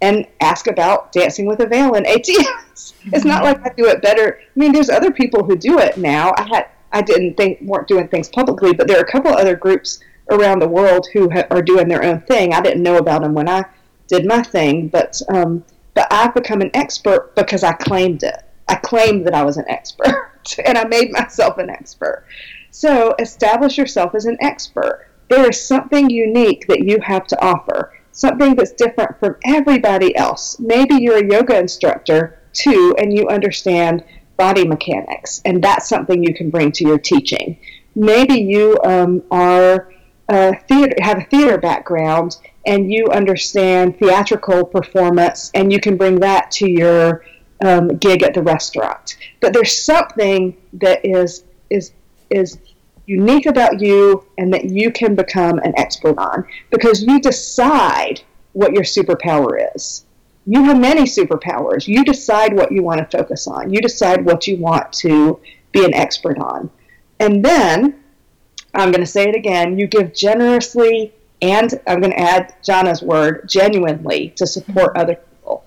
and 0.00 0.26
ask 0.40 0.66
about 0.66 1.12
dancing 1.12 1.46
with 1.46 1.60
a 1.60 1.66
veil 1.66 1.94
in 1.94 2.06
ATS. 2.06 2.28
Mm-hmm. 2.28 3.14
It's 3.14 3.24
not 3.24 3.42
like 3.42 3.60
I 3.64 3.72
do 3.76 3.86
it 3.86 4.02
better. 4.02 4.38
I 4.40 4.58
mean, 4.58 4.72
there's 4.72 4.90
other 4.90 5.10
people 5.10 5.44
who 5.44 5.56
do 5.56 5.78
it 5.78 5.98
now. 5.98 6.32
I 6.36 6.42
had 6.42 6.68
I 6.92 7.02
didn't 7.02 7.36
think 7.36 7.60
weren't 7.60 7.88
doing 7.88 8.08
things 8.08 8.28
publicly, 8.28 8.72
but 8.72 8.88
there 8.88 8.98
are 8.98 9.04
a 9.04 9.10
couple 9.10 9.32
other 9.32 9.56
groups 9.56 10.00
around 10.30 10.60
the 10.60 10.68
world 10.68 11.06
who 11.12 11.30
ha- 11.30 11.46
are 11.50 11.62
doing 11.62 11.88
their 11.88 12.02
own 12.02 12.20
thing. 12.22 12.54
I 12.54 12.60
didn't 12.60 12.82
know 12.82 12.96
about 12.96 13.22
them 13.22 13.34
when 13.34 13.48
I 13.48 13.64
did 14.06 14.26
my 14.26 14.42
thing, 14.42 14.88
but 14.88 15.20
um, 15.28 15.64
but 15.94 16.06
I've 16.10 16.34
become 16.34 16.60
an 16.60 16.70
expert 16.74 17.34
because 17.34 17.62
I 17.62 17.72
claimed 17.72 18.22
it. 18.22 18.42
I 18.68 18.76
claimed 18.76 19.26
that 19.26 19.34
I 19.34 19.42
was 19.42 19.56
an 19.56 19.64
expert, 19.68 20.54
and 20.64 20.78
I 20.78 20.84
made 20.84 21.10
myself 21.12 21.58
an 21.58 21.70
expert. 21.70 22.24
So 22.70 23.14
establish 23.18 23.76
yourself 23.78 24.14
as 24.14 24.26
an 24.26 24.36
expert. 24.40 25.06
There 25.28 25.48
is 25.48 25.60
something 25.60 26.08
unique 26.08 26.66
that 26.68 26.80
you 26.80 27.00
have 27.00 27.26
to 27.28 27.44
offer, 27.44 27.92
something 28.18 28.56
that's 28.56 28.72
different 28.72 29.18
from 29.20 29.36
everybody 29.44 30.14
else. 30.16 30.58
Maybe 30.58 30.96
you're 30.96 31.24
a 31.24 31.26
yoga 31.26 31.56
instructor 31.58 32.40
too, 32.52 32.94
and 32.98 33.16
you 33.16 33.28
understand 33.28 34.04
body 34.36 34.66
mechanics, 34.66 35.40
and 35.44 35.62
that's 35.62 35.88
something 35.88 36.22
you 36.22 36.34
can 36.34 36.50
bring 36.50 36.72
to 36.72 36.84
your 36.84 36.98
teaching. 36.98 37.58
Maybe 37.94 38.34
you 38.40 38.76
um, 38.84 39.22
are 39.30 39.92
a 40.28 40.54
theater 40.68 40.94
have 41.00 41.18
a 41.18 41.24
theater 41.24 41.58
background 41.58 42.36
and 42.66 42.92
you 42.92 43.06
understand 43.06 43.98
theatrical 43.98 44.64
performance 44.64 45.50
and 45.54 45.72
you 45.72 45.80
can 45.80 45.96
bring 45.96 46.20
that 46.20 46.50
to 46.50 46.70
your 46.70 47.24
um, 47.64 47.96
gig 47.96 48.22
at 48.22 48.34
the 48.34 48.42
restaurant. 48.42 49.16
But 49.40 49.54
there's 49.54 49.76
something 49.80 50.56
that 50.74 51.04
is 51.04 51.44
is 51.70 51.92
is 52.30 52.58
unique 53.08 53.46
about 53.46 53.80
you 53.80 54.22
and 54.36 54.52
that 54.52 54.66
you 54.66 54.92
can 54.92 55.14
become 55.14 55.58
an 55.60 55.72
expert 55.78 56.18
on 56.18 56.46
because 56.70 57.02
you 57.02 57.18
decide 57.18 58.20
what 58.52 58.72
your 58.72 58.82
superpower 58.82 59.74
is. 59.74 60.04
You 60.46 60.62
have 60.64 60.78
many 60.78 61.02
superpowers. 61.02 61.88
You 61.88 62.04
decide 62.04 62.54
what 62.54 62.70
you 62.70 62.82
want 62.82 62.98
to 63.00 63.18
focus 63.18 63.46
on. 63.46 63.72
You 63.72 63.80
decide 63.80 64.24
what 64.24 64.46
you 64.46 64.58
want 64.58 64.92
to 64.94 65.40
be 65.72 65.84
an 65.84 65.94
expert 65.94 66.38
on. 66.38 66.70
And 67.18 67.42
then 67.42 68.02
I'm 68.74 68.90
going 68.90 69.04
to 69.04 69.06
say 69.06 69.28
it 69.28 69.34
again. 69.34 69.78
You 69.78 69.86
give 69.86 70.14
generously, 70.14 71.14
and 71.40 71.80
I'm 71.86 72.00
going 72.00 72.12
to 72.12 72.20
add 72.20 72.54
Jana's 72.62 73.02
word, 73.02 73.48
genuinely, 73.48 74.30
to 74.36 74.46
support 74.46 74.96
other 74.96 75.14
people. 75.14 75.64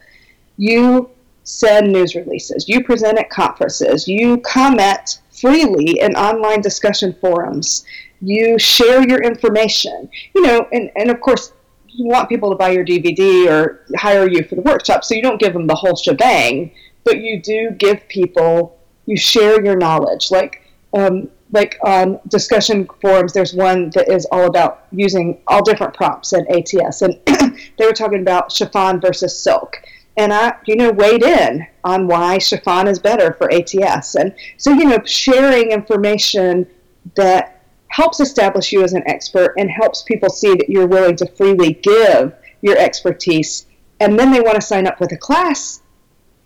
You 0.57 1.09
send 1.43 1.91
news 1.91 2.13
releases. 2.15 2.69
You 2.69 2.83
present 2.83 3.17
at 3.17 3.31
conferences. 3.31 4.07
You 4.07 4.37
comment 4.37 5.21
freely 5.41 5.99
in 5.99 6.15
online 6.15 6.61
discussion 6.61 7.15
forums. 7.19 7.83
You 8.21 8.59
share 8.59 9.07
your 9.07 9.21
information. 9.21 10.09
You 10.35 10.43
know, 10.43 10.67
and, 10.71 10.91
and 10.95 11.09
of 11.09 11.19
course, 11.19 11.53
you 11.87 12.05
want 12.05 12.29
people 12.29 12.49
to 12.51 12.55
buy 12.55 12.69
your 12.69 12.85
DVD 12.85 13.49
or 13.49 13.85
hire 13.97 14.27
you 14.27 14.43
for 14.43 14.55
the 14.55 14.61
workshop, 14.61 15.03
so 15.03 15.13
you 15.15 15.21
don't 15.21 15.39
give 15.39 15.53
them 15.53 15.67
the 15.67 15.75
whole 15.75 15.95
shebang, 15.95 16.71
but 17.03 17.19
you 17.19 17.41
do 17.41 17.71
give 17.71 18.07
people, 18.07 18.79
you 19.05 19.17
share 19.17 19.63
your 19.63 19.75
knowledge. 19.75 20.31
Like, 20.31 20.61
um, 20.93 21.29
like 21.51 21.77
on 21.83 22.19
discussion 22.29 22.87
forums, 23.01 23.33
there's 23.33 23.53
one 23.53 23.89
that 23.91 24.09
is 24.09 24.25
all 24.31 24.45
about 24.45 24.85
using 24.91 25.41
all 25.47 25.63
different 25.63 25.93
props 25.93 26.33
in 26.33 26.45
ATS, 26.49 27.01
and 27.01 27.19
they 27.77 27.85
were 27.85 27.93
talking 27.93 28.21
about 28.21 28.51
chiffon 28.51 29.01
versus 29.01 29.37
silk. 29.37 29.77
And 30.21 30.31
I, 30.31 30.53
you 30.67 30.75
know, 30.75 30.91
weighed 30.91 31.23
in 31.23 31.65
on 31.83 32.05
why 32.05 32.37
chiffon 32.37 32.87
is 32.87 32.99
better 32.99 33.33
for 33.33 33.51
ATS. 33.51 34.13
And 34.13 34.35
so, 34.57 34.71
you 34.71 34.85
know, 34.85 34.99
sharing 35.03 35.71
information 35.71 36.67
that 37.15 37.65
helps 37.87 38.19
establish 38.19 38.71
you 38.71 38.83
as 38.83 38.93
an 38.93 39.01
expert 39.07 39.55
and 39.57 39.67
helps 39.67 40.03
people 40.03 40.29
see 40.29 40.53
that 40.53 40.69
you're 40.69 40.85
willing 40.85 41.15
to 41.15 41.25
freely 41.25 41.73
give 41.73 42.35
your 42.61 42.77
expertise. 42.77 43.65
And 43.99 44.19
then 44.19 44.31
they 44.31 44.41
want 44.41 44.57
to 44.57 44.61
sign 44.61 44.85
up 44.85 44.99
with 44.99 45.11
a 45.11 45.17
class 45.17 45.81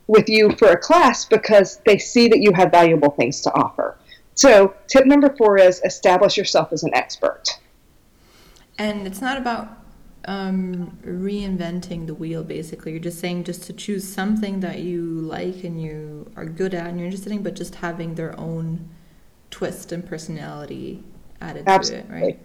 with 0.07 0.29
you 0.29 0.51
for 0.51 0.69
a 0.69 0.77
class 0.77 1.25
because 1.25 1.81
they 1.85 1.97
see 1.97 2.29
that 2.29 2.39
you 2.39 2.53
have 2.53 2.71
valuable 2.71 3.09
things 3.09 3.41
to 3.41 3.53
offer. 3.55 3.97
So, 4.35 4.73
tip 4.87 5.05
number 5.05 5.35
four 5.35 5.57
is 5.57 5.81
establish 5.83 6.37
yourself 6.37 6.71
as 6.71 6.83
an 6.83 6.93
expert. 6.93 7.59
And 8.77 9.05
it's 9.05 9.19
not 9.19 9.37
about 9.37 9.84
um, 10.27 10.97
reinventing 11.05 12.07
the 12.07 12.13
wheel. 12.13 12.43
Basically, 12.43 12.91
you're 12.91 13.01
just 13.01 13.19
saying 13.19 13.43
just 13.43 13.63
to 13.63 13.73
choose 13.73 14.07
something 14.07 14.59
that 14.59 14.79
you 14.79 15.01
like 15.01 15.63
and 15.63 15.81
you 15.81 16.31
are 16.35 16.45
good 16.45 16.73
at 16.73 16.87
and 16.87 16.97
you're 16.99 17.05
interested 17.05 17.31
in, 17.31 17.43
but 17.43 17.55
just 17.55 17.75
having 17.75 18.15
their 18.15 18.37
own 18.39 18.89
twist 19.51 19.91
and 19.91 20.05
personality 20.05 21.03
added 21.41 21.63
Absolutely. 21.67 22.09
to 22.09 22.15
it, 22.15 22.21
right? 22.21 22.39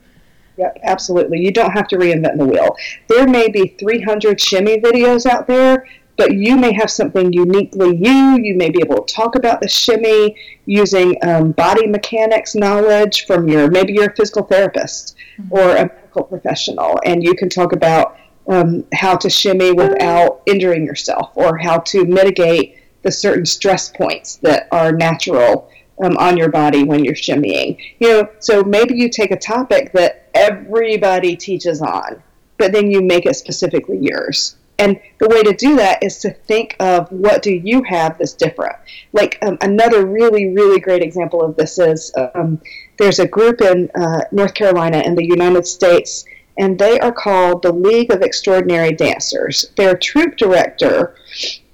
Yep, 0.57 0.79
absolutely. 0.83 1.41
You 1.41 1.53
don't 1.53 1.73
have 1.73 1.89
to 1.89 1.97
reinvent 1.97 2.37
the 2.37 2.45
wheel. 2.45 2.77
There 3.09 3.27
may 3.27 3.49
be 3.49 3.77
300 3.81 4.41
shimmy 4.41 4.79
videos 4.79 5.25
out 5.25 5.47
there, 5.47 5.87
but 6.17 6.35
you 6.35 6.57
may 6.57 6.73
have 6.75 6.91
something 6.91 7.33
uniquely 7.33 7.97
you. 7.97 8.39
You 8.43 8.55
may 8.57 8.69
be 8.69 8.81
able 8.83 9.03
to 9.03 9.15
talk 9.15 9.37
about 9.37 9.63
the 9.63 9.69
shimmy 9.69 10.37
using 10.67 11.17
um, 11.23 11.53
body 11.53 11.87
mechanics 11.87 12.55
knowledge 12.55 13.25
from 13.27 13.49
your 13.49 13.71
maybe 13.71 13.95
you're 13.95 14.11
a 14.11 14.15
physical 14.15 14.43
therapist 14.43 15.17
mm-hmm. 15.41 15.53
or 15.53 15.77
a 15.77 15.89
medical 16.11 16.25
professional, 16.25 16.99
and 17.05 17.23
you 17.23 17.35
can 17.35 17.49
talk 17.49 17.73
about 17.73 18.17
um, 18.49 18.85
how 18.93 19.17
to 19.17 19.31
shimmy 19.31 19.73
without 19.73 20.43
injuring 20.47 20.85
yourself 20.85 21.31
or 21.35 21.57
how 21.57 21.79
to 21.79 22.05
mitigate 22.05 22.77
the 23.03 23.13
certain 23.13 23.47
stress 23.47 23.89
points 23.91 24.37
that 24.37 24.67
are 24.73 24.93
natural 24.93 25.71
um, 26.03 26.17
on 26.17 26.37
your 26.37 26.49
body 26.49 26.83
when 26.83 27.05
you're 27.05 27.15
shimmying. 27.15 27.79
You 28.01 28.09
know, 28.09 28.29
so 28.41 28.63
maybe 28.63 28.97
you 28.97 29.09
take 29.09 29.31
a 29.31 29.39
topic 29.39 29.93
that 29.93 30.29
everybody 30.35 31.37
teaches 31.37 31.81
on, 31.81 32.23
but 32.59 32.73
then 32.73 32.91
you 32.91 33.03
make 33.03 33.27
it 33.27 33.37
specifically 33.37 33.99
yours. 34.01 34.57
And 34.79 34.99
the 35.19 35.29
way 35.29 35.43
to 35.43 35.53
do 35.53 35.77
that 35.77 36.03
is 36.03 36.19
to 36.21 36.31
think 36.31 36.75
of 36.81 37.13
what 37.13 37.43
do 37.43 37.53
you 37.53 37.83
have 37.83 38.17
that's 38.17 38.33
different. 38.33 38.77
Like 39.13 39.39
um, 39.43 39.59
another 39.61 40.07
really, 40.07 40.55
really 40.55 40.81
great 40.81 41.03
example 41.03 41.43
of 41.43 41.55
this 41.55 41.79
is 41.79 42.13
um, 42.35 42.63
there's 43.01 43.19
a 43.19 43.27
group 43.27 43.63
in 43.63 43.91
uh, 43.95 44.21
North 44.31 44.53
Carolina 44.53 44.99
in 44.99 45.15
the 45.15 45.25
United 45.25 45.67
States, 45.67 46.27
and 46.59 46.79
they 46.79 47.01
are 47.01 47.11
called 47.11 47.63
the 47.63 47.73
League 47.73 48.13
of 48.13 48.21
Extraordinary 48.21 48.93
Dancers. 48.93 49.65
Their 49.77 49.97
troupe 49.97 50.37
director 50.37 51.17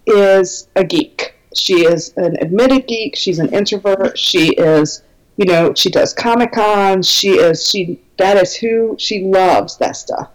is 0.06 0.68
a 0.76 0.84
geek. 0.84 1.34
She 1.56 1.84
is 1.84 2.14
an 2.16 2.36
admitted 2.40 2.86
geek. 2.86 3.16
She's 3.16 3.40
an 3.40 3.52
introvert. 3.52 4.16
She 4.16 4.54
is, 4.54 5.02
you 5.36 5.46
know, 5.46 5.74
she 5.74 5.90
does 5.90 6.14
Comic 6.14 6.52
Con. 6.52 7.02
She 7.02 7.30
is 7.30 7.68
she 7.68 8.00
that 8.18 8.36
is 8.36 8.54
who 8.54 8.94
she 8.96 9.24
loves 9.24 9.76
that 9.78 9.96
stuff 9.96 10.30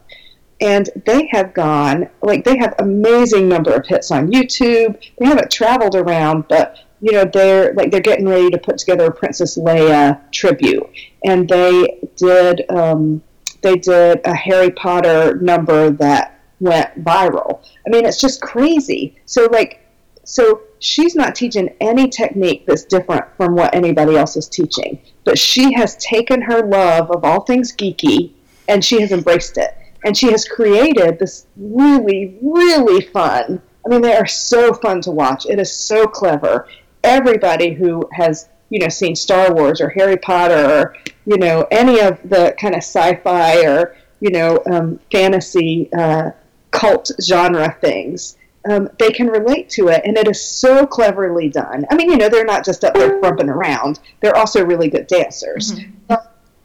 and 0.59 0.89
they 1.07 1.27
have 1.31 1.53
gone 1.53 2.07
like 2.21 2.45
they 2.45 2.57
have 2.57 2.75
amazing 2.77 3.49
number 3.49 3.73
of 3.73 3.87
hits 3.87 4.11
on 4.11 4.31
YouTube. 4.31 5.01
They 5.17 5.25
haven't 5.25 5.49
traveled 5.49 5.95
around, 5.95 6.47
but 6.47 6.77
you 7.01 7.11
know 7.11 7.25
they're 7.25 7.73
like 7.73 7.91
they're 7.91 7.99
getting 7.99 8.27
ready 8.27 8.49
to 8.49 8.57
put 8.57 8.77
together 8.77 9.05
a 9.05 9.11
Princess 9.11 9.57
Leia 9.57 10.19
tribute, 10.31 10.87
and 11.25 11.49
they 11.49 11.99
did 12.15 12.69
um, 12.69 13.21
they 13.61 13.75
did 13.75 14.21
a 14.25 14.33
Harry 14.33 14.71
Potter 14.71 15.35
number 15.37 15.89
that 15.91 16.39
went 16.59 17.03
viral. 17.03 17.63
I 17.85 17.89
mean, 17.89 18.05
it's 18.05 18.21
just 18.21 18.41
crazy. 18.41 19.17
So 19.25 19.47
like, 19.51 19.79
so 20.23 20.61
she's 20.79 21.15
not 21.15 21.35
teaching 21.35 21.69
any 21.81 22.07
technique 22.07 22.65
that's 22.67 22.85
different 22.85 23.25
from 23.35 23.55
what 23.55 23.73
anybody 23.73 24.15
else 24.15 24.35
is 24.35 24.47
teaching, 24.47 25.01
but 25.23 25.37
she 25.37 25.73
has 25.73 25.95
taken 25.97 26.41
her 26.41 26.65
love 26.67 27.09
of 27.11 27.25
all 27.25 27.41
things 27.41 27.75
geeky 27.75 28.33
and 28.67 28.85
she 28.85 29.01
has 29.01 29.11
embraced 29.11 29.57
it 29.57 29.75
and 30.03 30.17
she 30.17 30.31
has 30.31 30.45
created 30.45 31.19
this 31.19 31.45
really, 31.57 32.37
really 32.41 33.01
fun. 33.01 33.61
I 33.85 33.89
mean, 33.89 34.01
they 34.01 34.15
are 34.15 34.27
so 34.27 34.73
fun 34.73 35.01
to 35.01 35.11
watch. 35.11 35.45
It 35.45 35.59
is 35.59 35.71
so 35.71 36.07
clever. 36.07 36.67
Everybody 37.03 37.73
who 37.73 38.07
has, 38.13 38.49
you 38.69 38.79
know, 38.79 38.89
seen 38.89 39.15
Star 39.15 39.53
Wars 39.53 39.81
or 39.81 39.89
Harry 39.89 40.17
Potter 40.17 40.65
or, 40.65 40.95
you 41.25 41.37
know, 41.37 41.67
any 41.71 41.99
of 41.99 42.19
the 42.23 42.55
kind 42.59 42.75
of 42.75 42.79
sci-fi 42.79 43.65
or, 43.65 43.95
you 44.19 44.31
know, 44.31 44.61
um, 44.69 44.99
fantasy 45.11 45.89
uh, 45.93 46.31
cult 46.71 47.11
genre 47.21 47.75
things, 47.81 48.37
um, 48.69 48.89
they 48.99 49.11
can 49.11 49.27
relate 49.27 49.69
to 49.71 49.87
it, 49.87 50.01
and 50.05 50.17
it 50.17 50.27
is 50.27 50.45
so 50.45 50.85
cleverly 50.85 51.49
done. 51.49 51.85
I 51.89 51.95
mean, 51.95 52.11
you 52.11 52.17
know, 52.17 52.29
they're 52.29 52.45
not 52.45 52.63
just 52.63 52.83
up 52.83 52.93
there 52.93 53.19
frumping 53.19 53.49
around; 53.49 53.99
they're 54.19 54.35
also 54.35 54.63
really 54.63 54.89
good 54.89 55.07
dancers. 55.07 55.73
Mm-hmm. 55.73 56.13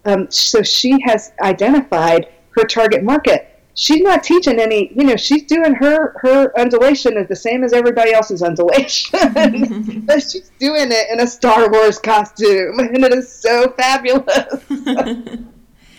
Um, 0.05 0.31
so 0.31 0.63
she 0.63 0.99
has 1.05 1.33
identified 1.43 2.29
her 2.51 2.65
target 2.65 3.03
market. 3.03 3.56
She's 3.79 4.01
not 4.01 4.25
teaching 4.25 4.59
any, 4.59 4.91
you 4.97 5.05
know, 5.05 5.17
she's 5.17 5.43
doing 5.43 5.75
her 5.75 6.19
her 6.21 6.59
undulation 6.59 7.19
is 7.19 7.29
the 7.29 7.37
same 7.37 7.63
as 7.63 7.75
everybody 7.75 8.13
else's 8.13 8.43
undulation. 8.43 10.01
but 10.07 10.23
she's 10.23 10.51
doing 10.59 10.91
it 10.91 11.11
in 11.13 11.21
a 11.21 11.27
Star 11.27 11.71
Wars 11.71 11.99
costume, 11.99 12.79
and 12.79 13.05
it 13.05 13.13
is 13.13 13.31
so 13.31 13.71
fabulous. 13.73 14.65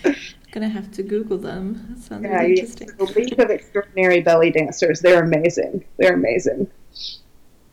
Gonna 0.52 0.70
have 0.70 0.92
to 0.94 1.04
Google 1.04 1.38
them. 1.38 1.86
That 1.90 2.02
sounds 2.02 2.24
yeah, 2.24 2.40
really 2.40 2.54
interesting. 2.54 2.90
The 2.98 3.04
League 3.04 3.40
of 3.40 3.52
Extraordinary 3.52 4.22
Belly 4.22 4.50
Dancers. 4.50 5.00
They're 5.00 5.24
amazing. 5.24 5.86
They're 5.98 6.16
amazing. 6.16 6.72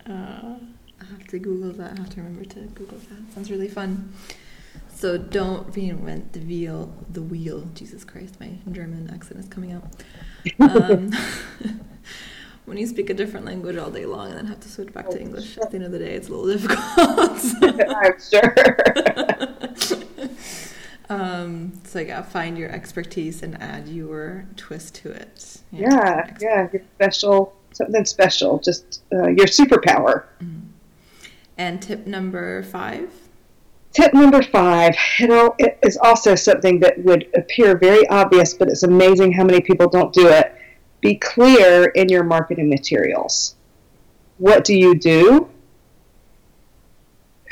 Uh, 0.06 0.56
I 1.00 1.04
have 1.10 1.26
to 1.28 1.38
Google 1.38 1.72
that. 1.72 1.92
I 1.92 2.00
have 2.00 2.10
to 2.10 2.16
remember 2.20 2.44
to 2.44 2.60
Google 2.60 2.98
that. 2.98 3.34
Sounds 3.34 3.50
really 3.50 3.68
fun. 3.68 4.12
So 5.04 5.18
don't 5.18 5.70
reinvent 5.74 6.32
the 6.32 6.40
wheel. 6.40 6.90
The 7.10 7.20
wheel. 7.20 7.68
Jesus 7.74 8.04
Christ, 8.04 8.40
my 8.40 8.52
German 8.72 9.10
accent 9.12 9.38
is 9.38 9.46
coming 9.46 9.72
out. 9.72 9.84
Um, 10.58 11.12
when 12.64 12.78
you 12.78 12.86
speak 12.86 13.10
a 13.10 13.14
different 13.14 13.44
language 13.44 13.76
all 13.76 13.90
day 13.90 14.06
long 14.06 14.28
and 14.28 14.38
then 14.38 14.46
have 14.46 14.60
to 14.60 14.68
switch 14.70 14.94
back 14.94 15.10
to 15.10 15.20
English 15.20 15.58
at 15.58 15.70
the 15.70 15.76
end 15.76 15.84
of 15.84 15.92
the 15.92 15.98
day, 15.98 16.14
it's 16.14 16.30
a 16.30 16.34
little 16.34 16.46
difficult. 16.56 16.80
I'm 17.98 18.18
sure. 18.18 18.54
um, 21.10 21.72
so 21.84 21.98
yeah, 21.98 22.22
find 22.22 22.56
your 22.56 22.70
expertise 22.70 23.42
and 23.42 23.60
add 23.60 23.86
your 23.88 24.46
twist 24.56 24.94
to 25.02 25.10
it. 25.10 25.60
Yeah, 25.70 26.34
yeah, 26.40 26.68
your 26.72 26.80
special 26.94 27.54
something 27.72 28.06
special, 28.06 28.58
just 28.58 29.02
uh, 29.12 29.26
your 29.26 29.48
superpower. 29.48 30.24
Mm-hmm. 30.42 30.60
And 31.58 31.82
tip 31.82 32.06
number 32.06 32.62
five. 32.62 33.10
Tip 33.94 34.12
number 34.12 34.42
five, 34.42 34.94
you 35.20 35.28
know, 35.28 35.54
it 35.58 35.78
is 35.82 35.96
also 35.96 36.34
something 36.34 36.80
that 36.80 36.98
would 37.04 37.28
appear 37.36 37.78
very 37.78 38.06
obvious, 38.08 38.52
but 38.52 38.68
it's 38.68 38.82
amazing 38.82 39.32
how 39.32 39.44
many 39.44 39.60
people 39.60 39.88
don't 39.88 40.12
do 40.12 40.28
it. 40.28 40.52
Be 41.00 41.14
clear 41.14 41.84
in 41.84 42.08
your 42.08 42.24
marketing 42.24 42.68
materials. 42.68 43.54
What 44.38 44.64
do 44.64 44.76
you 44.76 44.96
do? 44.96 45.48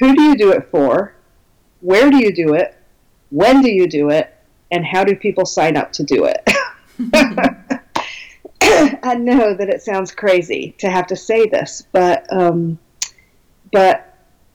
Who 0.01 0.17
do 0.17 0.23
you 0.23 0.37
do 0.37 0.51
it 0.51 0.69
for? 0.73 1.15
Where 1.81 2.11
do 2.11 2.17
you 2.17 2.35
do 2.35 2.55
it? 2.55 2.77
When 3.31 3.63
do 3.63 3.71
you 3.71 3.87
do 3.87 4.11
it? 4.11 4.37
And 4.73 4.85
how 4.85 5.05
do 5.05 5.15
people 5.15 5.47
sign 5.47 5.77
up 5.77 5.93
to 5.93 6.03
do 6.03 6.25
it? 6.25 6.43
I 9.05 9.15
know 9.15 9.55
that 9.55 9.69
it 9.69 9.83
sounds 9.83 10.13
crazy 10.13 10.75
to 10.79 10.91
have 10.91 11.07
to 11.09 11.17
say 11.17 11.47
this, 11.47 11.87
but 11.93 12.27
um, 12.33 12.79
but 13.71 14.12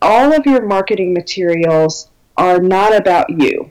all 0.07 0.31
of 0.33 0.45
your 0.45 0.65
marketing 0.65 1.13
materials 1.13 2.09
are 2.37 2.61
not 2.61 2.95
about 2.95 3.29
you. 3.29 3.69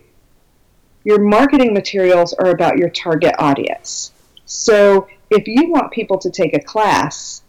Your 1.02 1.18
marketing 1.18 1.72
materials 1.72 2.34
are 2.34 2.50
about 2.50 2.76
your 2.76 2.90
target 2.90 3.34
audience. 3.38 4.12
So 4.44 5.08
if 5.30 5.48
you 5.48 5.70
want 5.70 5.92
people 5.92 6.18
to 6.18 6.30
take 6.30 6.54
a 6.54 6.60
class, 6.60 7.42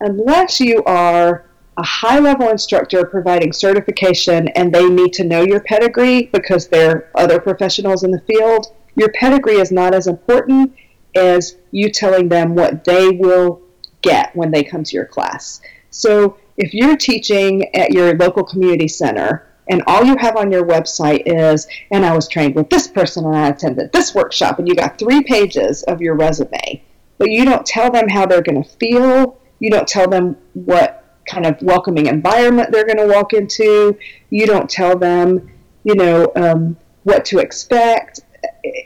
unless 0.00 0.58
you 0.58 0.82
are 0.82 1.46
a 1.76 1.84
high 1.84 2.18
level 2.18 2.48
instructor 2.48 3.04
providing 3.04 3.52
certification 3.52 4.48
and 4.48 4.74
they 4.74 4.88
need 4.88 5.12
to 5.12 5.24
know 5.24 5.42
your 5.42 5.60
pedigree 5.60 6.26
because 6.32 6.66
they're 6.66 7.10
other 7.14 7.40
professionals 7.40 8.02
in 8.02 8.10
the 8.10 8.20
field, 8.22 8.66
your 8.96 9.12
pedigree 9.12 9.60
is 9.60 9.70
not 9.70 9.94
as 9.94 10.08
important 10.08 10.74
as 11.14 11.56
you 11.70 11.88
telling 11.88 12.28
them 12.28 12.56
what 12.56 12.84
they 12.84 13.10
will 13.10 13.62
get 14.02 14.34
when 14.34 14.50
they 14.50 14.64
come 14.64 14.82
to 14.82 14.96
your 14.96 15.06
class. 15.06 15.60
So 15.90 16.36
if 16.56 16.74
you're 16.74 16.96
teaching 16.96 17.74
at 17.74 17.92
your 17.92 18.16
local 18.16 18.44
community 18.44 18.88
center 18.88 19.46
and 19.68 19.82
all 19.86 20.04
you 20.04 20.16
have 20.16 20.36
on 20.36 20.52
your 20.52 20.64
website 20.64 21.22
is, 21.26 21.66
and 21.90 22.04
I 22.04 22.14
was 22.14 22.28
trained 22.28 22.54
with 22.54 22.68
this 22.70 22.86
person 22.86 23.24
and 23.24 23.36
I 23.36 23.48
attended 23.48 23.92
this 23.92 24.14
workshop, 24.14 24.58
and 24.58 24.68
you 24.68 24.74
got 24.74 24.98
three 24.98 25.22
pages 25.22 25.82
of 25.84 26.00
your 26.00 26.14
resume, 26.14 26.82
but 27.18 27.30
you 27.30 27.44
don't 27.44 27.64
tell 27.64 27.90
them 27.90 28.08
how 28.08 28.26
they're 28.26 28.42
going 28.42 28.62
to 28.62 28.68
feel, 28.68 29.40
you 29.58 29.70
don't 29.70 29.88
tell 29.88 30.08
them 30.08 30.36
what 30.52 31.04
kind 31.26 31.46
of 31.46 31.60
welcoming 31.62 32.06
environment 32.06 32.70
they're 32.70 32.84
going 32.84 32.98
to 32.98 33.12
walk 33.14 33.32
into, 33.32 33.96
you 34.28 34.46
don't 34.46 34.68
tell 34.68 34.98
them, 34.98 35.50
you 35.82 35.94
know, 35.94 36.30
um, 36.36 36.76
what 37.04 37.24
to 37.26 37.38
expect, 37.38 38.20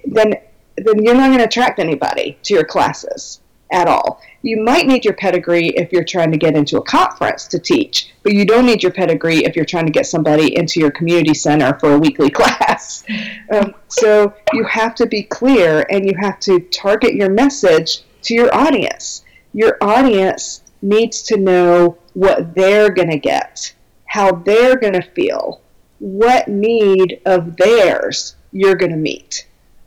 then 0.07 0.35
then 0.77 1.03
you're 1.03 1.15
not 1.15 1.27
going 1.27 1.39
to 1.39 1.45
attract 1.45 1.81
anybody 1.81 2.39
to 2.45 2.55
your 2.55 2.65
classes 2.65 3.41
at 3.71 3.87
all. 3.87 4.21
You 4.43 4.63
might 4.63 4.87
need 4.87 5.05
your 5.05 5.15
pedigree 5.15 5.69
if 5.69 5.93
you're 5.93 6.05
trying 6.05 6.31
to 6.31 6.39
get 6.39 6.57
into 6.57 6.79
a 6.79 6.83
conference 6.83 7.47
to 7.49 7.59
teach, 7.59 8.13
but 8.23 8.33
you 8.33 8.45
don't 8.45 8.67
need 8.67 8.83
your 8.83 8.93
pedigree 8.93 9.45
if 9.45 9.57
you're 9.57 9.65
trying 9.65 9.87
to 9.87 9.93
get 9.93 10.07
somebody 10.07 10.57
into 10.57 10.81
your 10.81 10.91
community 10.91 11.35
center 11.35 11.79
for 11.79 11.93
a 11.93 11.99
weekly 11.99 12.31
class. 12.39 13.05
Um, 13.53 13.75
so 13.89 14.33
you 14.53 14.65
have 14.65 14.95
to 14.97 15.07
be 15.07 15.23
clear 15.23 15.87
and 15.91 16.07
you 16.07 16.15
have 16.21 16.39
to 16.41 16.61
target 16.61 17.15
your 17.15 17.31
message 17.31 18.03
to 18.23 18.35
your 18.35 18.55
audience. 18.55 19.25
Your 19.53 19.77
audience 19.81 20.63
needs 20.83 21.23
to 21.23 21.37
know 21.37 21.99
what 22.15 22.55
they're 22.55 22.91
going 22.91 23.11
to 23.11 23.19
get, 23.19 23.75
how 24.07 24.33
they're 24.33 24.77
going 24.77 24.93
to 24.95 25.03
feel, 25.03 25.61
what 25.99 26.49
need 26.49 27.21
of 27.27 27.57
theirs 27.57 28.37
you're 28.53 28.77
going 28.77 28.93
to 28.93 28.97
meet. 28.97 29.47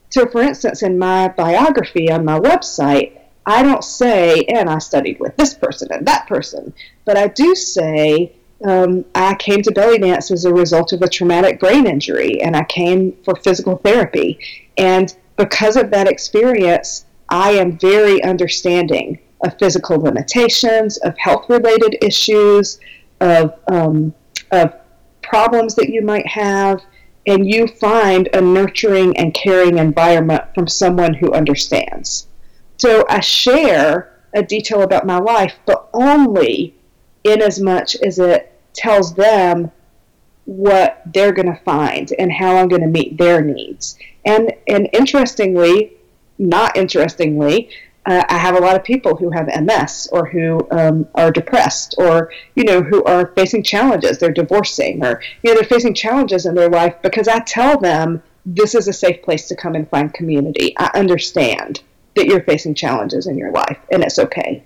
So, 0.09 0.27
for 0.27 0.41
instance, 0.41 0.83
in 0.83 0.99
my 0.99 1.29
biography 1.29 2.11
on 2.11 2.25
my 2.25 2.37
website, 2.37 3.20
I 3.45 3.63
don't 3.63 3.83
say, 3.83 4.43
and 4.49 4.69
I 4.69 4.77
studied 4.77 5.19
with 5.19 5.35
this 5.35 5.53
person 5.53 5.87
and 5.91 6.05
that 6.05 6.27
person, 6.27 6.73
but 7.05 7.17
I 7.17 7.27
do 7.27 7.55
say, 7.55 8.33
um, 8.63 9.03
I 9.15 9.33
came 9.35 9.63
to 9.63 9.71
belly 9.71 9.97
dance 9.97 10.29
as 10.29 10.45
a 10.45 10.53
result 10.53 10.93
of 10.93 11.01
a 11.01 11.09
traumatic 11.09 11.59
brain 11.59 11.87
injury, 11.87 12.41
and 12.41 12.55
I 12.55 12.63
came 12.65 13.17
for 13.23 13.35
physical 13.37 13.77
therapy. 13.77 14.39
And 14.77 15.13
because 15.37 15.75
of 15.75 15.89
that 15.91 16.07
experience, 16.07 17.05
I 17.29 17.51
am 17.51 17.79
very 17.79 18.23
understanding 18.23 19.19
of 19.43 19.57
physical 19.57 19.99
limitations, 19.99 20.97
of 20.97 21.17
health 21.17 21.49
related 21.49 21.97
issues, 22.03 22.79
of, 23.19 23.57
um, 23.67 24.13
of 24.51 24.75
problems 25.23 25.73
that 25.75 25.89
you 25.89 26.03
might 26.03 26.27
have, 26.27 26.83
and 27.25 27.49
you 27.49 27.67
find 27.67 28.29
a 28.33 28.41
nurturing 28.41 29.17
and 29.17 29.33
caring 29.33 29.79
environment 29.79 30.43
from 30.53 30.67
someone 30.67 31.15
who 31.15 31.31
understands. 31.33 32.27
So 32.81 33.05
I 33.07 33.19
share 33.19 34.11
a 34.33 34.41
detail 34.41 34.81
about 34.81 35.05
my 35.05 35.19
life, 35.19 35.53
but 35.67 35.87
only 35.93 36.73
in 37.23 37.39
as 37.39 37.59
much 37.59 37.95
as 37.97 38.17
it 38.17 38.59
tells 38.73 39.13
them 39.13 39.69
what 40.45 41.03
they're 41.05 41.31
going 41.31 41.53
to 41.53 41.63
find 41.63 42.11
and 42.17 42.31
how 42.31 42.55
I'm 42.55 42.69
going 42.69 42.81
to 42.81 42.87
meet 42.87 43.19
their 43.19 43.39
needs. 43.39 43.99
And 44.25 44.51
and 44.67 44.89
interestingly, 44.93 45.93
not 46.39 46.75
interestingly, 46.75 47.69
uh, 48.07 48.23
I 48.27 48.39
have 48.39 48.55
a 48.55 48.61
lot 48.61 48.75
of 48.75 48.83
people 48.83 49.15
who 49.15 49.29
have 49.29 49.45
MS 49.61 50.09
or 50.11 50.25
who 50.25 50.67
um, 50.71 51.07
are 51.13 51.29
depressed 51.29 51.93
or 51.99 52.31
you 52.55 52.63
know 52.63 52.81
who 52.81 53.03
are 53.03 53.27
facing 53.35 53.61
challenges. 53.61 54.17
They're 54.17 54.31
divorcing 54.31 55.05
or 55.05 55.21
you 55.43 55.51
know 55.51 55.59
they're 55.59 55.69
facing 55.69 55.93
challenges 55.93 56.47
in 56.47 56.55
their 56.55 56.69
life 56.69 56.95
because 57.03 57.27
I 57.27 57.41
tell 57.41 57.77
them 57.79 58.23
this 58.43 58.73
is 58.73 58.87
a 58.87 58.93
safe 58.93 59.21
place 59.21 59.47
to 59.49 59.55
come 59.55 59.75
and 59.75 59.87
find 59.87 60.11
community. 60.11 60.73
I 60.79 60.89
understand 60.95 61.83
that 62.15 62.25
you're 62.25 62.43
facing 62.43 62.73
challenges 62.73 63.27
in 63.27 63.37
your 63.37 63.51
life 63.51 63.79
and 63.91 64.03
it's 64.03 64.19
okay. 64.19 64.63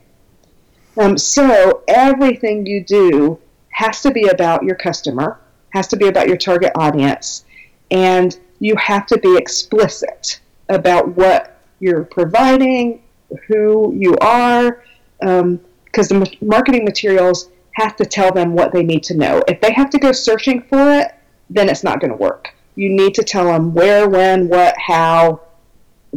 Um, 0.97 1.17
so 1.17 1.83
everything 1.87 2.65
you 2.65 2.83
do 2.83 3.39
has 3.69 4.01
to 4.01 4.11
be 4.11 4.27
about 4.27 4.63
your 4.63 4.75
customer, 4.75 5.39
has 5.69 5.87
to 5.87 5.97
be 5.97 6.07
about 6.07 6.27
your 6.27 6.37
target 6.37 6.71
audience, 6.75 7.43
and 7.91 8.39
you 8.59 8.75
have 8.77 9.05
to 9.07 9.17
be 9.19 9.35
explicit 9.35 10.39
about 10.69 11.09
what 11.09 11.59
you're 11.79 12.05
providing 12.05 13.03
who 13.47 13.93
you 13.93 14.15
are, 14.21 14.83
because 15.19 16.11
um, 16.11 16.19
the 16.19 16.37
marketing 16.41 16.85
materials 16.85 17.49
have 17.71 17.97
to 17.97 18.05
tell 18.05 18.31
them 18.31 18.53
what 18.53 18.71
they 18.71 18.83
need 18.83 19.03
to 19.03 19.17
know. 19.17 19.43
If 19.49 19.59
they 19.59 19.73
have 19.73 19.89
to 19.89 19.99
go 19.99 20.13
searching 20.13 20.61
for 20.61 20.93
it, 20.93 21.13
then 21.49 21.67
it's 21.67 21.83
not 21.83 21.99
going 21.99 22.11
to 22.11 22.17
work. 22.17 22.53
You 22.75 22.89
need 22.89 23.13
to 23.15 23.23
tell 23.23 23.45
them 23.45 23.73
where, 23.73 24.07
when, 24.07 24.47
what, 24.47 24.75
how, 24.77 25.41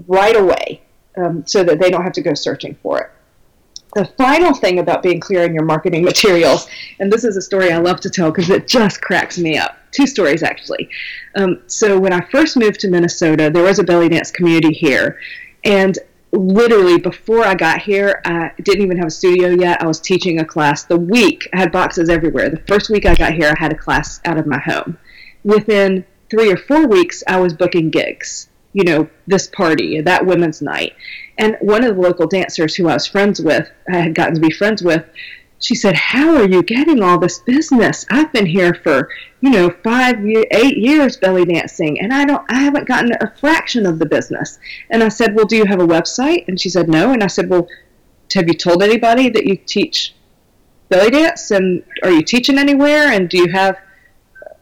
right 0.07 0.37
away, 0.37 0.83
um, 1.19 1.47
so 1.47 1.65
that 1.65 1.79
they 1.79 1.91
don't 1.91 2.03
have 2.03 2.13
to 2.13 2.23
go 2.23 2.35
searching 2.35 2.77
for 2.83 3.01
it. 3.01 3.11
The 3.95 4.05
final 4.19 4.55
thing 4.55 4.79
about 4.79 5.03
being 5.03 5.19
clear 5.19 5.45
in 5.45 5.55
your 5.55 5.65
marketing 5.65 6.05
materials, 6.13 6.69
and 7.01 7.13
this 7.13 7.25
is 7.25 7.37
a 7.37 7.43
story 7.43 7.73
I 7.73 7.79
love 7.79 8.01
to 8.01 8.11
tell 8.11 8.31
because 8.31 8.51
it 8.51 8.69
just 8.69 9.01
cracks 9.01 9.39
me 9.39 9.57
up. 9.57 9.77
Two 9.91 10.07
stories 10.07 10.43
actually. 10.43 10.89
Um, 11.35 11.63
so 11.67 11.99
when 11.99 12.13
I 12.13 12.21
first 12.31 12.57
moved 12.57 12.81
to 12.81 12.89
Minnesota, 12.89 13.51
there 13.51 13.63
was 13.63 13.79
a 13.79 13.85
belly 13.85 14.09
dance 14.09 14.31
community 14.31 14.75
here, 14.75 15.19
and 15.65 15.99
literally 16.33 16.99
before 16.99 17.45
I 17.45 17.55
got 17.55 17.81
here, 17.81 18.21
I 18.25 18.53
didn't 18.63 18.83
even 18.83 18.99
have 18.99 19.07
a 19.07 19.11
studio 19.11 19.49
yet. 19.49 19.83
I 19.83 19.87
was 19.87 20.01
teaching 20.01 20.41
a 20.41 20.45
class. 20.45 20.85
The 20.85 20.99
week, 20.99 21.49
I 21.55 21.59
had 21.59 21.73
boxes 21.73 22.11
everywhere. 22.11 22.51
The 22.51 22.63
first 22.69 22.91
week 22.91 23.07
I 23.07 23.15
got 23.15 23.33
here, 23.33 23.53
I 23.57 23.59
had 23.59 23.73
a 23.73 23.77
class 23.77 24.21
out 24.25 24.39
of 24.39 24.47
my 24.47 24.59
home. 24.59 24.99
Within 25.45 26.05
three 26.31 26.53
or 26.53 26.57
four 26.57 26.87
weeks, 26.87 27.23
I 27.27 27.41
was 27.41 27.55
booking 27.55 27.91
gigs. 27.91 28.49
You 28.73 28.85
know, 28.85 29.11
this 29.27 29.47
party, 29.47 30.01
that 30.01 30.27
women's 30.27 30.63
night. 30.63 30.95
And 31.39 31.57
one 31.61 31.85
of 31.85 31.97
the 31.97 32.03
local 32.03 32.27
dancers 32.27 32.75
who 32.75 32.89
I 32.89 32.95
was 32.95 33.07
friends 33.07 33.41
with, 33.41 33.71
I 33.93 33.97
had 33.97 34.15
gotten 34.15 34.35
to 34.35 34.41
be 34.41 34.51
friends 34.51 34.83
with, 34.83 35.05
she 35.61 35.75
said, 35.75 35.95
How 35.95 36.37
are 36.37 36.49
you 36.49 36.63
getting 36.63 37.03
all 37.03 37.19
this 37.19 37.41
business? 37.41 38.07
I've 38.11 38.33
been 38.33 38.47
here 38.47 38.75
for, 38.75 39.09
you 39.41 39.51
know, 39.51 39.71
five, 39.83 40.25
eight 40.51 40.77
years 40.77 41.17
belly 41.17 41.45
dancing, 41.45 42.01
and 42.01 42.13
I 42.13 42.25
don't, 42.25 42.45
I 42.49 42.61
haven't 42.61 42.87
gotten 42.87 43.13
a 43.21 43.33
fraction 43.39 43.87
of 43.87 43.99
the 43.99 44.07
business. 44.07 44.59
And 44.91 45.03
I 45.03 45.09
said, 45.09 45.35
Well, 45.35 45.47
do 45.47 45.57
you 45.57 45.65
have 45.65 45.81
a 45.81 45.87
website? 45.87 46.47
And 46.49 46.61
she 46.61 46.69
said, 46.69 46.89
No. 46.89 47.13
And 47.13 47.23
I 47.23 47.27
said, 47.27 47.49
Well, 47.49 47.67
have 48.35 48.47
you 48.47 48.55
told 48.55 48.83
anybody 48.83 49.31
that 49.31 49.47
you 49.47 49.57
teach 49.57 50.15
belly 50.89 51.11
dance? 51.11 51.51
And 51.51 51.83
are 52.03 52.11
you 52.11 52.23
teaching 52.23 52.59
anywhere? 52.59 53.09
And 53.09 53.29
do 53.29 53.39
you 53.39 53.51
have, 53.51 53.79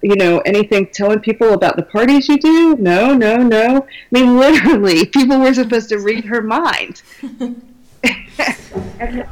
you 0.03 0.17
know, 0.17 0.39
anything 0.41 0.87
telling 0.93 1.21
people 1.21 1.53
about 1.53 1.77
the 1.77 1.83
parties 1.83 2.29
you 2.29 2.39
do? 2.39 2.77
No, 2.77 3.15
no, 3.15 3.37
no. 3.37 3.87
I 3.87 3.89
mean, 4.11 4.39
literally, 4.39 5.07
people 5.13 5.41
were 5.41 5.55
supposed 5.55 5.89
to 5.91 5.99
read 5.99 6.25
her 6.25 6.43
mind. 6.43 7.03
and, 9.01 9.27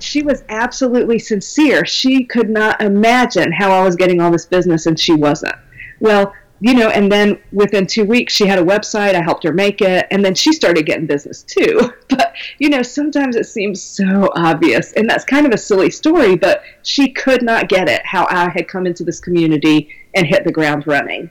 she 0.00 0.22
was 0.22 0.44
absolutely 0.48 1.18
sincere. 1.18 1.86
She 1.86 2.24
could 2.24 2.50
not 2.50 2.80
imagine 2.80 3.52
how 3.52 3.70
I 3.72 3.82
was 3.82 3.96
getting 3.96 4.20
all 4.20 4.30
this 4.30 4.46
business 4.46 4.86
and 4.86 4.98
she 4.98 5.14
wasn't. 5.14 5.54
Well, 6.00 6.34
you 6.60 6.74
know, 6.74 6.88
and 6.88 7.10
then 7.10 7.38
within 7.52 7.86
two 7.86 8.04
weeks, 8.04 8.32
she 8.32 8.46
had 8.46 8.58
a 8.58 8.64
website. 8.64 9.14
I 9.14 9.22
helped 9.22 9.44
her 9.44 9.52
make 9.52 9.80
it, 9.80 10.06
and 10.10 10.24
then 10.24 10.34
she 10.34 10.52
started 10.52 10.86
getting 10.86 11.06
business 11.06 11.42
too. 11.42 11.92
But, 12.08 12.34
you 12.58 12.68
know, 12.68 12.82
sometimes 12.82 13.34
it 13.34 13.46
seems 13.46 13.82
so 13.82 14.30
obvious, 14.36 14.92
and 14.92 15.08
that's 15.08 15.24
kind 15.24 15.46
of 15.46 15.52
a 15.52 15.58
silly 15.58 15.90
story, 15.90 16.36
but 16.36 16.62
she 16.82 17.10
could 17.10 17.42
not 17.42 17.68
get 17.68 17.88
it 17.88 18.02
how 18.04 18.26
I 18.28 18.50
had 18.50 18.68
come 18.68 18.86
into 18.86 19.04
this 19.04 19.20
community 19.20 19.88
and 20.14 20.26
hit 20.26 20.44
the 20.44 20.52
ground 20.52 20.86
running. 20.86 21.30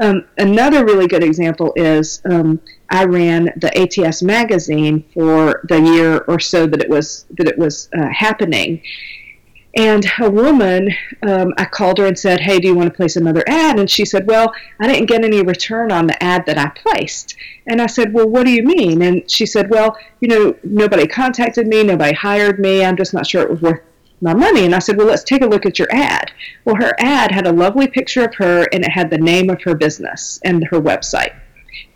Um, 0.00 0.26
another 0.36 0.84
really 0.84 1.06
good 1.06 1.24
example 1.24 1.72
is 1.76 2.22
um, 2.24 2.60
I 2.90 3.04
ran 3.04 3.52
the 3.56 3.76
ATS 3.76 4.22
magazine 4.22 5.04
for 5.12 5.62
the 5.68 5.80
year 5.80 6.18
or 6.28 6.38
so 6.38 6.66
that 6.66 6.80
it 6.80 6.88
was 6.88 7.26
that 7.36 7.48
it 7.48 7.58
was 7.58 7.88
uh, 7.96 8.08
happening. 8.08 8.82
And 9.78 10.04
a 10.18 10.28
woman, 10.28 10.90
um, 11.22 11.54
I 11.56 11.64
called 11.64 11.98
her 11.98 12.06
and 12.06 12.18
said, 12.18 12.40
"Hey, 12.40 12.58
do 12.58 12.66
you 12.66 12.74
want 12.74 12.92
to 12.92 12.96
place 12.96 13.14
another 13.14 13.44
ad?" 13.46 13.78
And 13.78 13.88
she 13.88 14.04
said, 14.04 14.26
"Well, 14.26 14.52
I 14.80 14.88
didn't 14.88 15.06
get 15.06 15.24
any 15.24 15.40
return 15.40 15.92
on 15.92 16.08
the 16.08 16.20
ad 16.20 16.46
that 16.46 16.58
I 16.58 16.66
placed." 16.70 17.36
And 17.68 17.80
I 17.80 17.86
said, 17.86 18.12
"Well, 18.12 18.28
what 18.28 18.44
do 18.44 18.50
you 18.50 18.64
mean?" 18.64 19.02
And 19.02 19.30
she 19.30 19.46
said, 19.46 19.70
"Well, 19.70 19.96
you 20.20 20.26
know, 20.26 20.56
nobody 20.64 21.06
contacted 21.06 21.68
me, 21.68 21.84
nobody 21.84 22.12
hired 22.12 22.58
me. 22.58 22.84
I'm 22.84 22.96
just 22.96 23.14
not 23.14 23.24
sure 23.24 23.42
it 23.42 23.50
was 23.50 23.62
worth 23.62 23.80
my 24.20 24.34
money. 24.34 24.64
And 24.64 24.74
I 24.74 24.80
said, 24.80 24.96
Well, 24.96 25.06
let's 25.06 25.22
take 25.22 25.42
a 25.42 25.46
look 25.46 25.64
at 25.64 25.78
your 25.78 25.88
ad. 25.92 26.32
Well, 26.64 26.74
her 26.74 26.92
ad 26.98 27.30
had 27.30 27.46
a 27.46 27.52
lovely 27.52 27.86
picture 27.86 28.24
of 28.24 28.34
her 28.34 28.66
and 28.72 28.84
it 28.84 28.90
had 28.90 29.10
the 29.10 29.18
name 29.18 29.48
of 29.48 29.62
her 29.62 29.76
business 29.76 30.40
and 30.44 30.66
her 30.70 30.80
website. 30.80 31.34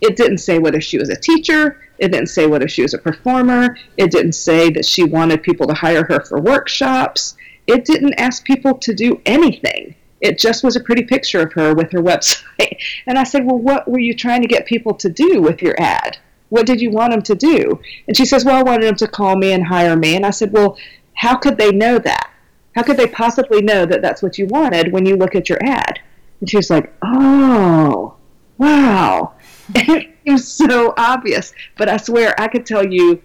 It 0.00 0.16
didn't 0.16 0.38
say 0.38 0.58
whether 0.58 0.80
she 0.80 0.98
was 0.98 1.08
a 1.08 1.16
teacher, 1.16 1.80
it 1.98 2.12
didn't 2.12 2.28
say 2.28 2.46
whether 2.46 2.68
she 2.68 2.82
was 2.82 2.94
a 2.94 2.98
performer, 2.98 3.76
it 3.96 4.10
didn't 4.10 4.32
say 4.32 4.70
that 4.70 4.84
she 4.84 5.02
wanted 5.02 5.42
people 5.42 5.66
to 5.66 5.74
hire 5.74 6.04
her 6.04 6.20
for 6.20 6.40
workshops, 6.40 7.34
it 7.66 7.84
didn't 7.84 8.14
ask 8.14 8.44
people 8.44 8.74
to 8.78 8.94
do 8.94 9.20
anything. 9.26 9.94
It 10.20 10.38
just 10.38 10.62
was 10.62 10.76
a 10.76 10.80
pretty 10.80 11.02
picture 11.02 11.40
of 11.40 11.52
her 11.54 11.74
with 11.74 11.90
her 11.92 12.02
website. 12.02 12.80
And 13.06 13.18
I 13.18 13.24
said, 13.24 13.44
Well, 13.44 13.58
what 13.58 13.88
were 13.88 13.98
you 13.98 14.14
trying 14.14 14.42
to 14.42 14.48
get 14.48 14.66
people 14.66 14.94
to 14.94 15.08
do 15.08 15.40
with 15.40 15.62
your 15.62 15.74
ad? 15.80 16.18
What 16.48 16.66
did 16.66 16.80
you 16.80 16.90
want 16.90 17.12
them 17.12 17.22
to 17.22 17.34
do? 17.34 17.80
And 18.06 18.16
she 18.16 18.26
says, 18.26 18.44
Well, 18.44 18.56
I 18.56 18.62
wanted 18.62 18.86
them 18.86 18.96
to 18.96 19.08
call 19.08 19.36
me 19.36 19.52
and 19.52 19.64
hire 19.64 19.96
me. 19.96 20.16
And 20.16 20.26
I 20.26 20.30
said, 20.30 20.52
Well, 20.52 20.76
how 21.14 21.36
could 21.36 21.58
they 21.58 21.72
know 21.72 21.98
that? 21.98 22.30
How 22.74 22.82
could 22.82 22.96
they 22.96 23.06
possibly 23.06 23.60
know 23.60 23.84
that 23.84 24.02
that's 24.02 24.22
what 24.22 24.38
you 24.38 24.46
wanted 24.46 24.92
when 24.92 25.06
you 25.06 25.16
look 25.16 25.34
at 25.34 25.48
your 25.48 25.58
ad? 25.62 26.00
And 26.40 26.50
she 26.50 26.56
was 26.56 26.70
like, 26.70 26.92
oh, 27.02 28.14
wow. 28.58 29.34
it 29.74 30.10
was 30.26 30.50
so 30.50 30.94
obvious. 30.96 31.52
But 31.76 31.88
I 31.88 31.98
swear 31.98 32.34
I 32.40 32.48
could 32.48 32.66
tell 32.66 32.84
you 32.84 33.22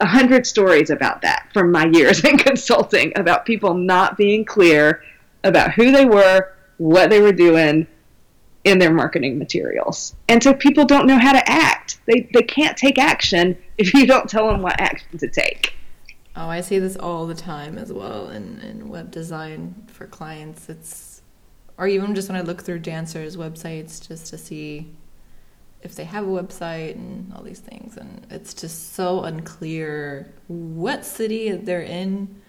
a 0.00 0.06
hundred 0.06 0.46
stories 0.46 0.90
about 0.90 1.22
that 1.22 1.48
from 1.52 1.70
my 1.70 1.86
years 1.86 2.24
in 2.24 2.38
consulting 2.50 3.12
about 3.16 3.44
people 3.44 3.74
not 3.74 4.16
being 4.16 4.44
clear 4.44 5.02
about 5.44 5.72
who 5.72 5.92
they 5.92 6.04
were, 6.04 6.52
what 6.78 7.10
they 7.10 7.20
were 7.20 7.32
doing 7.32 7.86
in 8.64 8.78
their 8.78 8.92
marketing 8.92 9.38
materials. 9.38 10.14
And 10.28 10.42
so 10.42 10.52
people 10.52 10.84
don't 10.84 11.06
know 11.06 11.18
how 11.18 11.32
to 11.32 11.50
act. 11.50 12.00
They, 12.06 12.28
they 12.34 12.42
can't 12.42 12.76
take 12.76 12.98
action 12.98 13.56
if 13.78 13.94
you 13.94 14.06
don't 14.06 14.28
tell 14.28 14.48
them 14.48 14.62
what 14.62 14.80
action 14.80 15.18
to 15.18 15.28
take. 15.28 15.74
Oh, 16.36 16.48
I 16.48 16.60
see 16.60 16.78
this 16.78 16.96
all 16.96 17.26
the 17.26 17.34
time 17.34 17.78
as 17.78 17.92
well 17.92 18.28
in, 18.28 18.60
in 18.60 18.88
web 18.88 19.10
design 19.10 19.86
for 19.88 20.06
clients. 20.06 20.68
It's 20.68 21.22
or 21.76 21.88
even 21.88 22.14
just 22.14 22.28
when 22.28 22.36
I 22.36 22.42
look 22.42 22.62
through 22.62 22.80
dancers' 22.80 23.38
websites 23.38 24.06
just 24.06 24.26
to 24.28 24.38
see 24.38 24.94
if 25.82 25.94
they 25.94 26.04
have 26.04 26.24
a 26.24 26.30
website 26.30 26.94
and 26.94 27.32
all 27.34 27.42
these 27.42 27.60
things 27.60 27.96
and 27.96 28.26
it's 28.30 28.52
just 28.52 28.92
so 28.94 29.22
unclear 29.22 30.32
what 30.48 31.04
city 31.04 31.52
they're 31.52 31.82
in, 31.82 32.40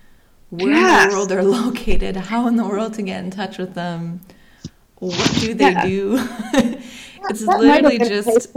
where 0.49 0.69
yes. 0.69 1.03
in 1.03 1.09
the 1.09 1.15
world 1.15 1.29
they're 1.29 1.43
located, 1.65 2.15
how 2.15 2.47
in 2.47 2.55
the 2.55 2.65
world 2.65 2.93
to 2.95 3.01
get 3.01 3.23
in 3.23 3.31
touch 3.31 3.57
with 3.57 3.73
them, 3.73 4.21
what 4.95 5.37
do 5.39 5.53
they 5.53 5.71
yeah. 5.71 5.85
do? 5.85 6.17
it's 7.29 7.41
literally 7.41 7.97
just 7.97 8.47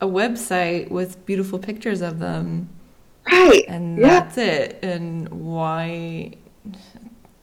a 0.00 0.06
website 0.06 0.90
with 0.90 1.24
beautiful 1.26 1.58
pictures 1.58 2.00
of 2.00 2.18
them 2.18 2.68
Right. 3.30 3.64
And 3.68 3.98
yeah. 3.98 4.08
that's 4.08 4.38
it. 4.38 4.78
And 4.82 5.28
why? 5.28 6.32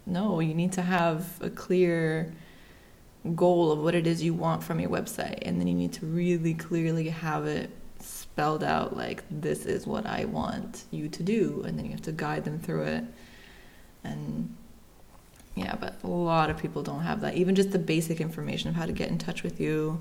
No, 0.06 0.40
you 0.40 0.54
need 0.54 0.74
to 0.74 0.82
have 0.82 1.26
a 1.42 1.50
clear 1.50 2.34
goal 3.36 3.72
of 3.72 3.80
what 3.80 3.94
it 3.94 4.08
is 4.08 4.24
you 4.24 4.34
want 4.34 4.64
from 4.64 4.80
your 4.80 4.90
website. 4.90 5.40
And 5.44 5.60
then 5.60 5.68
you 5.68 5.76
need 5.76 5.94
to 5.94 6.06
really 6.06 6.54
clearly 6.54 7.10
have 7.10 7.46
it 7.46 7.70
spelled 8.00 8.64
out 8.64 8.98
like 8.98 9.24
this 9.30 9.66
is 9.66 9.86
what 9.86 10.06
I 10.06 10.26
want 10.26 10.86
you 10.92 11.08
to 11.10 11.24
do. 11.24 11.64
And 11.66 11.78
then 11.78 11.86
you 11.86 11.92
have 11.92 12.02
to 12.04 12.12
guide 12.12 12.46
them 12.46 12.60
through 12.60 12.84
it. 12.84 13.04
And 14.04 14.56
yeah 15.54 15.76
but 15.76 15.96
a 16.04 16.08
lot 16.08 16.50
of 16.50 16.58
people 16.58 16.82
don't 16.82 17.02
have 17.02 17.22
that. 17.22 17.36
Even 17.36 17.56
just 17.56 17.72
the 17.72 17.80
basic 17.80 18.20
information 18.20 18.70
of 18.70 18.76
how 18.76 18.86
to 18.86 18.94
get 18.94 19.10
in 19.10 19.18
touch 19.18 19.44
with 19.44 19.60
you. 19.60 20.00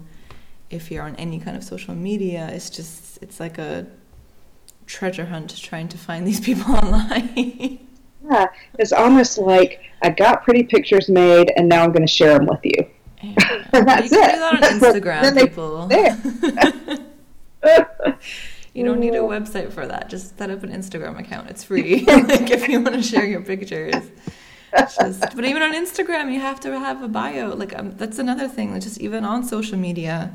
If 0.71 0.91
you're 0.91 1.03
on 1.03 1.17
any 1.17 1.41
kind 1.41 1.57
of 1.57 1.65
social 1.65 1.95
media 1.95 2.49
it's 2.53 2.71
just 2.71 3.23
it's 3.23 3.39
like 3.39 3.59
a 3.59 3.87
treasure 4.87 5.27
hunt 5.27 5.55
trying 5.57 5.89
to 5.89 5.99
find 5.99 6.27
these 6.27 6.41
people 6.41 6.75
online. 6.75 7.87
Yeah 8.31 8.47
it's 8.79 8.93
almost 8.93 9.37
like 9.37 9.83
I 10.03 10.09
got 10.09 10.45
pretty 10.45 10.63
pictures 10.63 11.11
made 11.11 11.53
and 11.57 11.69
now 11.69 11.85
I'm 11.85 11.93
going 11.93 12.07
to 12.07 12.13
share 12.13 12.39
them 12.39 12.47
with 12.47 12.61
you 12.65 12.89
yeah. 13.23 13.65
That's 13.73 14.05
you 14.05 14.11
can 14.11 14.31
it. 14.31 14.33
do 14.33 14.39
that 14.39 14.55
on 14.55 14.63
Instagram, 14.81 15.39
people. 15.39 15.89
you 18.75 18.85
don't 18.85 19.01
need 19.01 19.15
a 19.15 19.19
website 19.19 19.73
for 19.73 19.87
that. 19.87 20.09
Just 20.09 20.39
set 20.39 20.51
up 20.51 20.63
an 20.63 20.71
Instagram 20.71 21.19
account. 21.19 21.51
It's 21.51 21.65
free. 21.65 22.05
like 22.07 22.51
if 22.51 22.69
you 22.69 22.81
want 22.81 22.97
to 22.97 23.03
share 23.03 23.27
your 23.27 23.43
pictures. 23.43 23.95
Just, 24.73 25.35
but 25.35 25.45
even 25.45 25.63
on 25.63 25.75
Instagram, 25.75 26.33
you 26.33 26.41
have 26.41 26.61
to 26.61 26.79
have 26.79 27.03
a 27.03 27.09
bio. 27.09 27.55
Like 27.55 27.77
um, 27.79 27.97
that's 27.97 28.19
another 28.19 28.49
thing. 28.49 28.73
Like 28.73 28.83
just 28.83 29.01
even 29.01 29.25
on 29.25 29.43
social 29.43 29.77
media, 29.77 30.35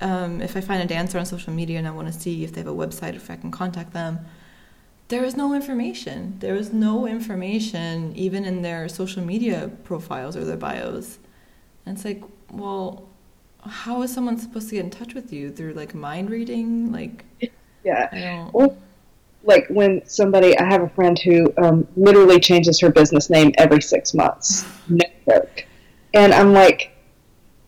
um, 0.00 0.40
if 0.40 0.56
I 0.56 0.60
find 0.60 0.82
a 0.82 0.86
dancer 0.86 1.18
on 1.18 1.26
social 1.26 1.52
media 1.52 1.78
and 1.78 1.88
I 1.88 1.90
want 1.90 2.12
to 2.12 2.18
see 2.18 2.44
if 2.44 2.52
they 2.52 2.60
have 2.60 2.68
a 2.68 2.74
website, 2.74 3.16
if 3.16 3.30
I 3.30 3.36
can 3.36 3.50
contact 3.50 3.92
them, 3.92 4.20
there 5.08 5.24
is 5.24 5.36
no 5.36 5.54
information. 5.54 6.36
There 6.38 6.54
is 6.54 6.72
no 6.72 7.06
information 7.06 8.14
even 8.16 8.44
in 8.44 8.62
their 8.62 8.88
social 8.88 9.22
media 9.22 9.70
profiles 9.84 10.36
or 10.36 10.44
their 10.44 10.56
bios. 10.56 11.18
And 11.86 11.96
it's 11.96 12.04
like, 12.04 12.22
well, 12.50 13.08
how 13.64 14.02
is 14.02 14.12
someone 14.12 14.38
supposed 14.38 14.68
to 14.68 14.74
get 14.74 14.84
in 14.84 14.90
touch 14.90 15.14
with 15.14 15.32
you 15.32 15.50
through 15.50 15.74
like 15.74 15.94
mind 15.94 16.30
reading? 16.30 16.92
Like, 16.92 17.24
yeah, 17.84 18.50
well, 18.52 18.76
like 19.44 19.66
when 19.68 20.06
somebody, 20.06 20.58
I 20.58 20.64
have 20.64 20.82
a 20.82 20.88
friend 20.88 21.18
who 21.18 21.52
um, 21.58 21.86
literally 21.96 22.40
changes 22.40 22.80
her 22.80 22.90
business 22.90 23.30
name 23.30 23.52
every 23.56 23.80
six 23.80 24.12
months. 24.14 24.66
No 24.88 25.04
joke. 25.28 25.66
And 26.14 26.32
I'm 26.32 26.52
like, 26.52 26.92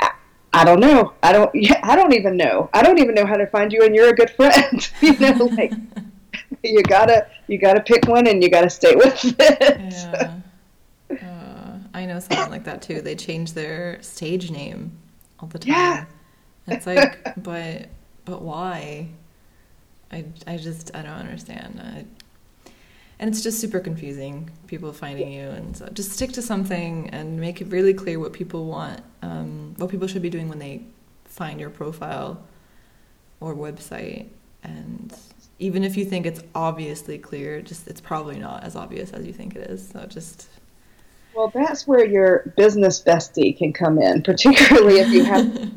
I, 0.00 0.12
I 0.52 0.64
don't 0.64 0.78
know. 0.78 1.14
I 1.22 1.32
don't. 1.32 1.50
Yeah, 1.54 1.80
I 1.82 1.96
don't 1.96 2.14
even 2.14 2.36
know. 2.36 2.70
I 2.72 2.82
don't 2.82 2.98
even 2.98 3.14
know 3.16 3.26
how 3.26 3.36
to 3.36 3.46
find 3.48 3.72
you, 3.72 3.82
and 3.84 3.92
you're 3.94 4.10
a 4.10 4.14
good 4.14 4.30
friend. 4.30 4.88
you 5.00 5.18
know, 5.18 5.46
like 5.46 5.72
you 6.62 6.82
gotta 6.84 7.26
you 7.48 7.58
gotta 7.58 7.80
pick 7.80 8.06
one, 8.06 8.28
and 8.28 8.40
you 8.40 8.50
gotta 8.50 8.70
stay 8.70 8.94
with 8.94 9.24
it. 9.24 9.80
Yeah. 9.80 10.38
I 11.98 12.06
know 12.06 12.20
someone 12.20 12.50
like 12.50 12.64
that 12.64 12.82
too. 12.82 13.00
They 13.00 13.16
change 13.16 13.52
their 13.52 14.00
stage 14.02 14.50
name 14.50 14.92
all 15.40 15.48
the 15.48 15.58
time. 15.58 15.72
Yeah. 15.72 16.04
It's 16.68 16.86
like, 16.86 17.34
but 17.42 17.88
but 18.24 18.42
why? 18.42 19.08
I 20.12 20.24
I 20.46 20.56
just 20.56 20.94
I 20.94 21.02
don't 21.02 21.12
understand. 21.12 21.80
I, 21.82 22.04
and 23.20 23.28
it's 23.28 23.42
just 23.42 23.60
super 23.60 23.80
confusing. 23.80 24.48
People 24.68 24.92
finding 24.92 25.32
you, 25.32 25.48
and 25.48 25.76
so 25.76 25.88
just 25.92 26.12
stick 26.12 26.32
to 26.32 26.42
something 26.42 27.10
and 27.10 27.40
make 27.40 27.60
it 27.60 27.66
really 27.68 27.92
clear 27.92 28.20
what 28.20 28.32
people 28.32 28.66
want, 28.66 29.00
um, 29.22 29.74
what 29.78 29.90
people 29.90 30.06
should 30.06 30.22
be 30.22 30.30
doing 30.30 30.48
when 30.48 30.60
they 30.60 30.82
find 31.24 31.58
your 31.58 31.70
profile 31.70 32.40
or 33.40 33.56
website. 33.56 34.28
And 34.62 35.12
even 35.58 35.82
if 35.82 35.96
you 35.96 36.04
think 36.04 36.26
it's 36.26 36.42
obviously 36.54 37.18
clear, 37.18 37.60
just 37.60 37.88
it's 37.88 38.00
probably 38.00 38.38
not 38.38 38.62
as 38.62 38.76
obvious 38.76 39.10
as 39.10 39.26
you 39.26 39.32
think 39.32 39.56
it 39.56 39.68
is. 39.68 39.88
So 39.88 40.06
just 40.06 40.48
well, 41.38 41.52
that's 41.54 41.86
where 41.86 42.04
your 42.04 42.52
business 42.56 43.00
bestie 43.00 43.56
can 43.56 43.72
come 43.72 44.00
in, 44.00 44.22
particularly 44.24 44.98
if 44.98 45.08
you 45.10 45.22
have 45.22 45.70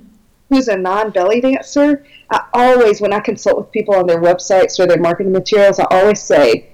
who's 0.50 0.68
a 0.68 0.76
non-belly 0.76 1.40
dancer. 1.40 2.04
I 2.32 2.46
always, 2.54 3.00
when 3.00 3.14
I 3.14 3.20
consult 3.20 3.58
with 3.58 3.72
people 3.72 3.96
on 3.96 4.08
their 4.08 4.20
websites 4.20 4.80
or 4.80 4.88
their 4.88 5.00
marketing 5.00 5.32
materials, 5.32 5.80
I 5.80 5.86
always 5.92 6.20
say, 6.20 6.72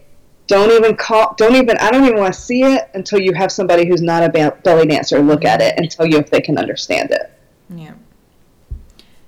don't 0.47 0.71
even 0.71 0.95
call, 0.95 1.35
don't 1.38 1.55
even, 1.55 1.77
I 1.79 1.91
don't 1.91 2.05
even 2.05 2.17
want 2.17 2.33
to 2.33 2.39
see 2.39 2.63
it 2.63 2.89
until 2.93 3.19
you 3.19 3.33
have 3.33 3.51
somebody 3.51 3.85
who's 3.85 4.01
not 4.01 4.23
a 4.23 4.51
belly 4.63 4.88
dancer 4.88 5.19
look 5.19 5.43
at 5.43 5.61
it 5.61 5.75
and 5.77 5.91
tell 5.91 6.07
you 6.07 6.17
if 6.17 6.31
they 6.31 6.39
can 6.39 6.57
understand 6.57 7.11
it. 7.11 7.29
Yeah. 7.69 7.95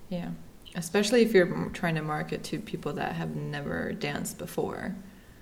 Yeah. 0.08 0.30
Especially 0.74 1.22
if 1.22 1.34
you're 1.34 1.70
trying 1.74 1.96
to 1.96 2.02
market 2.02 2.46
to 2.46 2.60
people 2.60 2.94
that 2.94 3.16
have 3.16 3.36
never 3.36 3.92
danced 3.92 4.38
before. 4.38 4.96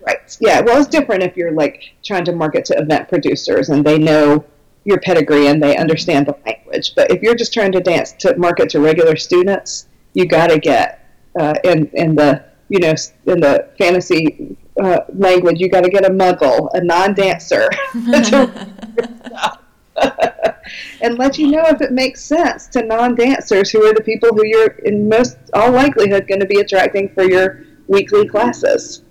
Right. 0.08 0.38
Yeah. 0.40 0.62
Well, 0.62 0.80
it's 0.80 0.88
different 0.88 1.24
if 1.24 1.36
you're 1.36 1.52
like 1.52 1.96
trying 2.02 2.24
to 2.26 2.32
market 2.32 2.64
to 2.66 2.78
event 2.78 3.10
producers 3.10 3.68
and 3.68 3.86
they 3.86 3.98
know 3.98 4.46
your 4.86 5.02
pedigree 5.02 5.48
and 5.48 5.62
they 5.62 5.76
understand 5.76 6.28
the 6.28 6.38
language. 6.46 6.96
But 6.96 7.12
if 7.12 7.22
you're 7.22 7.36
just 7.36 7.54
trying 7.54 7.74
to 7.74 7.82
dance 7.82 8.14
to 8.20 8.38
market 8.38 8.70
to 8.70 8.80
regular 8.80 9.18
students, 9.18 9.90
you 10.14 10.26
got 10.26 10.48
to 10.48 10.60
get 10.60 11.06
uh, 11.38 11.56
in 11.66 11.88
in 11.88 12.16
the 12.16 12.46
you 12.70 12.80
know 12.80 12.94
in 13.26 13.42
the 13.42 13.68
fantasy 13.78 14.56
uh, 14.82 15.02
language, 15.14 15.60
you 15.60 15.70
got 15.70 15.84
to 15.84 15.90
get 15.90 16.06
a 16.06 16.10
muggle, 16.10 16.70
a 16.74 16.82
non-dancer, 16.82 17.70
and 21.02 21.18
let 21.18 21.38
you 21.38 21.52
know 21.52 21.66
if 21.66 21.82
it 21.82 21.92
makes 21.92 22.24
sense 22.24 22.68
to 22.68 22.82
non-dancers 22.82 23.72
who 23.72 23.84
are 23.84 23.94
the 23.94 24.04
people 24.04 24.30
who 24.30 24.46
you're 24.46 24.78
in 24.86 25.10
most 25.10 25.36
all 25.54 25.72
likelihood 25.72 26.30
going 26.30 26.40
to 26.40 26.46
be 26.46 26.62
attracting 26.62 27.10
for 27.10 27.24
your 27.24 27.66
weekly 27.88 28.26
classes. 28.26 29.04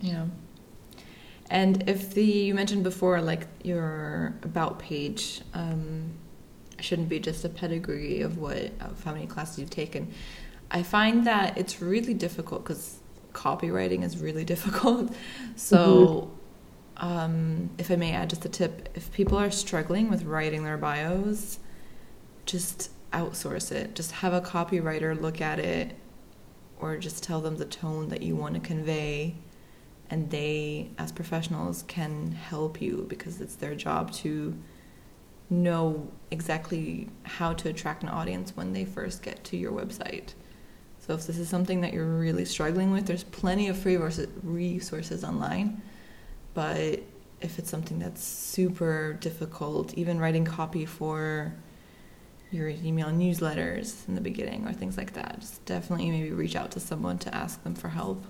Yeah. 0.00 0.26
And 1.52 1.86
if 1.86 2.14
the 2.14 2.24
you 2.24 2.54
mentioned 2.54 2.82
before, 2.82 3.20
like 3.20 3.46
your 3.62 4.34
about 4.42 4.78
page 4.78 5.42
um, 5.52 6.12
shouldn't 6.80 7.10
be 7.10 7.20
just 7.20 7.44
a 7.44 7.50
pedigree 7.50 8.22
of 8.22 8.38
what 8.38 8.72
of 8.80 9.04
how 9.04 9.12
many 9.12 9.26
classes 9.26 9.58
you've 9.58 9.68
taken. 9.68 10.14
I 10.70 10.82
find 10.82 11.26
that 11.26 11.58
it's 11.58 11.82
really 11.82 12.14
difficult 12.14 12.64
because 12.64 13.00
copywriting 13.34 14.02
is 14.02 14.16
really 14.16 14.44
difficult. 14.54 15.14
So, 15.54 16.30
mm-hmm. 16.96 17.06
um, 17.06 17.70
if 17.76 17.90
I 17.90 17.96
may 17.96 18.12
add 18.12 18.30
just 18.30 18.46
a 18.46 18.48
tip, 18.48 18.88
if 18.94 19.12
people 19.12 19.36
are 19.36 19.50
struggling 19.50 20.08
with 20.08 20.24
writing 20.24 20.64
their 20.64 20.78
bios, 20.78 21.58
just 22.46 22.90
outsource 23.12 23.70
it. 23.70 23.94
Just 23.94 24.12
have 24.12 24.32
a 24.32 24.40
copywriter 24.40 25.20
look 25.20 25.42
at 25.42 25.58
it, 25.58 25.96
or 26.80 26.96
just 26.96 27.22
tell 27.22 27.42
them 27.42 27.58
the 27.58 27.66
tone 27.66 28.08
that 28.08 28.22
you 28.22 28.36
want 28.36 28.54
to 28.54 28.60
convey 28.60 29.34
and 30.12 30.28
they 30.28 30.90
as 30.98 31.10
professionals 31.10 31.84
can 31.88 32.32
help 32.32 32.82
you 32.82 33.06
because 33.08 33.40
it's 33.40 33.54
their 33.54 33.74
job 33.74 34.12
to 34.12 34.54
know 35.48 36.06
exactly 36.30 37.08
how 37.22 37.54
to 37.54 37.70
attract 37.70 38.02
an 38.02 38.10
audience 38.10 38.54
when 38.54 38.74
they 38.74 38.84
first 38.84 39.22
get 39.22 39.42
to 39.42 39.56
your 39.56 39.72
website. 39.72 40.34
So 40.98 41.14
if 41.14 41.26
this 41.26 41.38
is 41.38 41.48
something 41.48 41.80
that 41.80 41.94
you're 41.94 42.04
really 42.04 42.44
struggling 42.44 42.92
with, 42.92 43.06
there's 43.06 43.24
plenty 43.24 43.68
of 43.68 43.78
free 43.78 43.96
resources 44.42 45.24
online. 45.24 45.80
But 46.52 47.00
if 47.40 47.58
it's 47.58 47.70
something 47.70 47.98
that's 47.98 48.22
super 48.22 49.14
difficult, 49.14 49.94
even 49.94 50.20
writing 50.20 50.44
copy 50.44 50.84
for 50.84 51.54
your 52.50 52.68
email 52.68 53.08
newsletters 53.08 54.06
in 54.08 54.14
the 54.14 54.20
beginning 54.20 54.68
or 54.68 54.74
things 54.74 54.98
like 54.98 55.14
that, 55.14 55.40
just 55.40 55.64
definitely 55.64 56.10
maybe 56.10 56.32
reach 56.32 56.54
out 56.54 56.70
to 56.72 56.80
someone 56.80 57.16
to 57.20 57.34
ask 57.34 57.64
them 57.64 57.74
for 57.74 57.88
help 57.88 58.26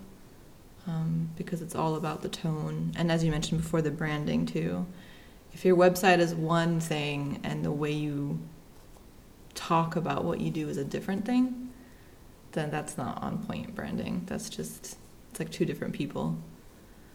um, 0.87 1.29
because 1.37 1.61
it's 1.61 1.75
all 1.75 1.95
about 1.95 2.21
the 2.21 2.29
tone. 2.29 2.93
And 2.97 3.11
as 3.11 3.23
you 3.23 3.31
mentioned 3.31 3.61
before, 3.61 3.81
the 3.81 3.91
branding 3.91 4.45
too. 4.45 4.85
If 5.53 5.63
your 5.63 5.77
website 5.77 6.19
is 6.19 6.33
one 6.33 6.79
thing 6.79 7.39
and 7.43 7.63
the 7.63 7.71
way 7.71 7.91
you 7.91 8.39
talk 9.53 9.95
about 9.95 10.23
what 10.23 10.41
you 10.41 10.49
do 10.49 10.67
is 10.67 10.77
a 10.77 10.83
different 10.83 11.25
thing, 11.25 11.69
then 12.53 12.71
that's 12.71 12.97
not 12.97 13.21
on 13.21 13.43
point 13.45 13.75
branding. 13.75 14.23
That's 14.25 14.49
just, 14.49 14.97
it's 15.29 15.39
like 15.39 15.51
two 15.51 15.65
different 15.65 15.93
people. 15.93 16.37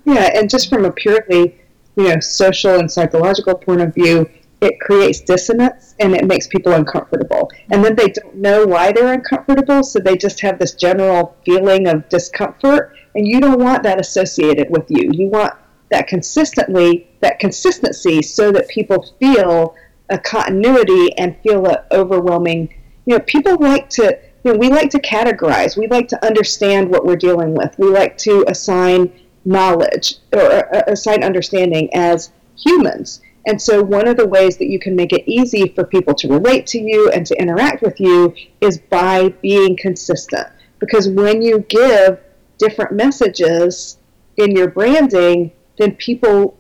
Yeah, 0.05 0.31
and 0.35 0.49
just 0.49 0.69
from 0.71 0.85
a 0.85 0.93
purely, 0.93 1.61
you 1.97 2.09
know, 2.09 2.21
social 2.21 2.79
and 2.79 2.91
psychological 2.91 3.55
point 3.55 3.81
of 3.81 3.95
view, 3.95 4.29
it 4.61 4.81
creates 4.81 5.21
dissonance 5.21 5.95
and 6.01 6.15
it 6.15 6.27
makes 6.27 6.47
people 6.47 6.73
uncomfortable. 6.73 7.51
And 7.71 7.85
then 7.85 7.95
they 7.95 8.09
don't 8.09 8.37
know 8.37 8.67
why 8.67 8.93
they're 8.93 9.13
uncomfortable, 9.13 9.83
so 9.83 9.99
they 9.99 10.17
just 10.17 10.41
have 10.41 10.59
this 10.59 10.75
general 10.75 11.37
feeling 11.45 11.87
of 11.87 12.09
discomfort 12.09 12.95
and 13.15 13.27
you 13.27 13.41
don't 13.41 13.61
want 13.61 13.83
that 13.83 14.01
associated 14.01 14.71
with 14.71 14.87
you. 14.89 15.11
You 15.13 15.29
want 15.29 15.55
that 15.91 16.07
consistently, 16.07 17.11
that 17.21 17.39
consistency, 17.39 18.23
so 18.23 18.53
that 18.53 18.69
people 18.69 19.05
feel 19.19 19.75
a 20.09 20.19
continuity 20.19 21.17
and 21.19 21.37
feel 21.43 21.67
an 21.67 21.79
overwhelming. 21.91 22.73
You 23.07 23.17
know, 23.17 23.21
people 23.21 23.57
like 23.59 23.91
to. 23.91 24.21
You 24.45 24.53
know, 24.53 24.59
we 24.61 24.69
like 24.69 24.91
to 24.91 25.01
categorize. 25.01 25.77
We 25.77 25.89
like 25.89 26.07
to 26.09 26.25
understand 26.25 26.91
what 26.91 27.05
we're 27.05 27.17
dealing 27.17 27.55
with. 27.55 27.77
We 27.77 27.89
like 27.91 28.17
to 28.19 28.45
assign 28.47 29.13
knowledge 29.45 30.15
or 30.33 30.75
uh, 30.75 30.83
assign 30.87 31.25
understanding 31.25 31.93
as 31.93 32.31
humans. 32.57 33.21
And 33.49 33.61
so, 33.61 33.83
one 33.83 34.07
of 34.07 34.19
the 34.19 34.27
ways 34.27 34.59
that 34.59 34.69
you 34.69 34.79
can 34.79 34.95
make 34.95 35.15
it 35.15 35.27
easy 35.27 35.69
for 35.69 35.83
people 35.83 36.15
to 36.17 36.29
relate 36.29 36.67
to 36.67 36.79
you 36.79 37.11
and 37.11 37.25
to 37.25 37.41
interact 37.41 37.83
with 37.83 37.99
you 37.99 38.35
is 38.61 38.77
by 38.77 39.31
being 39.41 39.75
consistent. 39.75 40.47
Because 40.81 41.09
when 41.09 41.41
you 41.41 41.61
give 41.61 42.21
different 42.59 42.93
messages 42.93 43.97
in 44.37 44.55
your 44.55 44.69
branding, 44.69 45.51
then 45.79 45.97
people 45.97 46.59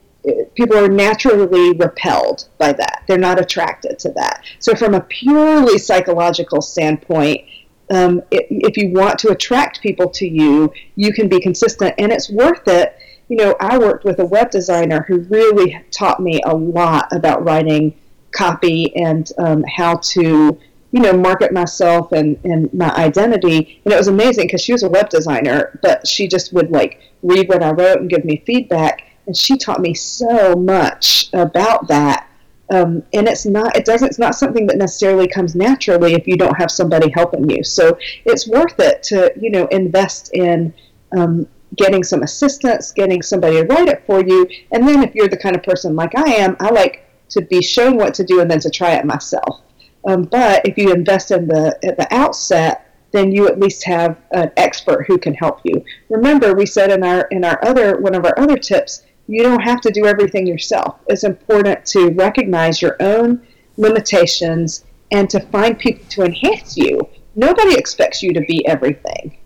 people 0.55 0.79
are 0.79 0.89
naturally 0.89 1.73
repelled 1.75 2.49
by 2.57 2.73
that. 2.73 3.05
They're 3.07 3.19
not 3.19 3.39
attracted 3.39 3.99
to 4.01 4.13
that. 4.13 4.45
So, 4.59 4.75
from 4.75 4.95
a 4.95 5.03
purely 5.03 5.77
psychological 5.77 6.63
standpoint, 6.63 7.45
um, 7.91 8.23
if 8.31 8.79
you 8.79 8.95
want 8.95 9.19
to 9.19 9.29
attract 9.29 9.83
people 9.83 10.09
to 10.09 10.27
you, 10.27 10.73
you 10.97 11.13
can 11.13 11.29
be 11.29 11.39
consistent, 11.39 11.97
and 11.99 12.11
it's 12.11 12.31
worth 12.31 12.67
it. 12.67 12.97
You 13.29 13.37
know, 13.37 13.57
I 13.61 13.79
worked 13.79 14.05
with 14.05 14.19
a 14.21 14.27
web 14.27 14.51
designer 14.51 15.05
who 15.07 15.21
really 15.21 15.81
taught 15.91 16.21
me 16.21 16.41
a 16.45 16.55
lot 16.55 17.09
about 17.13 17.45
writing 17.45 17.95
copy 18.33 18.95
and 18.97 19.31
um, 19.39 19.65
how 19.65 19.97
to, 19.97 20.59
you 20.93 21.01
know, 21.01 21.13
market 21.13 21.53
myself 21.53 22.13
and, 22.13 22.39
and 22.45 22.73
my 22.73 22.95
identity. 22.97 23.81
And 23.85 23.93
it 23.93 23.97
was 23.97 24.09
amazing 24.09 24.47
because 24.47 24.63
she 24.63 24.73
was 24.73 24.83
a 24.83 24.89
web 24.89 25.11
designer, 25.11 25.79
but 25.83 26.07
she 26.07 26.27
just 26.27 26.53
would 26.53 26.71
like 26.71 27.01
read 27.23 27.49
what 27.49 27.63
I 27.63 27.71
wrote 27.71 28.01
and 28.01 28.09
give 28.09 28.25
me 28.25 28.43
feedback. 28.47 29.05
And 29.27 29.37
she 29.37 29.59
taught 29.59 29.81
me 29.81 29.93
so 29.95 30.55
much 30.55 31.29
about 31.35 31.89
that 31.89 32.29
um, 32.71 33.03
and 33.13 33.27
it's 33.27 33.47
not 33.47 33.77
it 33.77 33.85
doesn't 33.85 34.09
it's 34.09 34.19
not 34.19 34.35
something 34.35 34.67
that 34.67 34.77
necessarily 34.77 35.27
comes 35.27 35.55
naturally 35.55 36.15
if 36.15 36.27
you 36.27 36.37
don't 36.37 36.57
have 36.57 36.71
somebody 36.71 37.11
helping 37.11 37.49
you 37.49 37.65
so 37.65 37.97
it's 38.25 38.47
worth 38.47 38.79
it 38.79 39.03
to 39.05 39.33
you 39.41 39.51
know 39.51 39.67
invest 39.69 40.31
in 40.35 40.75
um, 41.17 41.47
getting 41.79 42.03
some 42.03 42.23
assistance 42.23 42.93
getting 42.93 43.23
somebody 43.23 43.57
to 43.57 43.65
write 43.67 43.89
it 43.89 44.03
for 44.07 44.23
you 44.23 44.47
and 44.73 44.87
then 44.87 45.03
if 45.03 45.15
you're 45.15 45.29
the 45.29 45.37
kind 45.37 45.57
of 45.57 45.63
person 45.63 45.97
like 45.97 46.17
i 46.17 46.31
am 46.31 46.57
i 46.61 46.69
like 46.71 47.05
to 47.29 47.41
be 47.43 47.63
shown 47.63 47.97
what 47.97 48.15
to 48.15 48.25
do 48.25 48.41
and 48.41 48.51
then 48.51 48.61
to 48.61 48.71
try 48.71 48.93
it 48.93 49.05
myself 49.05 49.61
um, 50.07 50.23
but 50.23 50.67
if 50.67 50.79
you 50.79 50.93
invest 50.93 51.31
in 51.31 51.47
the 51.47 51.79
at 51.85 51.97
the 51.97 52.13
outset 52.15 52.85
then 53.11 53.33
you 53.33 53.49
at 53.49 53.59
least 53.59 53.85
have 53.85 54.19
an 54.33 54.51
expert 54.57 55.05
who 55.07 55.17
can 55.19 55.35
help 55.35 55.61
you 55.65 55.83
remember 56.11 56.55
we 56.55 56.67
said 56.67 56.91
in 56.91 57.03
our 57.03 57.23
in 57.31 57.45
our 57.45 57.59
other 57.65 57.99
one 57.99 58.15
of 58.15 58.25
our 58.25 58.39
other 58.39 58.57
tips 58.57 59.05
you 59.29 59.43
don't 59.43 59.61
have 59.61 59.81
to 59.83 59.91
do 59.91 60.07
everything 60.07 60.47
yourself. 60.47 61.01
It's 61.07 61.23
important 61.23 61.85
to 61.87 62.09
recognize 62.11 62.83
your 62.83 62.97
own 62.99 63.47
limitations 63.77 64.85
and 65.13 65.31
to 65.31 65.41
find 65.41 65.79
people 65.79 66.05
to 66.11 66.23
enhance 66.23 66.77
you. 66.77 67.07
Nobody 67.37 67.75
expects 67.75 68.23
you 68.23 68.33
to 68.33 68.41
be 68.41 68.67
everything. 68.67 69.38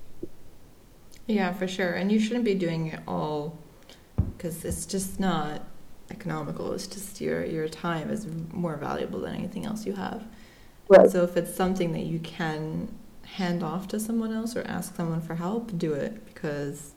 Yeah, 1.33 1.55
for 1.55 1.66
sure. 1.66 1.95
And 1.95 2.12
you 2.12 2.20
shouldn't 2.20 2.45
be 2.45 2.55
doing 2.55 2.89
it 2.89 3.01
all 3.09 3.59
because 4.37 4.64
it's 4.66 4.85
just 4.85 5.18
not 5.18 5.62
economical. 6.11 6.72
It's 6.74 6.87
just 6.87 7.22
your 7.22 7.43
your 7.45 7.68
time 7.68 8.11
is 8.11 8.26
more 8.53 8.76
valuable 8.76 9.20
than 9.20 9.35
anything 9.35 9.64
else 9.64 9.87
you 9.87 9.95
have. 9.95 10.24
Right. 10.89 11.11
So 11.11 11.24
if 11.24 11.37
it's 11.39 11.55
something 11.55 11.93
that 11.93 12.05
you 12.05 12.18
can 12.18 12.89
hand 13.24 13.62
off 13.62 13.89
to 13.89 13.99
someone 13.99 14.30
else 14.30 14.55
or 14.57 14.62
ask 14.64 14.95
someone 14.95 15.22
for 15.22 15.37
help, 15.37 15.76
do 15.78 15.95
it 15.95 16.26
because 16.26 16.93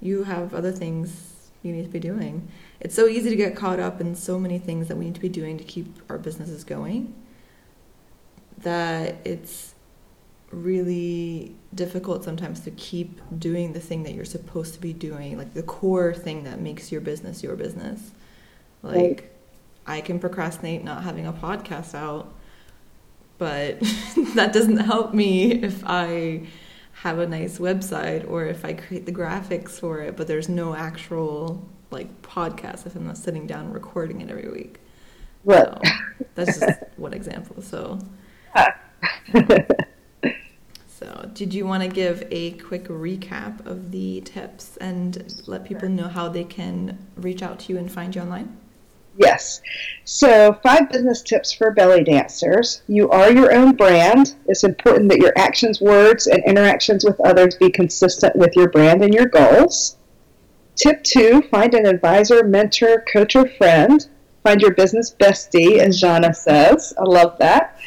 you 0.00 0.22
have 0.22 0.54
other 0.54 0.70
things 0.70 1.50
you 1.64 1.72
need 1.72 1.82
to 1.82 1.90
be 1.90 1.98
doing. 1.98 2.46
It's 2.78 2.94
so 2.94 3.08
easy 3.08 3.28
to 3.28 3.36
get 3.36 3.56
caught 3.56 3.80
up 3.80 4.00
in 4.00 4.14
so 4.14 4.38
many 4.38 4.60
things 4.60 4.86
that 4.86 4.96
we 4.96 5.06
need 5.06 5.16
to 5.16 5.20
be 5.20 5.28
doing 5.28 5.58
to 5.58 5.64
keep 5.64 5.86
our 6.08 6.18
businesses 6.18 6.62
going 6.62 7.12
that 8.58 9.16
it's 9.24 9.74
really 10.50 11.54
difficult 11.74 12.24
sometimes 12.24 12.60
to 12.60 12.70
keep 12.72 13.20
doing 13.38 13.72
the 13.72 13.80
thing 13.80 14.02
that 14.04 14.14
you're 14.14 14.24
supposed 14.24 14.74
to 14.74 14.80
be 14.80 14.92
doing, 14.92 15.36
like 15.36 15.54
the 15.54 15.62
core 15.62 16.14
thing 16.14 16.44
that 16.44 16.60
makes 16.60 16.90
your 16.90 17.00
business 17.00 17.42
your 17.42 17.56
business. 17.56 18.10
Like, 18.82 18.96
right. 18.96 19.30
I 19.86 20.00
can 20.00 20.18
procrastinate 20.18 20.84
not 20.84 21.02
having 21.02 21.26
a 21.26 21.32
podcast 21.32 21.94
out, 21.94 22.32
but 23.38 23.80
that 24.34 24.52
doesn't 24.52 24.78
help 24.78 25.14
me 25.14 25.52
if 25.52 25.82
I 25.84 26.46
have 27.02 27.18
a 27.18 27.26
nice 27.26 27.58
website 27.58 28.28
or 28.28 28.44
if 28.46 28.64
I 28.64 28.72
create 28.72 29.06
the 29.06 29.12
graphics 29.12 29.72
for 29.72 30.00
it, 30.00 30.16
but 30.16 30.26
there's 30.26 30.48
no 30.48 30.74
actual 30.74 31.66
like 31.90 32.22
podcast 32.22 32.86
if 32.86 32.94
I'm 32.94 33.06
not 33.06 33.16
sitting 33.16 33.46
down 33.46 33.72
recording 33.72 34.20
it 34.20 34.30
every 34.30 34.48
week. 34.48 34.78
Right. 35.44 35.64
So, 35.64 35.80
that's 36.34 36.60
just 36.60 36.80
one 36.96 37.12
example. 37.12 37.62
So. 37.62 37.98
so, 40.98 41.30
did 41.32 41.54
you 41.54 41.64
want 41.64 41.84
to 41.84 41.88
give 41.88 42.26
a 42.32 42.52
quick 42.52 42.88
recap 42.88 43.64
of 43.64 43.92
the 43.92 44.20
tips 44.22 44.76
and 44.78 45.32
let 45.46 45.64
people 45.64 45.88
know 45.88 46.08
how 46.08 46.28
they 46.28 46.42
can 46.42 46.98
reach 47.14 47.40
out 47.40 47.60
to 47.60 47.72
you 47.72 47.78
and 47.78 47.90
find 47.90 48.16
you 48.16 48.22
online? 48.22 48.56
Yes. 49.16 49.62
So, 50.02 50.58
five 50.60 50.90
business 50.90 51.22
tips 51.22 51.52
for 51.52 51.70
belly 51.70 52.02
dancers. 52.02 52.82
You 52.88 53.08
are 53.10 53.30
your 53.30 53.54
own 53.54 53.76
brand. 53.76 54.34
It's 54.46 54.64
important 54.64 55.08
that 55.10 55.20
your 55.20 55.32
actions, 55.36 55.80
words, 55.80 56.26
and 56.26 56.42
interactions 56.44 57.04
with 57.04 57.20
others 57.20 57.54
be 57.54 57.70
consistent 57.70 58.34
with 58.34 58.56
your 58.56 58.68
brand 58.68 59.00
and 59.00 59.14
your 59.14 59.26
goals. 59.26 59.98
Tip 60.74 61.04
two 61.04 61.42
find 61.42 61.74
an 61.74 61.86
advisor, 61.86 62.42
mentor, 62.42 63.04
coach, 63.12 63.36
or 63.36 63.48
friend. 63.48 64.08
Find 64.42 64.60
your 64.60 64.74
business 64.74 65.14
bestie, 65.14 65.78
as 65.78 66.00
Jana 66.00 66.34
says. 66.34 66.92
I 66.98 67.04
love 67.04 67.38
that. 67.38 67.78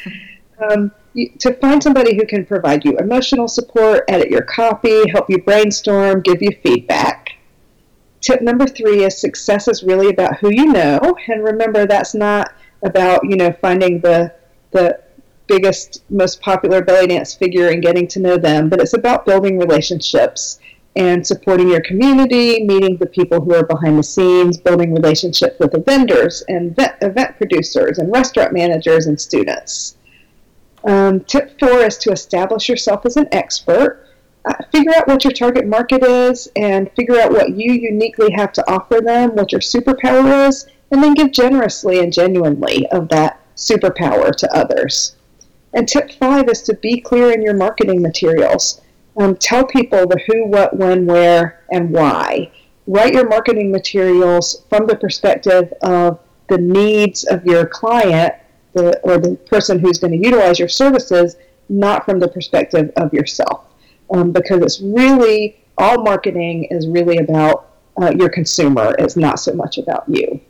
Um, 0.58 0.92
to 1.14 1.54
find 1.54 1.82
somebody 1.82 2.16
who 2.16 2.26
can 2.26 2.46
provide 2.46 2.84
you 2.84 2.96
emotional 2.98 3.48
support, 3.48 4.04
edit 4.08 4.30
your 4.30 4.42
copy, 4.42 5.08
help 5.10 5.28
you 5.28 5.38
brainstorm, 5.38 6.20
give 6.20 6.40
you 6.42 6.50
feedback. 6.62 7.30
Tip 8.20 8.40
number 8.40 8.66
three 8.66 9.04
is 9.04 9.18
success 9.18 9.68
is 9.68 9.82
really 9.82 10.08
about 10.08 10.38
who 10.38 10.50
you 10.50 10.66
know, 10.66 11.00
and 11.28 11.44
remember 11.44 11.86
that's 11.86 12.14
not 12.14 12.54
about 12.82 13.28
you 13.28 13.36
know 13.36 13.52
finding 13.60 14.00
the 14.00 14.34
the 14.70 14.98
biggest, 15.46 16.02
most 16.08 16.40
popular 16.40 16.82
belly 16.82 17.08
dance 17.08 17.34
figure 17.34 17.68
and 17.68 17.82
getting 17.82 18.06
to 18.08 18.20
know 18.20 18.36
them, 18.36 18.68
but 18.68 18.80
it's 18.80 18.94
about 18.94 19.26
building 19.26 19.58
relationships 19.58 20.58
and 20.96 21.26
supporting 21.26 21.68
your 21.68 21.80
community, 21.80 22.64
meeting 22.64 22.96
the 22.96 23.06
people 23.06 23.40
who 23.40 23.54
are 23.54 23.64
behind 23.66 23.98
the 23.98 24.02
scenes, 24.02 24.58
building 24.58 24.94
relationships 24.94 25.58
with 25.58 25.72
the 25.72 25.80
vendors 25.80 26.42
and 26.48 26.74
event 27.00 27.36
producers 27.36 27.98
and 27.98 28.12
restaurant 28.12 28.52
managers 28.52 29.06
and 29.06 29.20
students. 29.20 29.96
Um, 30.84 31.20
tip 31.20 31.58
four 31.58 31.80
is 31.80 31.96
to 31.98 32.10
establish 32.10 32.68
yourself 32.68 33.06
as 33.06 33.16
an 33.16 33.28
expert 33.32 34.02
uh, 34.44 34.54
figure 34.72 34.92
out 34.96 35.06
what 35.06 35.24
your 35.24 35.32
target 35.32 35.66
market 35.66 36.02
is 36.02 36.48
and 36.56 36.90
figure 36.92 37.20
out 37.20 37.30
what 37.30 37.50
you 37.50 37.72
uniquely 37.72 38.32
have 38.32 38.52
to 38.52 38.70
offer 38.70 39.00
them, 39.00 39.34
what 39.36 39.52
your 39.52 39.60
superpower 39.60 40.48
is, 40.48 40.66
and 40.90 41.02
then 41.02 41.14
give 41.14 41.30
generously 41.30 42.00
and 42.00 42.12
genuinely 42.12 42.86
of 42.90 43.08
that 43.08 43.40
superpower 43.56 44.34
to 44.34 44.52
others. 44.54 45.16
And 45.74 45.88
tip 45.88 46.10
five 46.12 46.48
is 46.48 46.62
to 46.62 46.74
be 46.74 47.00
clear 47.00 47.32
in 47.32 47.42
your 47.42 47.54
marketing 47.54 48.02
materials. 48.02 48.80
Um, 49.16 49.36
tell 49.36 49.64
people 49.64 50.06
the 50.06 50.20
who, 50.26 50.46
what, 50.46 50.76
when, 50.76 51.06
where, 51.06 51.62
and 51.70 51.90
why. 51.90 52.50
Write 52.86 53.14
your 53.14 53.28
marketing 53.28 53.70
materials 53.70 54.64
from 54.68 54.86
the 54.86 54.96
perspective 54.96 55.72
of 55.82 56.18
the 56.48 56.58
needs 56.58 57.24
of 57.24 57.44
your 57.46 57.66
client 57.66 58.34
the, 58.72 58.98
or 59.00 59.18
the 59.18 59.36
person 59.46 59.78
who's 59.78 59.98
going 59.98 60.12
to 60.12 60.24
utilize 60.24 60.58
your 60.58 60.68
services, 60.68 61.36
not 61.68 62.04
from 62.04 62.18
the 62.18 62.28
perspective 62.28 62.90
of 62.96 63.12
yourself 63.12 63.66
um, 64.12 64.30
because 64.30 64.62
it's 64.62 64.80
really 64.80 65.64
all 65.78 66.02
marketing 66.02 66.64
is 66.64 66.86
really 66.86 67.18
about 67.18 67.70
uh, 68.00 68.12
your 68.16 68.28
consumer. 68.28 68.94
It's 68.98 69.16
not 69.16 69.40
so 69.40 69.54
much 69.54 69.78
about 69.78 70.04
you. 70.06 70.40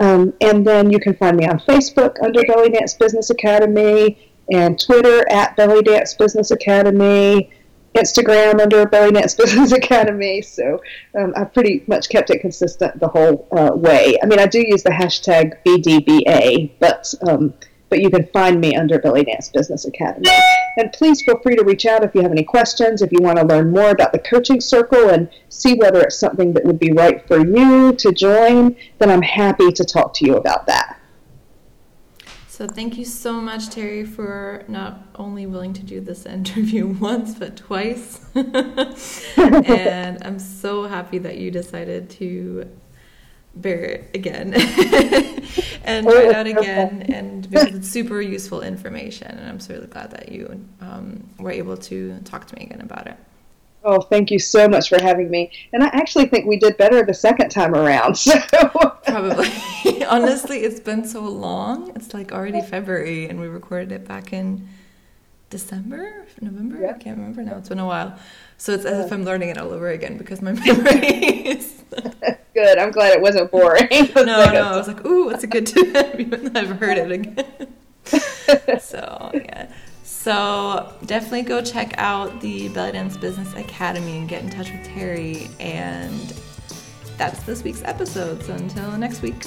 Um, 0.00 0.34
and 0.40 0.66
then 0.66 0.90
you 0.90 0.98
can 0.98 1.14
find 1.14 1.36
me 1.36 1.46
on 1.46 1.60
Facebook 1.60 2.16
under 2.22 2.42
Belly 2.42 2.70
Dance 2.70 2.94
Business 2.94 3.30
Academy 3.30 4.32
and 4.50 4.80
Twitter 4.80 5.24
at 5.30 5.54
Belly 5.56 5.82
Dance 5.82 6.14
Business 6.14 6.50
Academy, 6.50 7.52
Instagram 7.94 8.60
under 8.60 8.86
Belly 8.86 9.12
Dance 9.12 9.34
Business 9.34 9.72
Academy. 9.80 10.42
So 10.42 10.80
um, 11.18 11.32
I've 11.36 11.52
pretty 11.52 11.84
much 11.86 12.08
kept 12.08 12.30
it 12.30 12.40
consistent 12.40 12.98
the 13.00 13.08
whole 13.08 13.48
uh, 13.52 13.72
way. 13.74 14.16
I 14.22 14.26
mean, 14.26 14.38
I 14.38 14.46
do 14.46 14.60
use 14.60 14.82
the 14.82 14.90
hashtag 14.90 15.56
BDBA, 15.64 16.72
but 16.78 17.12
um, 17.26 17.54
but 17.88 18.00
you 18.00 18.08
can 18.08 18.26
find 18.28 18.60
me 18.60 18.76
under 18.76 19.00
Belly 19.00 19.24
Dance 19.24 19.48
Business 19.48 19.84
Academy. 19.84 20.30
And 20.78 20.92
please 20.92 21.22
feel 21.22 21.40
free 21.40 21.56
to 21.56 21.64
reach 21.64 21.86
out 21.86 22.04
if 22.04 22.14
you 22.14 22.22
have 22.22 22.30
any 22.30 22.44
questions, 22.44 23.02
if 23.02 23.10
you 23.10 23.18
want 23.20 23.38
to 23.38 23.44
learn 23.44 23.72
more 23.72 23.90
about 23.90 24.12
the 24.12 24.20
coaching 24.20 24.60
circle 24.60 25.10
and 25.10 25.28
see 25.48 25.74
whether 25.74 26.00
it's 26.00 26.16
something 26.16 26.52
that 26.52 26.64
would 26.64 26.78
be 26.78 26.92
right 26.92 27.26
for 27.26 27.44
you 27.44 27.92
to 27.94 28.12
join, 28.12 28.76
then 28.98 29.10
I'm 29.10 29.22
happy 29.22 29.72
to 29.72 29.84
talk 29.84 30.14
to 30.14 30.24
you 30.24 30.36
about 30.36 30.66
that. 30.68 30.99
So 32.60 32.66
thank 32.66 32.98
you 32.98 33.06
so 33.06 33.40
much, 33.40 33.70
Terry, 33.70 34.04
for 34.04 34.64
not 34.68 35.00
only 35.14 35.46
willing 35.46 35.72
to 35.72 35.82
do 35.82 35.98
this 35.98 36.26
interview 36.36 36.88
once, 36.88 37.32
but 37.32 37.56
twice. 37.56 38.20
and 38.34 40.22
I'm 40.22 40.38
so 40.38 40.84
happy 40.84 41.16
that 41.16 41.38
you 41.38 41.50
decided 41.50 42.10
to 42.10 42.68
bear 43.54 43.84
it 43.84 44.10
again. 44.12 44.52
And 45.82 46.06
try 46.06 46.24
it 46.24 46.34
out 46.34 46.46
again 46.46 47.06
and 47.08 47.50
because 47.50 47.74
it's 47.74 47.88
super 47.88 48.20
useful 48.20 48.60
information 48.60 49.26
and 49.26 49.48
i'm 49.48 49.58
so 49.58 49.74
really 49.74 49.86
glad 49.86 50.10
that 50.10 50.30
you 50.30 50.64
um, 50.80 51.28
were 51.38 51.50
able 51.50 51.76
to 51.78 52.18
talk 52.20 52.46
to 52.46 52.54
me 52.54 52.66
again 52.66 52.82
about 52.82 53.06
it 53.08 53.16
oh 53.84 54.00
thank 54.00 54.30
you 54.30 54.38
so 54.38 54.68
much 54.68 54.88
for 54.88 55.00
having 55.00 55.30
me 55.30 55.50
and 55.72 55.82
i 55.82 55.86
actually 55.88 56.26
think 56.26 56.46
we 56.46 56.56
did 56.56 56.76
better 56.76 57.04
the 57.04 57.14
second 57.14 57.50
time 57.50 57.74
around 57.74 58.14
so 58.18 58.38
probably 59.04 59.50
honestly 60.06 60.58
it's 60.58 60.80
been 60.80 61.04
so 61.04 61.22
long 61.22 61.90
it's 61.94 62.14
like 62.14 62.32
already 62.32 62.60
february 62.60 63.28
and 63.28 63.40
we 63.40 63.46
recorded 63.46 63.92
it 63.92 64.06
back 64.06 64.32
in 64.32 64.68
december 65.48 66.26
november 66.40 66.80
yeah. 66.80 66.90
i 66.90 66.98
can't 66.98 67.16
remember 67.18 67.42
now 67.42 67.56
it's 67.56 67.68
been 67.68 67.78
a 67.78 67.86
while 67.86 68.16
so 68.56 68.72
it's 68.72 68.84
as 68.84 69.06
if 69.06 69.12
i'm 69.12 69.24
learning 69.24 69.48
it 69.48 69.58
all 69.58 69.70
over 69.70 69.90
again 69.90 70.16
because 70.16 70.40
my 70.42 70.52
memory 70.66 71.08
is 71.46 71.82
good. 72.54 72.78
I'm 72.78 72.90
glad 72.90 73.12
it 73.12 73.20
wasn't 73.20 73.50
boring. 73.50 73.88
no, 74.14 74.24
no, 74.24 74.32
I 74.34 74.76
was 74.76 74.88
like, 74.88 75.04
ooh, 75.04 75.30
it's 75.30 75.44
a 75.44 75.46
good 75.46 75.66
tip, 75.66 75.96
I've 76.56 76.78
heard 76.78 76.98
it 76.98 77.10
again. 77.10 78.80
so 78.80 79.30
yeah. 79.34 79.70
So 80.20 80.92
definitely 81.06 81.44
go 81.44 81.62
check 81.62 81.94
out 81.96 82.42
the 82.42 82.68
Belly 82.68 82.92
Dance 82.92 83.16
Business 83.16 83.54
Academy 83.54 84.18
and 84.18 84.28
get 84.28 84.44
in 84.44 84.50
touch 84.50 84.70
with 84.70 84.84
Terry. 84.84 85.48
And 85.58 86.34
that's 87.16 87.42
this 87.44 87.64
week's 87.64 87.82
episode. 87.84 88.42
So 88.42 88.52
until 88.52 88.98
next 88.98 89.22
week. 89.22 89.46